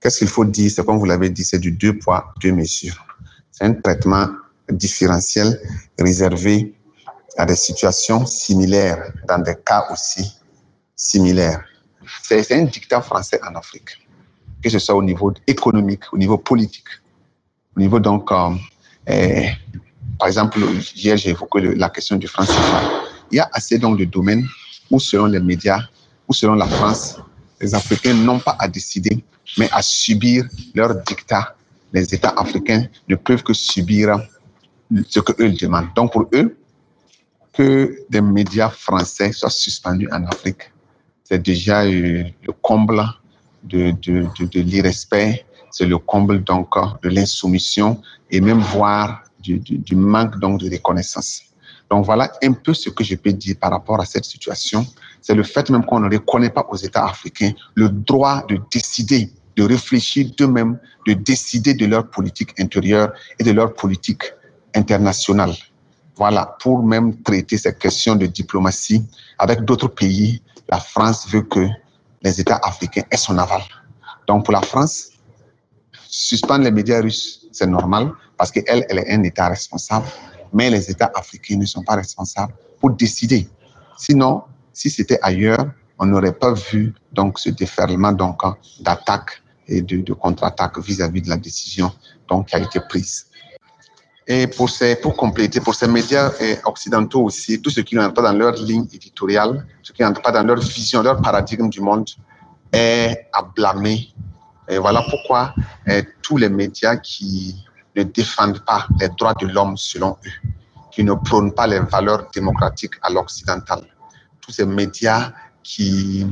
Qu'est-ce 0.00 0.18
qu'il 0.18 0.28
faut 0.28 0.46
dire? 0.46 0.70
C'est 0.70 0.84
comme 0.84 0.98
vous 0.98 1.04
l'avez 1.04 1.28
dit, 1.28 1.44
c'est 1.44 1.58
du 1.58 1.72
deux 1.72 1.98
poids, 1.98 2.32
deux 2.40 2.52
mesures. 2.52 3.06
C'est 3.50 3.64
un 3.64 3.74
traitement 3.74 4.28
différentiel 4.70 5.60
réservé 5.98 6.74
à 7.36 7.44
des 7.44 7.56
situations 7.56 8.24
similaires, 8.26 9.12
dans 9.28 9.38
des 9.38 9.56
cas 9.64 9.86
aussi 9.92 10.24
similaires. 10.96 11.62
C'est 12.22 12.50
un 12.52 12.64
dictat 12.64 13.02
français 13.02 13.38
en 13.48 13.54
Afrique, 13.54 13.90
que 14.62 14.70
ce 14.70 14.78
soit 14.78 14.94
au 14.94 15.02
niveau 15.02 15.32
économique, 15.46 16.04
au 16.12 16.18
niveau 16.18 16.38
politique, 16.38 16.88
au 17.76 17.80
niveau 17.80 18.00
donc 18.00 18.32
euh, 18.32 18.54
eh, 19.06 19.50
par 20.18 20.28
exemple, 20.28 20.58
hier, 20.94 21.16
j'ai 21.16 21.30
évoqué 21.30 21.74
la 21.74 21.90
question 21.90 22.16
du 22.16 22.28
franc. 22.28 22.44
Il 23.30 23.36
y 23.36 23.40
a 23.40 23.48
assez 23.52 23.78
donc 23.78 23.98
de 23.98 24.04
domaines 24.04 24.46
où, 24.90 25.00
selon 25.00 25.26
les 25.26 25.40
médias, 25.40 25.80
ou 26.28 26.32
selon 26.32 26.54
la 26.54 26.66
France, 26.66 27.18
les 27.60 27.74
Africains 27.74 28.14
n'ont 28.14 28.40
pas 28.40 28.56
à 28.58 28.68
décider, 28.68 29.24
mais 29.58 29.68
à 29.72 29.82
subir 29.82 30.44
leurs 30.74 31.00
dictats. 31.02 31.54
Les 31.92 32.14
États 32.14 32.34
africains 32.36 32.86
ne 33.08 33.16
peuvent 33.16 33.42
que 33.42 33.52
subir 33.52 34.18
ce 35.08 35.20
qu'eux 35.20 35.50
demandent. 35.50 35.88
Donc, 35.94 36.12
pour 36.12 36.28
eux, 36.34 36.56
que 37.52 37.98
des 38.08 38.20
médias 38.20 38.70
français 38.70 39.32
soient 39.32 39.50
suspendus 39.50 40.08
en 40.10 40.24
Afrique, 40.24 40.72
c'est 41.24 41.42
déjà 41.42 41.84
euh, 41.84 42.24
le 42.42 42.52
comble 42.60 43.02
de, 43.64 43.94
l'irrespect, 44.58 45.44
c'est 45.70 45.86
le 45.86 45.98
comble 45.98 46.42
donc 46.42 46.74
de 47.02 47.08
l'insoumission 47.08 48.00
et 48.30 48.40
même 48.40 48.58
voir 48.58 49.22
du, 49.40 49.60
manque 49.94 50.38
donc 50.38 50.60
de 50.60 50.70
reconnaissance. 50.70 51.42
Donc 51.92 52.06
voilà 52.06 52.32
un 52.42 52.52
peu 52.54 52.72
ce 52.72 52.88
que 52.88 53.04
je 53.04 53.16
peux 53.16 53.34
dire 53.34 53.56
par 53.60 53.70
rapport 53.70 54.00
à 54.00 54.06
cette 54.06 54.24
situation. 54.24 54.86
C'est 55.20 55.34
le 55.34 55.42
fait 55.42 55.68
même 55.68 55.84
qu'on 55.84 56.00
ne 56.00 56.10
reconnaît 56.10 56.48
pas 56.48 56.66
aux 56.70 56.76
États 56.76 57.04
africains 57.04 57.52
le 57.74 57.90
droit 57.90 58.46
de 58.46 58.58
décider, 58.72 59.30
de 59.56 59.62
réfléchir 59.62 60.30
d'eux-mêmes, 60.38 60.78
de 61.06 61.12
décider 61.12 61.74
de 61.74 61.84
leur 61.84 62.08
politique 62.08 62.58
intérieure 62.58 63.12
et 63.38 63.44
de 63.44 63.50
leur 63.50 63.74
politique 63.74 64.22
internationale. 64.74 65.52
Voilà, 66.16 66.56
pour 66.62 66.82
même 66.82 67.22
traiter 67.24 67.58
ces 67.58 67.74
questions 67.74 68.16
de 68.16 68.24
diplomatie 68.24 69.04
avec 69.38 69.60
d'autres 69.66 69.88
pays, 69.88 70.40
la 70.70 70.80
France 70.80 71.28
veut 71.28 71.42
que 71.42 71.68
les 72.22 72.40
États 72.40 72.60
africains 72.62 73.02
aient 73.10 73.18
son 73.18 73.36
aval. 73.36 73.60
Donc 74.26 74.46
pour 74.46 74.54
la 74.54 74.62
France, 74.62 75.10
suspendre 76.08 76.64
les 76.64 76.70
médias 76.70 77.02
russes, 77.02 77.48
c'est 77.52 77.66
normal 77.66 78.12
parce 78.38 78.50
qu'elle, 78.50 78.86
elle 78.88 78.98
est 78.98 79.12
un 79.12 79.22
État 79.24 79.48
responsable, 79.48 80.06
mais 80.52 80.70
les 80.70 80.90
États 80.90 81.10
africains 81.14 81.56
ne 81.56 81.66
sont 81.66 81.82
pas 81.82 81.96
responsables 81.96 82.54
pour 82.80 82.90
décider. 82.90 83.48
Sinon, 83.96 84.42
si 84.72 84.90
c'était 84.90 85.18
ailleurs, 85.22 85.66
on 85.98 86.06
n'aurait 86.06 86.32
pas 86.32 86.52
vu 86.52 86.94
donc 87.12 87.38
ce 87.38 87.50
déferlement 87.50 88.12
donc 88.12 88.42
d'attaques 88.80 89.42
et 89.68 89.82
de, 89.82 90.12
contre-attaques 90.12 90.78
vis-à-vis 90.78 91.22
de 91.22 91.28
la 91.28 91.36
décision 91.36 91.92
donc 92.28 92.48
qui 92.48 92.56
a 92.56 92.58
été 92.58 92.80
prise. 92.80 93.26
Et 94.26 94.46
pour, 94.46 94.70
ces, 94.70 94.96
pour 94.96 95.16
compléter, 95.16 95.60
pour 95.60 95.74
ces 95.74 95.88
médias 95.88 96.30
eh, 96.40 96.56
occidentaux 96.64 97.24
aussi, 97.24 97.60
tout 97.60 97.70
ce 97.70 97.80
qui 97.80 97.96
n'entre 97.96 98.14
pas 98.14 98.22
dans 98.22 98.32
leur 98.32 98.54
ligne 98.54 98.86
éditoriale, 98.92 99.66
ce 99.82 99.92
qui 99.92 100.02
n'entre 100.02 100.22
pas 100.22 100.30
dans 100.30 100.44
leur 100.44 100.58
vision, 100.58 101.02
leur 101.02 101.20
paradigme 101.20 101.68
du 101.68 101.80
monde, 101.80 102.08
est 102.72 103.26
à 103.32 103.42
blâmer. 103.42 104.14
Et 104.68 104.78
voilà 104.78 105.04
pourquoi 105.10 105.54
eh, 105.86 106.04
tous 106.22 106.36
les 106.36 106.48
médias 106.48 106.96
qui 106.96 107.64
ne 107.96 108.02
défendent 108.04 108.64
pas 108.64 108.86
les 109.00 109.08
droits 109.10 109.34
de 109.34 109.46
l'homme 109.46 109.76
selon 109.76 110.16
eux, 110.26 110.50
qui 110.90 111.04
ne 111.04 111.14
prônent 111.14 111.52
pas 111.52 111.66
les 111.66 111.80
valeurs 111.80 112.28
démocratiques 112.34 112.94
à 113.02 113.10
l'occidental, 113.10 113.82
tous 114.40 114.52
ces 114.52 114.66
médias 114.66 115.32
qui, 115.62 116.26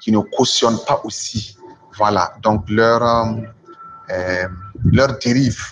qui 0.00 0.12
ne 0.12 0.18
cautionnent 0.18 0.80
pas 0.86 1.00
aussi, 1.04 1.56
voilà, 1.96 2.34
donc 2.42 2.68
leur, 2.68 3.02
euh, 4.10 4.48
leur 4.84 5.18
dérive 5.18 5.62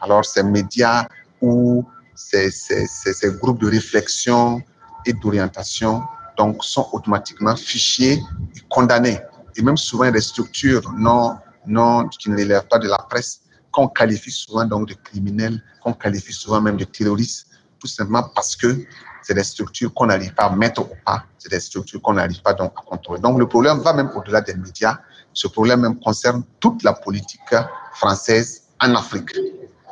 alors, 0.00 0.24
ces 0.24 0.42
médias 0.42 1.06
ou 1.40 1.84
ces, 2.14 2.50
ces, 2.50 2.86
ces, 2.86 3.30
groupes 3.32 3.60
de 3.60 3.68
réflexion 3.68 4.62
et 5.04 5.12
d'orientation 5.12 6.02
donc, 6.36 6.64
sont 6.64 6.88
automatiquement 6.92 7.54
fichés 7.56 8.14
et 8.14 8.60
condamnés. 8.68 9.20
Et 9.56 9.62
même 9.62 9.76
souvent, 9.76 10.10
des 10.10 10.20
structures 10.20 10.90
non, 10.96 11.36
non, 11.66 12.08
qui 12.08 12.30
ne 12.30 12.36
relèvent 12.36 12.66
pas 12.66 12.78
de 12.78 12.88
la 12.88 12.98
presse, 12.98 13.42
qu'on 13.70 13.88
qualifie 13.88 14.30
souvent 14.30 14.64
donc 14.64 14.88
de 14.88 14.94
criminels, 14.94 15.62
qu'on 15.82 15.92
qualifie 15.92 16.32
souvent 16.32 16.60
même 16.60 16.76
de 16.76 16.84
terroristes, 16.84 17.46
tout 17.78 17.86
simplement 17.86 18.24
parce 18.34 18.56
que 18.56 18.84
c'est 19.22 19.34
des 19.34 19.44
structures 19.44 19.92
qu'on 19.92 20.06
n'arrive 20.06 20.34
pas 20.34 20.44
à 20.44 20.50
mettre 20.50 20.82
au 20.82 20.90
pas, 21.04 21.24
c'est 21.38 21.50
des 21.50 21.60
structures 21.60 22.00
qu'on 22.00 22.14
n'arrive 22.14 22.42
pas 22.42 22.54
donc 22.54 22.72
à 22.78 22.82
contrôler. 22.82 23.20
Donc 23.20 23.38
le 23.38 23.46
problème 23.46 23.78
va 23.78 23.92
même 23.92 24.10
au-delà 24.14 24.40
des 24.40 24.54
médias, 24.54 24.98
ce 25.32 25.46
problème 25.48 25.80
même 25.80 25.98
concerne 26.00 26.42
toute 26.58 26.82
la 26.82 26.92
politique 26.92 27.54
française 27.92 28.62
en 28.80 28.94
Afrique 28.94 29.36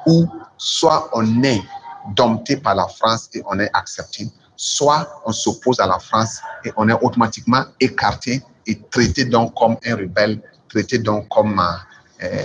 où 0.06 0.26
soit 0.56 1.10
on 1.12 1.42
est 1.42 1.62
dompté 2.14 2.56
par 2.56 2.74
la 2.74 2.86
France 2.88 3.28
et 3.34 3.42
on 3.46 3.58
est 3.60 3.70
accepté, 3.74 4.28
soit 4.56 5.20
on 5.24 5.32
s'oppose 5.32 5.78
à 5.80 5.86
la 5.86 5.98
France 5.98 6.40
et 6.64 6.72
on 6.76 6.88
est 6.88 6.98
automatiquement 7.02 7.64
écarté 7.80 8.42
et 8.66 8.80
traité 8.90 9.24
donc 9.24 9.54
comme 9.54 9.76
un 9.84 9.96
rebelle, 9.96 10.40
traité 10.68 10.98
donc 10.98 11.28
comme 11.28 11.62
euh, 12.22 12.42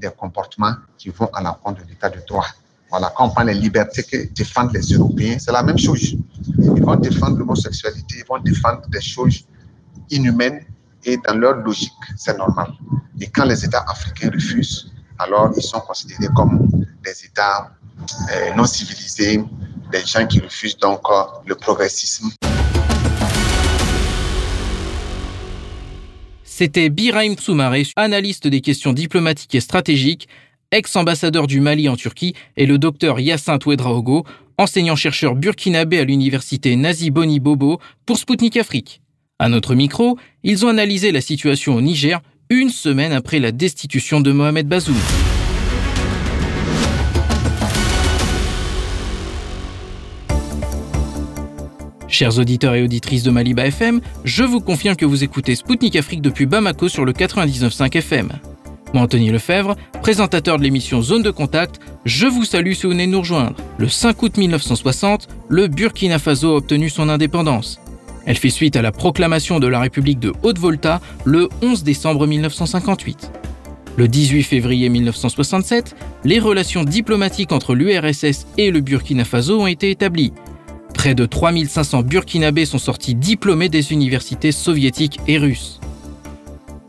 des 0.00 0.10
comportements 0.16 0.74
qui 0.96 1.08
vont 1.10 1.28
à 1.34 1.42
l'encontre 1.42 1.82
de 1.84 1.88
l'état 1.88 2.08
de 2.08 2.20
droit. 2.26 2.46
Voilà, 2.90 3.12
quand 3.14 3.26
on 3.26 3.30
prend 3.30 3.42
les 3.42 3.54
libertés 3.54 4.02
que 4.02 4.32
défendent 4.32 4.72
les 4.72 4.80
Européens, 4.80 5.36
c'est 5.38 5.52
la 5.52 5.62
même 5.62 5.78
chose. 5.78 6.14
Ils 6.58 6.82
vont 6.82 6.96
défendre 6.96 7.36
l'homosexualité, 7.38 8.16
ils 8.18 8.26
vont 8.26 8.38
défendre 8.38 8.82
des 8.88 9.00
choses 9.00 9.44
inhumaines 10.10 10.64
et 11.04 11.16
dans 11.18 11.34
leur 11.34 11.56
logique, 11.56 11.92
c'est 12.16 12.36
normal. 12.36 12.72
Et 13.20 13.26
quand 13.26 13.44
les 13.44 13.64
États 13.64 13.84
africains 13.88 14.30
refusent, 14.32 14.92
alors 15.18 15.52
ils 15.56 15.62
sont 15.62 15.80
considérés 15.80 16.28
comme 16.34 16.68
des 17.04 17.24
États 17.24 17.72
euh, 18.32 18.54
non 18.54 18.64
civilisés, 18.64 19.44
des 19.92 20.04
gens 20.04 20.26
qui 20.26 20.40
refusent 20.40 20.78
donc 20.78 21.00
euh, 21.10 21.22
le 21.46 21.54
progressisme. 21.54 22.30
C'était 26.58 26.90
Biraim 26.90 27.36
Soumaré, 27.38 27.86
analyste 27.94 28.48
des 28.48 28.60
questions 28.60 28.92
diplomatiques 28.92 29.54
et 29.54 29.60
stratégiques, 29.60 30.26
ex-ambassadeur 30.72 31.46
du 31.46 31.60
Mali 31.60 31.88
en 31.88 31.94
Turquie, 31.94 32.34
et 32.56 32.66
le 32.66 32.78
docteur 32.78 33.20
Yacinthe 33.20 33.64
Ouedraogo, 33.64 34.26
enseignant-chercheur 34.58 35.36
burkinabé 35.36 36.00
à 36.00 36.04
l'université 36.04 36.74
Nazi 36.74 37.12
Boni 37.12 37.38
Bobo 37.38 37.78
pour 38.06 38.18
Spoutnik 38.18 38.56
Afrique. 38.56 39.02
À 39.38 39.48
notre 39.48 39.76
micro, 39.76 40.18
ils 40.42 40.66
ont 40.66 40.70
analysé 40.70 41.12
la 41.12 41.20
situation 41.20 41.76
au 41.76 41.80
Niger 41.80 42.20
une 42.50 42.70
semaine 42.70 43.12
après 43.12 43.38
la 43.38 43.52
destitution 43.52 44.20
de 44.20 44.32
Mohamed 44.32 44.66
Bazoum. 44.66 44.96
Chers 52.08 52.38
auditeurs 52.38 52.74
et 52.74 52.82
auditrices 52.82 53.22
de 53.22 53.30
Maliba 53.30 53.66
FM, 53.66 54.00
je 54.24 54.42
vous 54.42 54.60
confirme 54.60 54.96
que 54.96 55.04
vous 55.04 55.24
écoutez 55.24 55.54
Spoutnik 55.54 55.94
Afrique 55.94 56.22
depuis 56.22 56.46
Bamako 56.46 56.88
sur 56.88 57.04
le 57.04 57.12
99.5 57.12 57.94
FM. 57.98 58.32
Moi, 58.94 59.02
Anthony 59.02 59.30
Lefebvre, 59.30 59.76
présentateur 60.00 60.56
de 60.56 60.62
l'émission 60.62 61.02
Zone 61.02 61.22
de 61.22 61.30
Contact, 61.30 61.80
je 62.06 62.26
vous 62.26 62.46
salue 62.46 62.72
si 62.72 62.84
vous 62.84 62.92
venez 62.92 63.06
nous 63.06 63.20
rejoindre. 63.20 63.56
Le 63.76 63.88
5 63.88 64.22
août 64.22 64.38
1960, 64.38 65.28
le 65.50 65.68
Burkina 65.68 66.18
Faso 66.18 66.54
a 66.54 66.56
obtenu 66.56 66.88
son 66.88 67.10
indépendance. 67.10 67.78
Elle 68.24 68.38
fait 68.38 68.48
suite 68.48 68.76
à 68.76 68.82
la 68.82 68.90
proclamation 68.90 69.60
de 69.60 69.66
la 69.66 69.78
République 69.78 70.18
de 70.18 70.32
Haute-Volta 70.42 71.02
le 71.26 71.50
11 71.60 71.84
décembre 71.84 72.26
1958. 72.26 73.30
Le 73.98 74.08
18 74.08 74.44
février 74.44 74.88
1967, 74.88 75.94
les 76.24 76.38
relations 76.38 76.84
diplomatiques 76.84 77.52
entre 77.52 77.74
l'URSS 77.74 78.46
et 78.56 78.70
le 78.70 78.80
Burkina 78.80 79.26
Faso 79.26 79.60
ont 79.60 79.66
été 79.66 79.90
établies. 79.90 80.32
Près 80.98 81.14
de 81.14 81.26
3500 81.26 82.02
Burkinabés 82.02 82.64
sont 82.64 82.78
sortis 82.78 83.14
diplômés 83.14 83.68
des 83.68 83.92
universités 83.92 84.50
soviétiques 84.50 85.20
et 85.28 85.38
russes. 85.38 85.78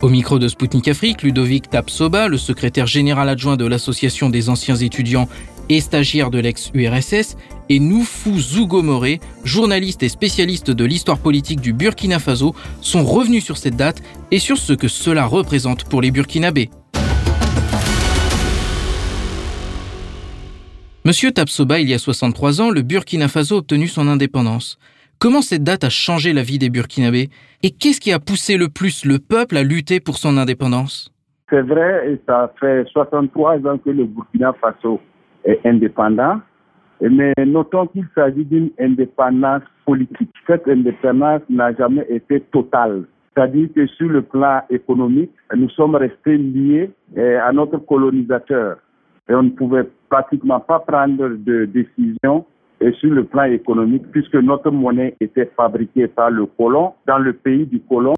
Au 0.02 0.10
micro 0.10 0.40
de 0.40 0.48
Sputnik 0.48 0.88
Afrique, 0.88 1.22
Ludovic 1.22 1.70
Tapsoba, 1.70 2.28
le 2.28 2.40
secrétaire 2.40 2.88
général 2.88 3.30
adjoint 3.30 3.56
de 3.56 3.68
l'Association 3.68 4.32
des 4.32 4.50
anciens 4.50 4.78
étudiants 4.78 5.30
et 5.70 5.80
stagiaire 5.80 6.32
de 6.32 6.40
l'ex-URSS, 6.40 7.38
et 7.70 7.80
Noufou 7.80 8.40
Zougomoré, 8.40 9.20
journaliste 9.44 10.02
et 10.02 10.10
spécialiste 10.10 10.72
de 10.72 10.86
l'histoire 10.86 11.20
politique 11.20 11.62
du 11.62 11.72
Burkina 11.72 12.18
Faso, 12.18 12.56
sont 12.82 13.06
revenus 13.06 13.46
sur 13.46 13.58
cette 13.58 13.76
date 13.76 14.02
et 14.32 14.40
sur 14.40 14.58
ce 14.58 14.74
que 14.74 14.88
cela 14.88 15.28
représente 15.28 15.84
pour 15.84 16.02
les 16.02 16.10
Burkinabés. 16.10 16.72
Monsieur 21.06 21.32
Tapsoba, 21.32 21.80
il 21.80 21.90
y 21.90 21.94
a 21.94 21.98
63 21.98 22.62
ans, 22.62 22.72
le 22.72 22.82
Burkina 22.82 23.30
Faso 23.30 23.56
a 23.56 23.58
obtenu 23.60 23.88
son 23.88 24.10
indépendance. 24.10 24.78
Comment 25.18 25.42
cette 25.42 25.64
date 25.64 25.86
a 25.86 25.90
changé 25.90 26.34
la 26.34 26.44
vie 26.44 26.60
des 26.60 26.70
Burkinabés? 26.70 27.30
Et 27.64 27.72
qu'est-ce 27.72 28.02
qui 28.02 28.12
a 28.12 28.20
poussé 28.20 28.58
le 28.58 28.68
plus 28.68 29.06
le 29.06 29.18
peuple 29.18 29.56
à 29.56 29.64
lutter 29.64 30.02
pour 30.02 30.18
son 30.18 30.38
indépendance? 30.38 31.10
C'est 31.50 31.62
vrai, 31.62 32.20
ça 32.28 32.54
fait 32.60 32.86
63 32.92 33.66
ans 33.66 33.78
que 33.78 33.90
le 33.90 34.04
Burkina 34.04 34.54
Faso 34.60 35.00
indépendant, 35.64 36.42
mais 37.02 37.34
notons 37.46 37.88
qu'il 37.88 38.06
s'agit 38.14 38.44
d'une 38.44 38.70
indépendance 38.78 39.64
politique. 39.86 40.34
Cette 40.46 40.68
indépendance 40.68 41.42
n'a 41.50 41.74
jamais 41.76 42.06
été 42.10 42.42
totale. 42.52 43.06
C'est-à-dire 43.34 43.70
que 43.74 43.88
sur 43.88 44.10
le 44.10 44.22
plan 44.22 44.64
économique, 44.70 45.32
nous 45.56 45.70
sommes 45.70 45.96
restés 45.96 46.38
liés 46.38 46.92
eh, 47.16 47.36
à 47.36 47.54
notre 47.54 47.78
colonisateur 47.78 48.80
et 49.30 49.34
on 49.36 49.44
ne 49.44 49.50
pouvait 49.50 49.88
pratiquement 50.10 50.60
pas 50.60 50.80
prendre 50.80 51.30
de 51.30 51.66
décision 51.66 52.46
sur 53.00 53.14
le 53.14 53.24
plan 53.24 53.44
économique 53.44 54.04
puisque 54.12 54.36
notre 54.36 54.72
monnaie 54.72 55.16
était 55.20 55.50
fabriquée 55.56 56.08
par 56.08 56.32
le 56.32 56.46
colon 56.46 56.94
dans 57.08 57.20
le 57.20 57.34
pays 57.34 57.66
du 57.66 57.80
colon 57.82 58.16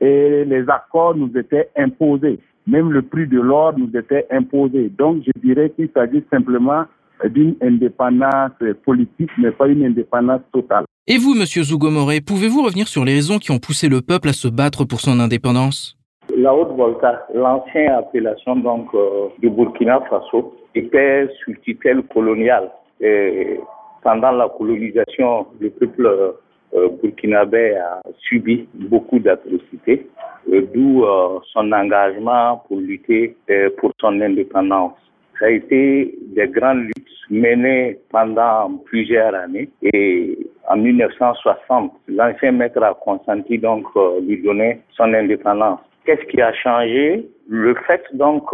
et 0.00 0.44
les 0.44 0.64
accords 0.68 1.14
nous 1.14 1.30
étaient 1.36 1.70
imposés. 1.76 2.40
Même 2.66 2.90
le 2.90 3.02
prix 3.02 3.26
de 3.26 3.40
l'or 3.40 3.78
nous 3.78 3.90
était 3.96 4.26
imposé. 4.30 4.90
Donc, 4.98 5.22
je 5.24 5.40
dirais 5.40 5.70
qu'il 5.70 5.88
s'agit 5.94 6.22
simplement 6.30 6.84
d'une 7.24 7.54
indépendance 7.60 8.50
politique, 8.84 9.30
mais 9.38 9.52
pas 9.52 9.68
une 9.68 9.84
indépendance 9.84 10.42
totale. 10.52 10.84
Et 11.06 11.18
vous, 11.18 11.34
Monsieur 11.34 11.62
Zougomoré, 11.62 12.20
pouvez-vous 12.20 12.62
revenir 12.62 12.88
sur 12.88 13.04
les 13.04 13.14
raisons 13.14 13.38
qui 13.38 13.50
ont 13.52 13.58
poussé 13.58 13.88
le 13.88 14.00
peuple 14.00 14.28
à 14.28 14.32
se 14.32 14.48
battre 14.48 14.84
pour 14.84 15.00
son 15.00 15.18
indépendance? 15.20 15.96
La 16.36 16.54
Haute-Volta, 16.54 17.26
l'ancienne 17.34 17.90
appellation 17.90 18.56
donc 18.56 18.88
euh, 18.94 19.28
du 19.38 19.50
Burkina 19.50 20.00
Faso, 20.08 20.54
était 20.74 21.28
sous 21.44 21.54
tutelle 21.62 22.02
coloniale. 22.04 22.70
Et 23.00 23.60
pendant 24.02 24.32
la 24.32 24.48
colonisation, 24.48 25.46
le 25.60 25.70
peuple 25.70 26.34
euh, 26.74 26.88
burkinabé 27.02 27.76
a 27.76 28.00
subi 28.18 28.66
beaucoup 28.72 29.18
d'atrocités. 29.18 30.06
Euh, 30.50 30.62
d'où 30.72 31.04
euh, 31.04 31.38
son 31.52 31.70
engagement 31.70 32.62
pour 32.66 32.78
lutter 32.78 33.36
pour 33.78 33.92
son 34.00 34.20
indépendance. 34.20 34.94
Ça 35.38 35.46
a 35.46 35.50
été 35.50 36.14
des 36.34 36.48
grandes 36.48 36.84
luttes 36.84 37.08
menées 37.30 37.98
pendant 38.10 38.72
plusieurs 38.86 39.34
années 39.34 39.68
et 39.82 40.38
en 40.68 40.76
1960, 40.76 41.92
l'ancien 42.08 42.52
maître 42.52 42.82
a 42.82 42.94
consenti 42.94 43.58
donc 43.58 43.86
lui 44.26 44.42
donner 44.42 44.80
son 44.96 45.12
indépendance. 45.12 45.80
Qu'est-ce 46.04 46.24
qui 46.26 46.40
a 46.40 46.52
changé? 46.52 47.28
Le 47.48 47.74
fait 47.86 48.02
donc 48.14 48.50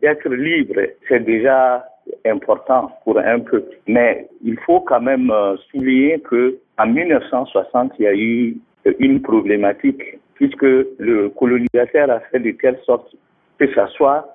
d'être 0.00 0.28
libre, 0.28 0.80
c'est 1.08 1.24
déjà 1.24 1.84
important 2.26 2.90
pour 3.04 3.18
un 3.18 3.40
peuple. 3.40 3.76
Mais 3.86 4.28
il 4.44 4.58
faut 4.60 4.80
quand 4.80 5.00
même 5.00 5.32
souligner 5.70 6.20
que 6.20 6.58
en 6.78 6.86
1960, 6.86 7.92
il 7.98 8.02
y 8.02 8.06
a 8.06 8.14
eu 8.14 8.56
une 8.98 9.20
problématique 9.22 10.02
puisque 10.34 10.62
le 10.62 11.28
colonisateur 11.30 12.10
a 12.10 12.20
fait 12.20 12.40
de 12.40 12.50
telle 12.52 12.78
sorte 12.84 13.14
que 13.58 13.66
ce 13.72 13.86
soit 13.96 14.34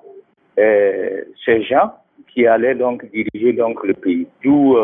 euh, 0.58 1.22
ces 1.44 1.62
gens 1.62 1.92
qui 2.28 2.46
allaient 2.46 2.74
donc 2.74 3.04
diriger 3.10 3.52
donc 3.52 3.84
le 3.84 3.94
pays. 3.94 4.26
D'où 4.42 4.76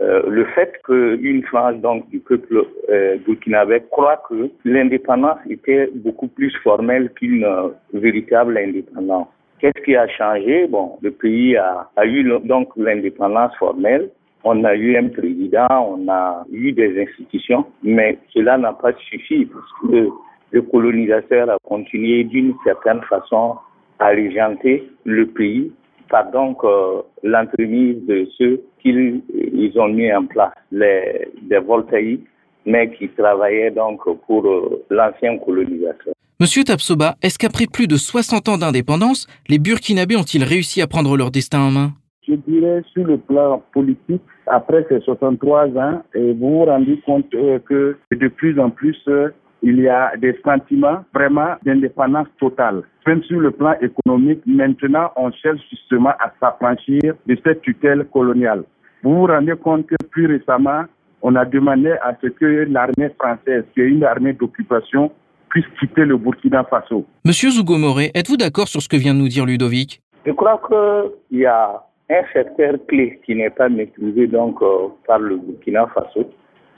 euh, 0.00 0.22
le 0.28 0.46
fait 0.46 0.80
qu'une 0.84 1.42
frange 1.44 1.78
donc 1.80 2.08
du 2.08 2.20
peuple 2.20 2.64
euh, 2.88 3.18
burkinabé 3.26 3.82
croit 3.90 4.22
que 4.28 4.50
l'indépendance 4.64 5.38
était 5.48 5.90
beaucoup 5.94 6.28
plus 6.28 6.54
formelle 6.62 7.10
qu'une 7.10 7.44
euh, 7.44 7.68
véritable 7.92 8.56
indépendance. 8.56 9.28
Qu'est-ce 9.58 9.82
qui 9.84 9.94
a 9.94 10.08
changé? 10.08 10.66
Bon, 10.68 10.96
le 11.02 11.10
pays 11.10 11.54
a, 11.56 11.90
a 11.96 12.06
eu 12.06 12.24
donc 12.44 12.70
l'indépendance 12.76 13.54
formelle. 13.56 14.10
On 14.42 14.64
a 14.64 14.74
eu 14.74 14.96
un 14.96 15.08
président, 15.08 15.68
on 15.70 16.08
a 16.08 16.46
eu 16.50 16.72
des 16.72 17.02
institutions, 17.02 17.66
mais 17.82 18.16
cela 18.32 18.56
n'a 18.56 18.72
pas 18.72 18.94
suffi 18.94 19.44
parce 19.44 19.70
que 19.82 20.08
le 20.52 20.62
colonisateur 20.62 21.50
a 21.50 21.58
continué 21.62 22.24
d'une 22.24 22.54
certaine 22.64 23.02
façon 23.02 23.56
à 23.98 24.08
régenter 24.08 24.88
le 25.04 25.26
pays 25.26 25.70
par 26.10 26.30
donc 26.30 26.58
euh, 26.64 27.02
l'entremise 27.22 28.04
de 28.06 28.26
ceux 28.36 28.60
qu'ils 28.82 29.22
ils 29.32 29.78
ont 29.78 29.88
mis 29.88 30.12
en 30.12 30.26
place, 30.26 30.52
les, 30.72 31.28
des 31.42 31.58
voltaïques, 31.58 32.26
mais 32.66 32.90
qui 32.92 33.08
travaillaient 33.08 33.70
donc 33.70 34.00
pour 34.26 34.46
euh, 34.46 34.84
l'ancien 34.90 35.38
colonisateur. 35.38 36.14
Monsieur 36.40 36.64
Tapsoba, 36.64 37.16
est-ce 37.22 37.38
qu'après 37.38 37.66
plus 37.66 37.86
de 37.86 37.96
60 37.96 38.48
ans 38.48 38.58
d'indépendance, 38.58 39.26
les 39.48 39.58
Burkinabés 39.58 40.16
ont-ils 40.16 40.42
réussi 40.44 40.80
à 40.80 40.86
prendre 40.86 41.16
leur 41.16 41.30
destin 41.30 41.60
en 41.60 41.70
main? 41.70 41.90
Je 42.26 42.34
dirais 42.34 42.82
sur 42.92 43.04
le 43.04 43.18
plan 43.18 43.62
politique, 43.72 44.22
après 44.46 44.86
ces 44.88 45.00
63 45.00 45.68
ans, 45.76 46.02
et 46.14 46.32
vous 46.32 46.50
vous 46.50 46.64
rendez 46.64 46.98
compte 47.04 47.32
euh, 47.34 47.58
que 47.58 47.96
de 48.10 48.28
plus 48.28 48.58
en 48.58 48.70
plus, 48.70 48.96
euh, 49.08 49.28
il 49.62 49.80
y 49.80 49.88
a 49.88 50.16
des 50.16 50.38
sentiments 50.44 51.04
vraiment 51.14 51.54
d'indépendance 51.64 52.28
totale. 52.38 52.82
Même 53.06 53.22
sur 53.24 53.40
le 53.40 53.50
plan 53.50 53.74
économique, 53.80 54.40
maintenant, 54.46 55.10
on 55.16 55.30
cherche 55.32 55.60
justement 55.70 56.10
à 56.10 56.32
s'affranchir 56.40 57.14
de 57.26 57.36
cette 57.44 57.62
tutelle 57.62 58.06
coloniale. 58.12 58.64
Vous 59.02 59.14
vous 59.14 59.26
rendez 59.26 59.54
compte 59.56 59.86
que 59.86 59.96
plus 60.10 60.26
récemment, 60.26 60.84
on 61.22 61.34
a 61.36 61.44
demandé 61.44 61.92
à 62.02 62.14
ce 62.22 62.28
que 62.28 62.66
l'armée 62.70 63.10
française, 63.18 63.64
qui 63.74 63.80
est 63.80 63.88
une 63.88 64.04
armée 64.04 64.32
d'occupation, 64.32 65.10
puisse 65.48 65.66
quitter 65.78 66.04
le 66.04 66.16
Burkina 66.16 66.64
Faso. 66.64 67.04
Monsieur 67.24 67.50
Zougomoré, 67.50 68.10
êtes-vous 68.14 68.36
d'accord 68.36 68.68
sur 68.68 68.80
ce 68.80 68.88
que 68.88 68.96
vient 68.96 69.14
de 69.14 69.18
nous 69.18 69.28
dire 69.28 69.44
Ludovic? 69.44 70.00
Je 70.24 70.32
crois 70.32 70.60
qu'il 70.66 71.38
y 71.40 71.46
a 71.46 71.82
un 72.10 72.22
secteur 72.32 72.74
clé 72.88 73.20
qui 73.24 73.34
n'est 73.34 73.50
pas 73.50 73.68
maîtrisé 73.68 74.26
donc 74.26 74.62
euh, 74.62 74.88
par 75.06 75.18
le 75.18 75.36
Burkina 75.36 75.86
Faso, 75.88 76.30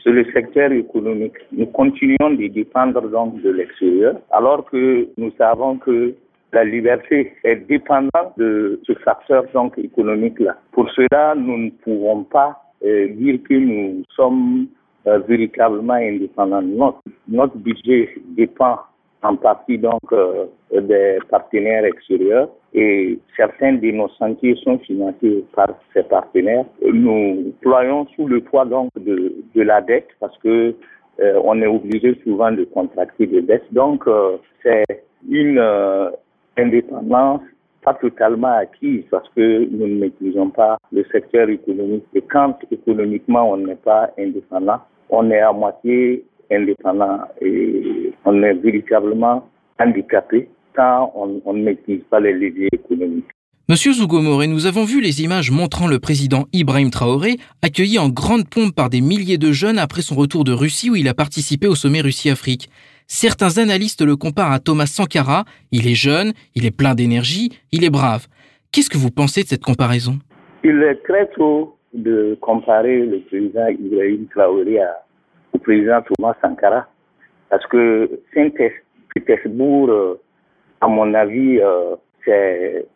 c'est 0.02 0.10
le 0.10 0.24
secteur 0.32 0.72
économique. 0.72 1.34
Nous 1.52 1.66
continuons 1.66 2.30
de 2.30 2.48
dépendre 2.48 3.02
donc 3.08 3.40
de 3.42 3.50
l'extérieur, 3.50 4.16
alors 4.30 4.64
que 4.64 5.08
nous 5.16 5.32
savons 5.38 5.78
que 5.78 6.14
la 6.52 6.64
liberté 6.64 7.32
est 7.44 7.56
dépendante 7.56 8.36
de 8.36 8.80
ce 8.84 8.92
facteur 8.94 9.44
donc 9.54 9.78
économique-là. 9.78 10.56
Pour 10.72 10.90
cela, 10.90 11.34
nous 11.34 11.56
ne 11.56 11.70
pouvons 11.70 12.24
pas 12.24 12.62
euh, 12.84 13.08
dire 13.08 13.38
que 13.48 13.54
nous 13.54 14.02
sommes 14.14 14.66
euh, 15.06 15.18
véritablement 15.20 15.94
indépendants. 15.94 17.00
Notre 17.28 17.56
budget 17.56 18.10
dépend 18.36 18.78
en 19.22 19.36
partie 19.36 19.78
donc 19.78 20.00
euh, 20.12 20.46
des 20.72 21.18
partenaires 21.30 21.84
extérieurs 21.84 22.48
et 22.74 23.18
certains 23.36 23.74
de 23.74 23.90
nos 23.90 24.08
sentiers 24.08 24.56
sont 24.64 24.78
financés 24.78 25.44
par 25.54 25.68
ces 25.92 26.02
partenaires. 26.02 26.64
Nous 26.92 27.54
ployons 27.60 28.06
sous 28.16 28.26
le 28.26 28.40
poids 28.40 28.64
donc 28.64 28.90
de, 28.96 29.34
la 29.54 29.80
dette 29.80 30.08
parce 30.20 30.36
que 30.38 30.74
euh, 31.20 31.40
on 31.44 31.60
est 31.60 31.66
obligé 31.66 32.18
souvent 32.24 32.50
de 32.50 32.64
contracter 32.64 33.26
des 33.26 33.42
dettes. 33.42 33.72
Donc 33.72 34.06
euh, 34.06 34.38
c'est 34.62 34.84
une 35.28 35.60
indépendance 36.56 37.42
pas 37.84 37.94
totalement 37.94 38.56
acquise 38.58 39.04
parce 39.10 39.28
que 39.30 39.68
nous 39.70 39.86
ne 39.86 40.00
maîtrisons 40.00 40.50
pas 40.50 40.78
le 40.92 41.04
secteur 41.12 41.48
économique. 41.48 42.04
Et 42.14 42.22
quand 42.22 42.56
économiquement 42.70 43.50
on 43.50 43.56
n'est 43.58 43.74
pas 43.76 44.10
indépendant, 44.18 44.80
on 45.10 45.30
est 45.30 45.40
à 45.40 45.52
moitié 45.52 46.24
indépendant 46.52 47.20
et 47.40 48.12
on 48.24 48.42
est 48.42 48.54
véritablement 48.54 49.48
handicapé 49.78 50.48
quand 50.74 51.12
on, 51.14 51.40
on 51.44 51.52
ne 51.54 51.62
maîtrise 51.62 52.02
pas 52.10 52.20
les 52.20 52.32
leviers 52.32 52.68
économiques. 52.72 53.26
Monsieur 53.68 53.92
Zougomoré, 53.92 54.48
nous 54.48 54.66
avons 54.66 54.84
vu 54.84 55.00
les 55.00 55.22
images 55.22 55.50
montrant 55.50 55.86
le 55.86 55.98
président 55.98 56.46
Ibrahim 56.52 56.90
Traoré 56.90 57.36
accueilli 57.62 57.98
en 57.98 58.08
grande 58.08 58.48
pompe 58.48 58.74
par 58.74 58.90
des 58.90 59.00
milliers 59.00 59.38
de 59.38 59.52
jeunes 59.52 59.78
après 59.78 60.02
son 60.02 60.16
retour 60.16 60.44
de 60.44 60.52
Russie 60.52 60.90
où 60.90 60.96
il 60.96 61.08
a 61.08 61.14
participé 61.14 61.68
au 61.68 61.74
sommet 61.74 62.00
Russie-Afrique. 62.00 62.68
Certains 63.06 63.58
analystes 63.58 64.02
le 64.02 64.16
comparent 64.16 64.52
à 64.52 64.58
Thomas 64.58 64.86
Sankara. 64.86 65.44
Il 65.70 65.86
est 65.86 65.94
jeune, 65.94 66.32
il 66.54 66.66
est 66.66 66.76
plein 66.76 66.94
d'énergie, 66.94 67.50
il 67.70 67.84
est 67.84 67.90
brave. 67.90 68.26
Qu'est-ce 68.72 68.90
que 68.90 68.98
vous 68.98 69.10
pensez 69.10 69.42
de 69.42 69.48
cette 69.48 69.62
comparaison? 69.62 70.18
Il 70.64 70.82
est 70.82 71.02
très 71.04 71.28
tôt 71.36 71.76
de 71.94 72.36
comparer 72.40 73.06
le 73.06 73.20
président 73.20 73.68
Ibrahim 73.68 74.26
Traoré 74.34 74.80
à, 74.80 75.04
au 75.52 75.58
président 75.58 76.00
Thomas 76.02 76.34
Sankara 76.40 76.86
parce 77.52 77.66
que 77.66 78.08
Saint-Pétersbourg, 78.32 79.90
euh, 79.90 80.14
à 80.80 80.88
mon 80.88 81.12
avis, 81.12 81.60
euh, 81.60 81.96
c'est 82.24 82.86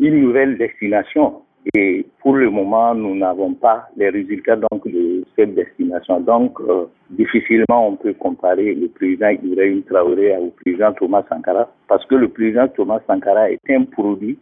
une 0.00 0.22
nouvelle 0.22 0.56
destination. 0.56 1.42
Et 1.74 2.06
pour 2.22 2.34
le 2.34 2.48
moment, 2.48 2.94
nous 2.94 3.14
n'avons 3.14 3.52
pas 3.52 3.90
les 3.94 4.08
résultats 4.08 4.56
donc 4.56 4.88
de 4.88 5.22
cette 5.36 5.54
destination. 5.54 6.20
Donc, 6.20 6.58
euh, 6.60 6.86
difficilement 7.10 7.88
on 7.88 7.96
peut 7.96 8.14
comparer 8.14 8.74
le 8.74 8.88
président 8.88 9.28
Ibrahim 9.28 9.82
Traoré 9.82 10.34
au 10.38 10.50
président 10.62 10.94
Thomas 10.94 11.24
Sankara, 11.28 11.70
parce 11.86 12.06
que 12.06 12.14
le 12.14 12.28
président 12.28 12.68
Thomas 12.68 13.00
Sankara 13.06 13.50
est 13.50 13.60
un 13.68 13.84
produit 13.84 14.38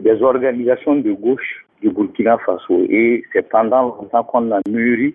des 0.00 0.22
organisations 0.22 0.96
de 0.96 1.12
gauche 1.12 1.64
du 1.80 1.88
Burkina 1.88 2.36
Faso. 2.44 2.82
Et 2.90 3.24
c'est 3.32 3.48
pendant 3.48 3.84
longtemps 3.84 4.24
qu'on 4.24 4.52
a 4.52 4.60
mûri 4.68 5.14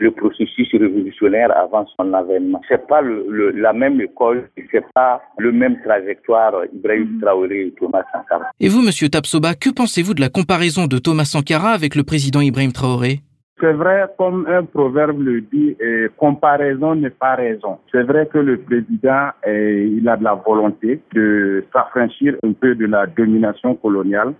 le 0.00 0.10
processus 0.10 0.68
révolutionnaire 0.72 1.56
avant 1.56 1.86
son 1.96 2.12
avènement. 2.14 2.60
C'est 2.68 2.86
pas 2.86 3.02
le, 3.02 3.26
le, 3.28 3.50
la 3.50 3.72
même 3.72 4.00
école, 4.00 4.48
c'est 4.72 4.84
pas 4.94 5.20
le 5.38 5.52
même 5.52 5.76
trajectoire 5.82 6.54
Ibrahim 6.74 7.20
Traoré 7.20 7.66
et 7.66 7.74
Thomas 7.78 8.02
Sankara. 8.12 8.50
Et 8.58 8.68
vous, 8.68 8.82
monsieur 8.82 9.08
Tapsoba, 9.08 9.54
que 9.54 9.70
pensez-vous 9.70 10.14
de 10.14 10.20
la 10.20 10.30
comparaison 10.30 10.86
de 10.86 10.98
Thomas 10.98 11.26
Sankara 11.26 11.70
avec 11.70 11.94
le 11.94 12.02
président 12.02 12.40
Ibrahim 12.40 12.72
Traoré? 12.72 13.20
C'est 13.60 13.74
vrai, 13.74 14.06
comme 14.16 14.46
un 14.48 14.64
proverbe 14.64 15.20
le 15.20 15.42
dit, 15.42 15.76
eh, 15.78 16.06
comparaison 16.16 16.94
n'est 16.94 17.10
pas 17.10 17.34
raison. 17.34 17.76
C'est 17.92 18.04
vrai 18.04 18.26
que 18.32 18.38
le 18.38 18.56
président, 18.56 19.28
eh, 19.46 19.86
il 19.86 20.08
a 20.08 20.16
de 20.16 20.24
la 20.24 20.32
volonté 20.32 21.02
de 21.14 21.62
s'affranchir 21.70 22.36
un 22.42 22.52
peu 22.52 22.74
de 22.74 22.86
la 22.86 23.06
domination 23.06 23.74
coloniale. 23.74 24.32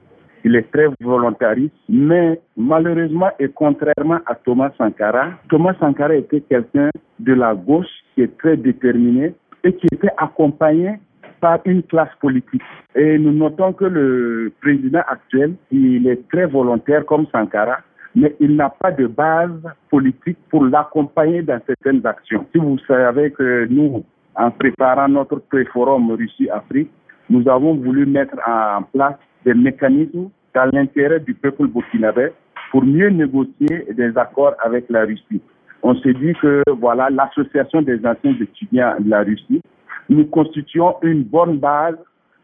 Il 0.44 0.56
est 0.56 0.70
très 0.72 0.86
volontariste, 1.00 1.74
mais 1.88 2.40
malheureusement 2.56 3.30
et 3.38 3.48
contrairement 3.48 4.20
à 4.26 4.34
Thomas 4.34 4.70
Sankara, 4.78 5.32
Thomas 5.48 5.74
Sankara 5.78 6.14
était 6.14 6.40
quelqu'un 6.40 6.90
de 7.18 7.34
la 7.34 7.54
gauche 7.54 7.90
qui 8.14 8.22
est 8.22 8.38
très 8.38 8.56
déterminé 8.56 9.34
et 9.64 9.74
qui 9.74 9.86
était 9.92 10.12
accompagné 10.16 10.98
par 11.40 11.58
une 11.64 11.82
classe 11.82 12.14
politique. 12.20 12.62
Et 12.94 13.18
nous 13.18 13.32
notons 13.32 13.72
que 13.72 13.84
le 13.84 14.52
président 14.60 15.02
actuel, 15.08 15.54
il 15.70 16.06
est 16.06 16.28
très 16.30 16.46
volontaire 16.46 17.04
comme 17.04 17.26
Sankara, 17.32 17.78
mais 18.14 18.34
il 18.40 18.56
n'a 18.56 18.70
pas 18.70 18.92
de 18.92 19.06
base 19.06 19.60
politique 19.90 20.38
pour 20.50 20.64
l'accompagner 20.64 21.42
dans 21.42 21.60
certaines 21.66 22.04
actions. 22.06 22.46
Si 22.52 22.58
vous 22.58 22.78
savez 22.86 23.30
que 23.30 23.66
nous, 23.70 24.04
en 24.34 24.50
préparant 24.50 25.08
notre 25.08 25.36
pré-forum 25.36 26.10
Russie-Afrique, 26.12 26.90
nous 27.28 27.48
avons 27.48 27.74
voulu 27.74 28.06
mettre 28.06 28.36
en 28.46 28.82
place 28.82 29.16
des 29.44 29.54
mécanismes 29.54 30.30
dans 30.54 30.70
l'intérêt 30.72 31.20
du 31.20 31.34
peuple 31.34 31.66
burkinabé 31.68 32.30
pour 32.70 32.84
mieux 32.84 33.08
négocier 33.08 33.86
des 33.92 34.16
accords 34.16 34.54
avec 34.62 34.84
la 34.90 35.04
Russie. 35.04 35.40
On 35.82 35.94
s'est 35.96 36.14
dit 36.14 36.34
que 36.40 36.62
voilà 36.78 37.08
l'association 37.10 37.82
des 37.82 37.98
anciens 38.04 38.36
étudiants 38.40 38.94
de 38.98 39.08
la 39.08 39.22
Russie, 39.22 39.62
nous 40.08 40.26
constituons 40.26 40.96
une 41.02 41.22
bonne 41.22 41.58
base 41.58 41.96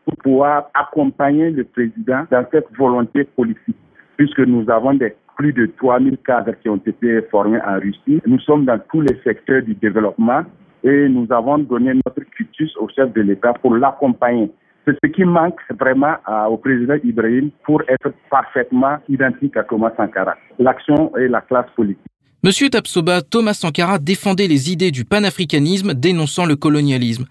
pour 0.04 0.16
pouvoir 0.16 0.70
accompagner 0.74 1.50
le 1.50 1.64
président 1.64 2.24
dans 2.30 2.46
cette 2.50 2.68
volonté 2.78 3.24
politique, 3.24 3.76
puisque 4.16 4.40
nous 4.40 4.70
avons 4.70 4.94
des, 4.94 5.14
plus 5.36 5.52
de 5.52 5.66
3000 5.66 6.18
cadres 6.18 6.52
qui 6.62 6.68
ont 6.68 6.80
été 6.84 7.22
formés 7.22 7.60
en 7.60 7.78
Russie. 7.78 8.20
Nous 8.26 8.40
sommes 8.40 8.64
dans 8.64 8.80
tous 8.90 9.02
les 9.02 9.20
secteurs 9.22 9.62
du 9.62 9.74
développement 9.74 10.42
et 10.82 11.08
nous 11.08 11.26
avons 11.30 11.58
donné 11.58 11.94
notre 11.94 12.20
cutus 12.30 12.74
au 12.78 12.88
chef 12.88 13.12
de 13.12 13.20
l'État 13.20 13.52
pour 13.54 13.74
l'accompagner. 13.74 14.50
C'est 14.86 14.96
ce 15.02 15.10
qui 15.10 15.24
manque 15.24 15.58
vraiment 15.80 16.14
à, 16.24 16.48
au 16.48 16.58
président 16.58 16.94
Ibrahim 17.02 17.50
pour 17.64 17.82
être 17.88 18.12
parfaitement 18.30 18.98
identique 19.08 19.56
à 19.56 19.64
Thomas 19.64 19.90
Sankara, 19.96 20.36
l'action 20.60 21.16
et 21.16 21.26
la 21.26 21.40
classe 21.40 21.66
politique. 21.74 22.04
Monsieur 22.44 22.68
Tapsoba, 22.70 23.22
Thomas 23.22 23.54
Sankara 23.54 23.98
défendait 23.98 24.46
les 24.46 24.70
idées 24.70 24.92
du 24.92 25.04
panafricanisme 25.04 25.94
dénonçant 25.94 26.46
le 26.46 26.54
colonialisme. 26.54 27.24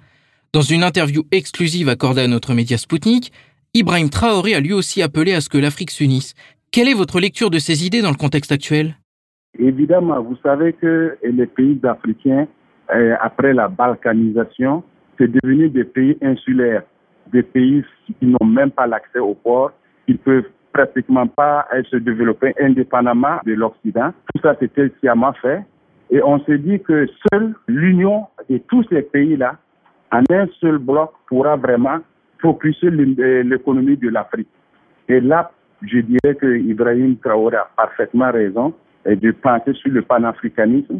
Dans 0.52 0.62
une 0.62 0.84
interview 0.84 1.24
exclusive 1.32 1.88
accordée 1.88 2.22
à 2.22 2.28
notre 2.28 2.54
média 2.54 2.78
Spoutnik, 2.78 3.32
Ibrahim 3.74 4.10
Traoré 4.10 4.56
a 4.56 4.60
lui 4.60 4.74
aussi 4.74 5.02
appelé 5.02 5.34
à 5.34 5.40
ce 5.40 5.48
que 5.48 5.58
l'Afrique 5.58 5.92
s'unisse. 5.92 6.34
Quelle 6.72 6.90
est 6.90 6.94
votre 6.94 7.22
lecture 7.22 7.50
de 7.50 7.60
ces 7.60 7.86
idées 7.86 8.02
dans 8.02 8.10
le 8.10 8.18
contexte 8.18 8.52
actuel? 8.52 8.96
Évidemment, 9.58 10.22
vous 10.22 10.36
savez 10.44 10.74
que 10.74 11.18
les 11.24 11.46
pays 11.46 11.80
africains, 11.84 12.48
euh, 12.94 13.16
après 13.22 13.54
la 13.54 13.70
balkanisation, 13.70 14.84
c'est 15.18 15.32
devenu 15.32 15.70
des 15.70 15.86
pays 15.86 16.18
insulaires, 16.22 16.84
des 17.32 17.44
pays 17.44 17.84
qui 18.06 18.26
n'ont 18.26 18.46
même 18.46 18.72
pas 18.72 18.88
l'accès 18.88 19.20
au 19.20 19.34
port, 19.34 19.72
qui 20.06 20.16
peuvent 20.16 20.50
pratiquement 20.74 21.28
pas 21.28 21.68
se 21.90 21.98
développer 21.98 22.54
indépendamment 22.60 23.40
de 23.46 23.54
l'Occident. 23.54 24.12
Tout 24.34 24.42
ça, 24.42 24.56
c'était 24.60 24.92
sciemment 25.00 25.34
fait. 25.42 25.62
Et 26.12 26.22
on 26.22 26.40
se 26.40 26.52
dit 26.52 26.80
que 26.82 27.08
seule 27.32 27.56
l'union 27.68 28.26
de 28.50 28.58
tous 28.58 28.84
ces 28.90 29.02
pays-là, 29.02 29.56
en 30.12 30.22
un 30.30 30.48
seul 30.60 30.78
bloc, 30.78 31.12
pourra 31.28 31.56
vraiment 31.56 32.00
focuser 32.40 32.88
euh, 32.88 33.44
l'économie 33.44 33.98
de 33.98 34.10
l'Afrique. 34.10 34.50
Et 35.08 35.20
là, 35.20 35.52
je 35.82 36.00
dirais 36.00 36.36
que 36.36 36.58
Ibrahim 36.58 37.18
Traoré 37.18 37.58
a 37.58 37.68
parfaitement 37.76 38.32
raison 38.32 38.74
de 39.06 39.32
penser 39.32 39.74
sur 39.74 39.92
le 39.92 40.02
panafricanisme. 40.02 41.00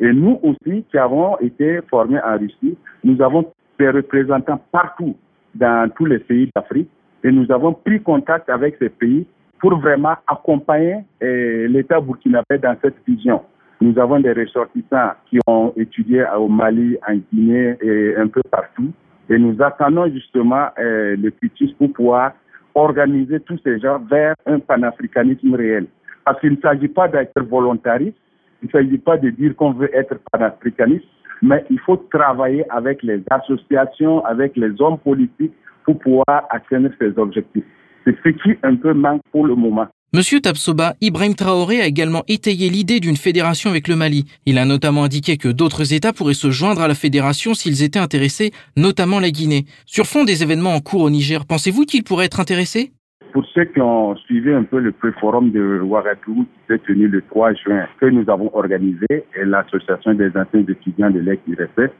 Et 0.00 0.12
nous 0.12 0.38
aussi, 0.42 0.84
qui 0.90 0.98
avons 0.98 1.38
été 1.38 1.80
formés 1.90 2.20
en 2.22 2.38
Russie, 2.38 2.76
nous 3.02 3.20
avons 3.20 3.50
des 3.78 3.90
représentants 3.90 4.60
partout 4.70 5.16
dans 5.54 5.90
tous 5.94 6.04
les 6.06 6.18
pays 6.18 6.50
d'Afrique 6.54 6.90
et 7.24 7.32
nous 7.32 7.50
avons 7.50 7.72
pris 7.72 8.00
contact 8.00 8.48
avec 8.48 8.76
ces 8.78 8.88
pays 8.88 9.26
pour 9.60 9.78
vraiment 9.78 10.14
accompagner 10.26 10.98
eh, 11.20 11.66
l'État 11.68 12.00
burkinabé 12.00 12.58
dans 12.62 12.76
cette 12.82 12.96
vision. 13.06 13.42
Nous 13.80 13.98
avons 13.98 14.20
des 14.20 14.32
ressortissants 14.32 15.12
qui 15.28 15.38
ont 15.46 15.72
étudié 15.76 16.24
au 16.36 16.48
Mali, 16.48 16.96
en 17.08 17.16
Guinée 17.32 17.76
et 17.80 18.16
un 18.16 18.28
peu 18.28 18.42
partout. 18.50 18.92
Et 19.28 19.38
nous 19.38 19.60
attendons 19.60 20.08
justement 20.12 20.68
eh, 20.78 21.16
le 21.16 21.30
cutis 21.30 21.74
pour 21.78 21.92
pouvoir 21.92 22.32
organiser 22.74 23.40
tous 23.40 23.58
ces 23.64 23.78
gens 23.80 23.98
vers 24.10 24.34
un 24.46 24.60
panafricanisme 24.60 25.54
réel. 25.54 25.86
Parce 26.24 26.40
qu'il 26.40 26.52
ne 26.52 26.60
s'agit 26.60 26.88
pas 26.88 27.08
d'être 27.08 27.40
volontariste, 27.42 28.16
il 28.62 28.66
ne 28.66 28.70
s'agit 28.70 28.98
pas 28.98 29.16
de 29.16 29.30
dire 29.30 29.54
qu'on 29.56 29.72
veut 29.72 29.90
être 29.94 30.16
panafricaniste, 30.30 31.06
mais 31.42 31.64
il 31.70 31.78
faut 31.80 31.96
travailler 32.12 32.64
avec 32.70 33.02
les 33.02 33.22
associations, 33.30 34.24
avec 34.24 34.56
les 34.56 34.80
hommes 34.80 34.98
politiques 34.98 35.52
pour 35.84 35.98
pouvoir 35.98 36.46
atteindre 36.50 36.90
ces 36.98 37.18
objectifs. 37.18 37.64
C'est 38.04 38.16
ce 38.24 38.28
qui 38.30 38.58
un 38.62 38.76
peu 38.76 38.92
manque 38.94 39.22
pour 39.32 39.46
le 39.46 39.54
moment. 39.54 39.86
Monsieur 40.14 40.40
Tapsoba, 40.40 40.94
Ibrahim 41.02 41.34
Traoré 41.34 41.82
a 41.82 41.86
également 41.86 42.24
étayé 42.28 42.70
l'idée 42.70 42.98
d'une 42.98 43.18
fédération 43.18 43.68
avec 43.68 43.88
le 43.88 43.96
Mali. 43.96 44.24
Il 44.46 44.56
a 44.56 44.64
notamment 44.64 45.04
indiqué 45.04 45.36
que 45.36 45.48
d'autres 45.48 45.92
États 45.92 46.14
pourraient 46.14 46.32
se 46.32 46.50
joindre 46.50 46.80
à 46.80 46.88
la 46.88 46.94
fédération 46.94 47.52
s'ils 47.52 47.82
étaient 47.82 47.98
intéressés, 47.98 48.52
notamment 48.74 49.20
la 49.20 49.30
Guinée. 49.30 49.66
Sur 49.84 50.06
fond 50.06 50.24
des 50.24 50.42
événements 50.42 50.74
en 50.74 50.80
cours 50.80 51.02
au 51.02 51.10
Niger, 51.10 51.44
pensez-vous 51.44 51.84
qu'ils 51.84 52.04
pourraient 52.04 52.24
être 52.24 52.40
intéressés? 52.40 52.92
Pour 53.38 53.46
ceux 53.54 53.66
qui 53.66 53.80
ont 53.80 54.16
suivi 54.16 54.52
un 54.52 54.64
peu 54.64 54.80
le 54.80 54.90
pré-forum 54.90 55.52
de 55.52 55.80
Ouagadougou 55.80 56.42
qui 56.42 56.58
s'est 56.66 56.80
tenu 56.80 57.06
le 57.06 57.22
3 57.22 57.52
juin, 57.54 57.86
que 58.00 58.06
nous 58.06 58.28
avons 58.28 58.50
organisé, 58.52 59.06
et 59.10 59.44
l'association 59.44 60.12
des 60.14 60.30
anciens 60.30 60.64
étudiants 60.68 61.12
de 61.12 61.20
l'EC-IRSF, 61.20 61.92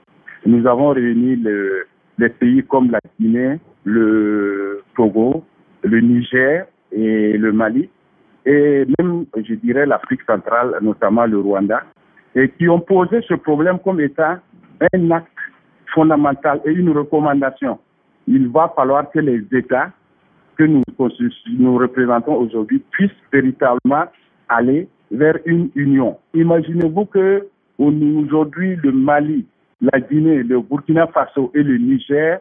nous 0.47 0.67
avons 0.67 0.89
réuni 0.89 1.37
les 2.19 2.29
pays 2.29 2.65
comme 2.65 2.91
la 2.91 2.99
Guinée, 3.21 3.61
le 3.85 4.83
Togo, 4.97 5.45
le 5.85 6.01
Niger 6.01 6.67
et 6.91 7.39
le 7.39 7.53
Mali 7.53 7.89
et 8.45 8.85
même, 8.99 9.27
je 9.37 9.55
dirais, 9.55 9.87
l'Afrique 9.87 10.23
centrale, 10.27 10.75
notamment 10.83 11.27
le 11.27 11.39
Rwanda, 11.39 11.85
et 12.35 12.49
qui 12.49 12.69
ont 12.69 12.81
posé 12.81 13.21
ce 13.29 13.35
problème 13.35 13.79
comme 13.79 14.01
étant 14.01 14.39
un 14.93 15.11
acte 15.13 15.29
fondamental 15.95 16.61
et 16.65 16.73
une 16.73 16.91
recommandation. 16.91 17.79
Il 18.27 18.49
va 18.49 18.73
falloir 18.75 19.09
que 19.13 19.21
les 19.21 19.45
États 19.53 19.93
que 20.59 20.65
nous, 20.65 21.77
représentons 21.79 22.35
aujourd'hui 22.35 22.83
puissent 22.91 23.11
véritablement 23.33 24.05
aller 24.49 24.89
vers 25.11 25.39
une 25.47 25.71
union. 25.75 26.19
Imaginez-vous 26.35 27.07
que 27.07 27.47
aujourd'hui 27.79 28.77
le 28.83 28.93
Mali, 28.93 29.47
la 29.81 30.01
Guinée, 30.01 30.43
le 30.43 30.61
Burkina 30.61 31.07
Faso 31.07 31.51
et 31.55 31.63
le 31.63 31.79
Niger 31.79 32.41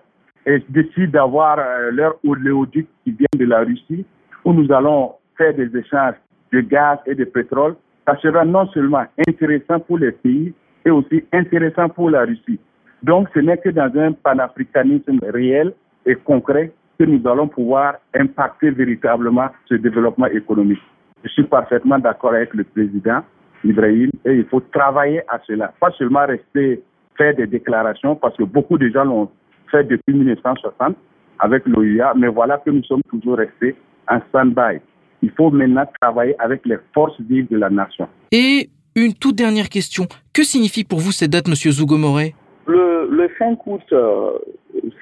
décident 0.70 1.12
d'avoir 1.12 1.60
euh, 1.60 1.92
leur 1.92 2.16
oléoduc 2.26 2.88
qui 3.04 3.12
vient 3.12 3.28
de 3.38 3.46
la 3.46 3.60
Russie, 3.60 4.06
où 4.46 4.54
nous 4.54 4.72
allons 4.72 5.12
faire 5.38 5.54
des 5.54 5.76
échanges 5.78 6.16
de 6.54 6.62
gaz 6.62 7.00
et 7.06 7.16
de 7.16 7.26
pétrole, 7.26 7.76
ça 8.08 8.18
sera 8.22 8.46
non 8.46 8.66
seulement 8.68 9.04
intéressant 9.28 9.80
pour 9.82 9.98
les 9.98 10.14
pays, 10.14 10.54
et 10.86 10.90
aussi 10.90 11.24
intéressant 11.34 11.90
pour 11.90 12.10
la 12.10 12.22
Russie. 12.22 12.60
Donc, 13.04 13.28
ce 13.34 13.40
n'est 13.40 13.58
que 13.58 13.70
dans 13.70 13.92
un 14.00 14.14
panafricanisme 14.14 15.20
réel 15.22 15.74
et 16.06 16.16
concret 16.16 16.72
que 16.98 17.06
nous 17.06 17.26
allons 17.28 17.48
pouvoir 17.48 17.96
impacter 18.14 18.72
véritablement 18.72 19.50
ce 19.68 19.76
développement 19.76 20.28
économique. 20.28 20.82
Je 21.24 21.30
suis 21.30 21.44
parfaitement 21.44 22.00
d'accord 22.00 22.34
avec 22.34 22.54
le 22.54 22.64
président 22.64 23.22
Ibrahim 23.64 24.12
et 24.26 24.34
il 24.34 24.46
faut 24.46 24.62
travailler 24.62 25.22
à 25.28 25.40
cela. 25.46 25.74
Pas 25.80 25.92
seulement 25.98 26.26
rester 26.26 26.82
faire 27.18 27.36
des 27.36 27.48
déclarations 27.48 28.16
parce 28.16 28.36
que 28.38 28.44
beaucoup 28.44 28.78
de 28.78 28.90
gens 28.90 29.04
l'ont 29.04 29.30
fait 29.72 29.84
depuis 29.84 30.14
1960 30.14 30.96
avec 31.40 31.66
l'OIA, 31.66 32.14
mais 32.16 32.28
voilà 32.28 32.58
que 32.58 32.70
nous 32.70 32.84
sommes 32.84 33.04
toujours 33.10 33.38
restés 33.38 33.76
en 34.10 34.20
stand-by. 34.30 34.80
Il 35.22 35.32
faut 35.32 35.50
maintenant 35.52 35.86
travailler 36.02 36.36
avec 36.40 36.66
les 36.66 36.78
forces 36.94 37.20
vives 37.22 37.50
de 37.50 37.58
la 37.58 37.70
nation. 37.70 38.08
Et 38.32 38.70
une 38.96 39.14
toute 39.14 39.36
dernière 39.36 39.70
question. 39.70 40.06
Que 40.34 40.44
signifie 40.44 40.84
pour 40.84 41.00
vous 41.00 41.12
cette 41.12 41.32
date, 41.32 41.48
Monsieur 41.48 41.72
Zougomoré 41.72 42.34
le, 42.68 43.08
le 43.10 43.30
5 43.40 43.66
août, 43.66 43.82
euh, 43.94 44.32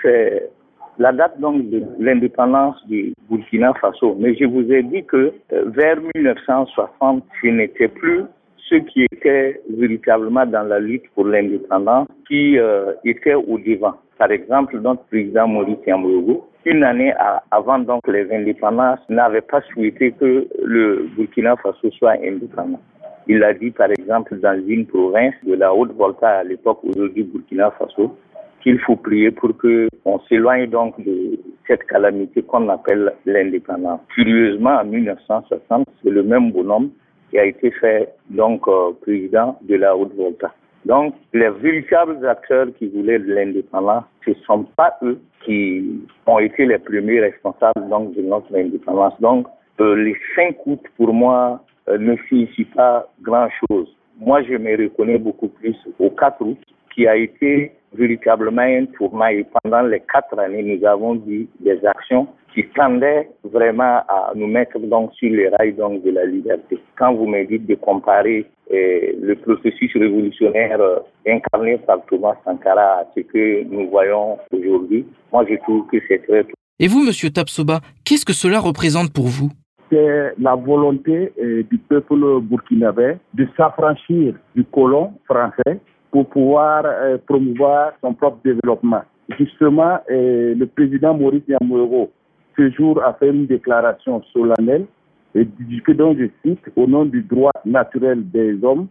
c'est 0.02 0.50
la 0.98 1.12
date 1.12 1.40
donc 1.40 1.70
de 1.70 1.84
l'indépendance 2.00 2.76
du 2.88 3.14
Burkina 3.30 3.74
Faso. 3.74 4.16
Mais 4.20 4.36
je 4.36 4.46
vous 4.46 4.72
ai 4.72 4.84
dit 4.84 5.04
que 5.04 5.34
euh, 5.54 5.64
vers 5.68 5.98
1960, 6.16 7.24
ce 7.42 7.48
n'était 7.48 7.88
plus 7.88 8.24
ceux 8.70 8.80
qui 8.80 9.06
étaient 9.12 9.62
véritablement 9.70 10.46
dans 10.46 10.64
la 10.64 10.80
lutte 10.80 11.04
pour 11.14 11.26
l'indépendance 11.26 12.08
qui 12.28 12.58
euh, 12.58 12.94
étaient 13.04 13.36
au 13.36 13.58
devant. 13.60 13.96
Par 14.18 14.32
exemple, 14.32 14.80
notre 14.80 15.04
président 15.06 15.48
Maurice 15.48 15.86
Yambogo, 15.86 16.48
une 16.66 16.84
année 16.84 17.14
avant 17.52 17.80
donc 17.80 18.08
les 18.08 18.32
indépendances, 18.34 19.00
n'avait 19.10 19.42
pas 19.42 19.62
souhaité 19.74 20.14
que 20.14 20.48
le 20.64 21.08
Burkina 21.16 21.56
Faso 21.58 21.92
soit 21.92 22.16
indépendant. 22.24 22.80
Il 23.28 23.44
a 23.44 23.54
dit 23.54 23.72
par 23.72 23.90
exemple 23.92 24.40
dans 24.40 24.60
une 24.68 24.86
province 24.86 25.34
de 25.44 25.56
la 25.56 25.74
Haute-Volta 25.74 26.40
à 26.40 26.44
l'époque 26.44 26.80
aujourd'hui 26.84 27.24
Burkina 27.24 27.72
Faso 27.72 28.16
qu'il 28.62 28.80
faut 28.80 28.96
prier 28.96 29.32
pour 29.32 29.56
que 29.58 29.88
on 30.06 30.20
s'éloigne 30.30 30.68
donc 30.68 31.04
de 31.04 31.40
cette 31.68 31.84
calamité 31.86 32.44
qu'on 32.44 32.70
appelle 32.70 33.14
l'indépendance. 33.26 34.02
Curieusement, 34.14 34.78
en 34.82 34.86
1960, 34.86 35.88
c'est 36.04 36.10
le 36.10 36.24
même 36.24 36.52
bonhomme 36.52 36.92
qui 37.30 37.40
a 37.40 37.46
été 37.46 37.72
fait 37.72 38.10
donc 38.30 38.68
euh, 38.68 38.92
président 39.02 39.58
de 39.64 39.76
la 39.76 39.96
Haute-Volta. 39.98 40.54
Donc, 40.86 41.16
les 41.34 41.50
véritables 41.50 42.26
acteurs 42.28 42.68
qui 42.78 42.88
voulaient 42.90 43.18
de 43.18 43.34
l'indépendance, 43.34 44.04
ce 44.24 44.30
ne 44.32 44.36
sont 44.46 44.64
pas 44.76 44.96
eux 45.02 45.20
qui 45.44 46.00
ont 46.28 46.38
été 46.38 46.66
les 46.68 46.78
premiers 46.78 47.22
responsables 47.22 47.90
donc, 47.90 48.14
de 48.16 48.22
notre 48.22 48.56
indépendance. 48.56 49.20
Donc, 49.20 49.48
euh, 49.80 49.96
les 49.96 50.16
5 50.36 50.56
août, 50.68 50.82
pour 50.98 51.12
moi, 51.12 51.64
euh, 51.90 51.98
ne 51.98 52.16
signifient 52.30 52.66
pas 52.66 53.08
grand-chose. 53.24 53.88
Moi, 54.20 54.44
je 54.44 54.54
me 54.54 54.78
reconnais 54.78 55.18
beaucoup 55.18 55.48
plus 55.48 55.76
au 56.00 56.12
4 56.12 56.42
août, 56.42 56.60
qui 56.96 57.06
a 57.08 57.16
été 57.18 57.74
véritablement 57.94 58.62
un 58.62 58.86
tournant. 58.86 59.28
Et 59.28 59.46
pendant 59.62 59.82
les 59.82 60.00
quatre 60.02 60.40
années, 60.40 60.64
nous 60.64 60.86
avons 60.88 61.16
vu 61.16 61.48
des 61.60 61.86
actions 61.86 62.28
qui 62.54 62.64
tendaient 62.70 63.30
vraiment 63.44 64.02
à 64.08 64.32
nous 64.34 64.48
mettre 64.48 64.80
donc 64.80 65.14
sur 65.14 65.30
les 65.30 65.50
rails 65.50 65.74
donc 65.74 66.04
de 66.04 66.12
la 66.12 66.26
liberté. 66.26 66.80
Quand 66.98 67.14
vous 67.14 67.28
me 67.28 67.46
dites 67.46 67.68
de 67.68 67.76
comparer 67.76 68.46
eh, 68.72 69.16
le 69.22 69.36
processus 69.36 69.92
révolutionnaire 69.94 70.80
euh, 70.80 71.00
incarné 71.28 71.78
par 71.80 72.04
Thomas 72.06 72.36
Sankara 72.46 73.00
à 73.02 73.08
ce 73.14 73.22
que 73.22 73.64
nous 73.66 73.90
voyons 73.90 74.38
aujourd'hui, 74.52 75.06
moi 75.32 75.46
je 75.50 75.56
trouve 75.58 75.86
que 75.88 75.98
c'est 76.08 76.26
très 76.26 76.46
Et 76.80 76.88
vous, 76.88 77.04
Monsieur 77.04 77.30
Tapsoba, 77.30 77.82
qu'est-ce 78.06 78.26
que 78.26 78.34
cela 78.34 78.60
représente 78.60 79.12
pour 79.14 79.28
vous? 79.28 79.50
C'est 79.92 80.34
la 80.40 80.56
volonté 80.56 81.34
eh, 81.38 81.64
du 81.64 81.78
peuple 81.78 82.40
burkinabé 82.42 83.18
de 83.34 83.48
s'affranchir 83.58 84.34
du 84.56 84.64
colon 84.64 85.14
français 85.26 85.80
pour 86.12 86.28
pouvoir 86.30 86.86
eh, 86.86 87.18
promouvoir 87.18 87.94
son 88.02 88.14
propre 88.14 88.40
développement. 88.44 89.02
Justement, 89.38 90.00
le 90.08 90.66
président 90.66 91.16
Maurice 91.16 91.44
Yamouero 91.48 92.12
ce 92.58 92.70
jour 92.72 93.04
a 93.04 93.14
fait 93.14 93.30
une 93.30 93.48
déclaration 93.48 94.22
solennelle 94.34 94.86
et 95.34 95.46
que 95.86 95.92
dont 95.92 96.16
je 96.18 96.28
cite 96.44 96.62
au 96.76 96.88
nom 96.88 97.06
du 97.06 97.22
droit 97.22 97.52
naturel 97.66 98.30
des 98.30 98.64
hommes 98.64 98.88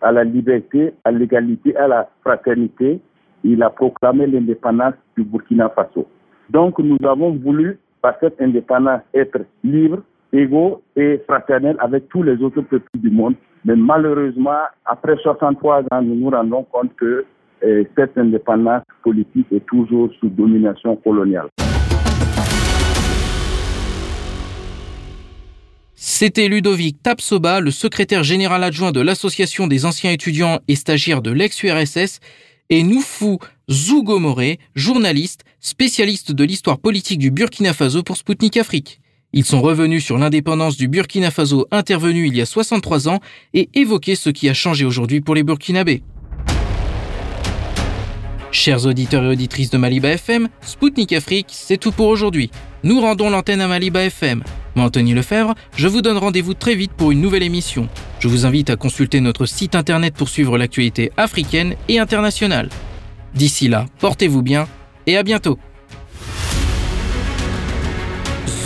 à 0.00 0.12
la 0.12 0.24
liberté, 0.24 0.92
à 1.04 1.10
l'égalité, 1.10 1.76
à 1.76 1.88
la 1.88 2.08
fraternité, 2.22 3.00
il 3.42 3.62
a 3.62 3.70
proclamé 3.70 4.26
l'indépendance 4.26 4.94
du 5.16 5.24
Burkina 5.24 5.70
Faso. 5.70 6.06
Donc 6.50 6.78
nous 6.78 6.98
avons 7.04 7.32
voulu, 7.32 7.78
par 8.02 8.14
cette 8.20 8.40
indépendance, 8.40 9.00
être 9.14 9.40
libres, 9.64 10.02
égaux 10.32 10.82
et 10.94 11.20
fraternels 11.26 11.76
avec 11.80 12.08
tous 12.08 12.22
les 12.22 12.40
autres 12.42 12.60
peuples 12.60 12.90
du 12.94 13.10
monde. 13.10 13.34
Mais 13.68 13.76
malheureusement, 13.76 14.62
après 14.86 15.14
63 15.22 15.82
ans, 15.92 16.00
nous 16.00 16.14
nous 16.14 16.30
rendons 16.30 16.64
compte 16.72 16.90
que 16.96 17.26
eh, 17.60 17.86
cette 17.94 18.16
indépendance 18.16 18.82
politique 19.02 19.46
est 19.52 19.66
toujours 19.66 20.08
sous 20.18 20.30
domination 20.30 20.96
coloniale. 20.96 21.48
C'était 25.94 26.48
Ludovic 26.48 27.02
Tapsoba, 27.02 27.60
le 27.60 27.70
secrétaire 27.70 28.22
général 28.22 28.64
adjoint 28.64 28.90
de 28.90 29.02
l'Association 29.02 29.66
des 29.66 29.84
anciens 29.84 30.12
étudiants 30.12 30.60
et 30.66 30.74
stagiaires 30.74 31.20
de 31.20 31.30
l'ex-URSS, 31.30 32.20
et 32.70 32.82
Noufou 32.82 33.36
Zougomoré, 33.70 34.60
journaliste, 34.76 35.44
spécialiste 35.60 36.32
de 36.32 36.44
l'histoire 36.44 36.78
politique 36.78 37.18
du 37.18 37.30
Burkina 37.30 37.74
Faso 37.74 38.02
pour 38.02 38.16
Spoutnik 38.16 38.56
Afrique. 38.56 39.02
Ils 39.38 39.44
sont 39.44 39.62
revenus 39.62 40.04
sur 40.04 40.18
l'indépendance 40.18 40.76
du 40.76 40.88
Burkina 40.88 41.30
Faso 41.30 41.68
intervenue 41.70 42.26
il 42.26 42.34
y 42.34 42.40
a 42.40 42.44
63 42.44 43.08
ans 43.08 43.20
et 43.54 43.68
évoqué 43.72 44.16
ce 44.16 44.30
qui 44.30 44.48
a 44.48 44.52
changé 44.52 44.84
aujourd'hui 44.84 45.20
pour 45.20 45.36
les 45.36 45.44
Burkinabés. 45.44 46.02
Chers 48.50 48.84
auditeurs 48.86 49.22
et 49.22 49.28
auditrices 49.28 49.70
de 49.70 49.78
Maliba 49.78 50.08
FM, 50.08 50.48
Spoutnik 50.60 51.12
Afrique, 51.12 51.50
c'est 51.50 51.76
tout 51.76 51.92
pour 51.92 52.08
aujourd'hui. 52.08 52.50
Nous 52.82 53.00
rendons 53.00 53.30
l'antenne 53.30 53.60
à 53.60 53.68
Maliba 53.68 54.02
FM. 54.06 54.42
Moi, 54.74 54.86
Anthony 54.86 55.14
Lefebvre, 55.14 55.54
je 55.76 55.86
vous 55.86 56.02
donne 56.02 56.18
rendez-vous 56.18 56.54
très 56.54 56.74
vite 56.74 56.90
pour 56.96 57.12
une 57.12 57.20
nouvelle 57.20 57.44
émission. 57.44 57.88
Je 58.18 58.26
vous 58.26 58.44
invite 58.44 58.70
à 58.70 58.76
consulter 58.76 59.20
notre 59.20 59.46
site 59.46 59.76
internet 59.76 60.14
pour 60.14 60.30
suivre 60.30 60.58
l'actualité 60.58 61.12
africaine 61.16 61.76
et 61.88 62.00
internationale. 62.00 62.70
D'ici 63.36 63.68
là, 63.68 63.86
portez-vous 64.00 64.42
bien 64.42 64.66
et 65.06 65.16
à 65.16 65.22
bientôt. 65.22 65.60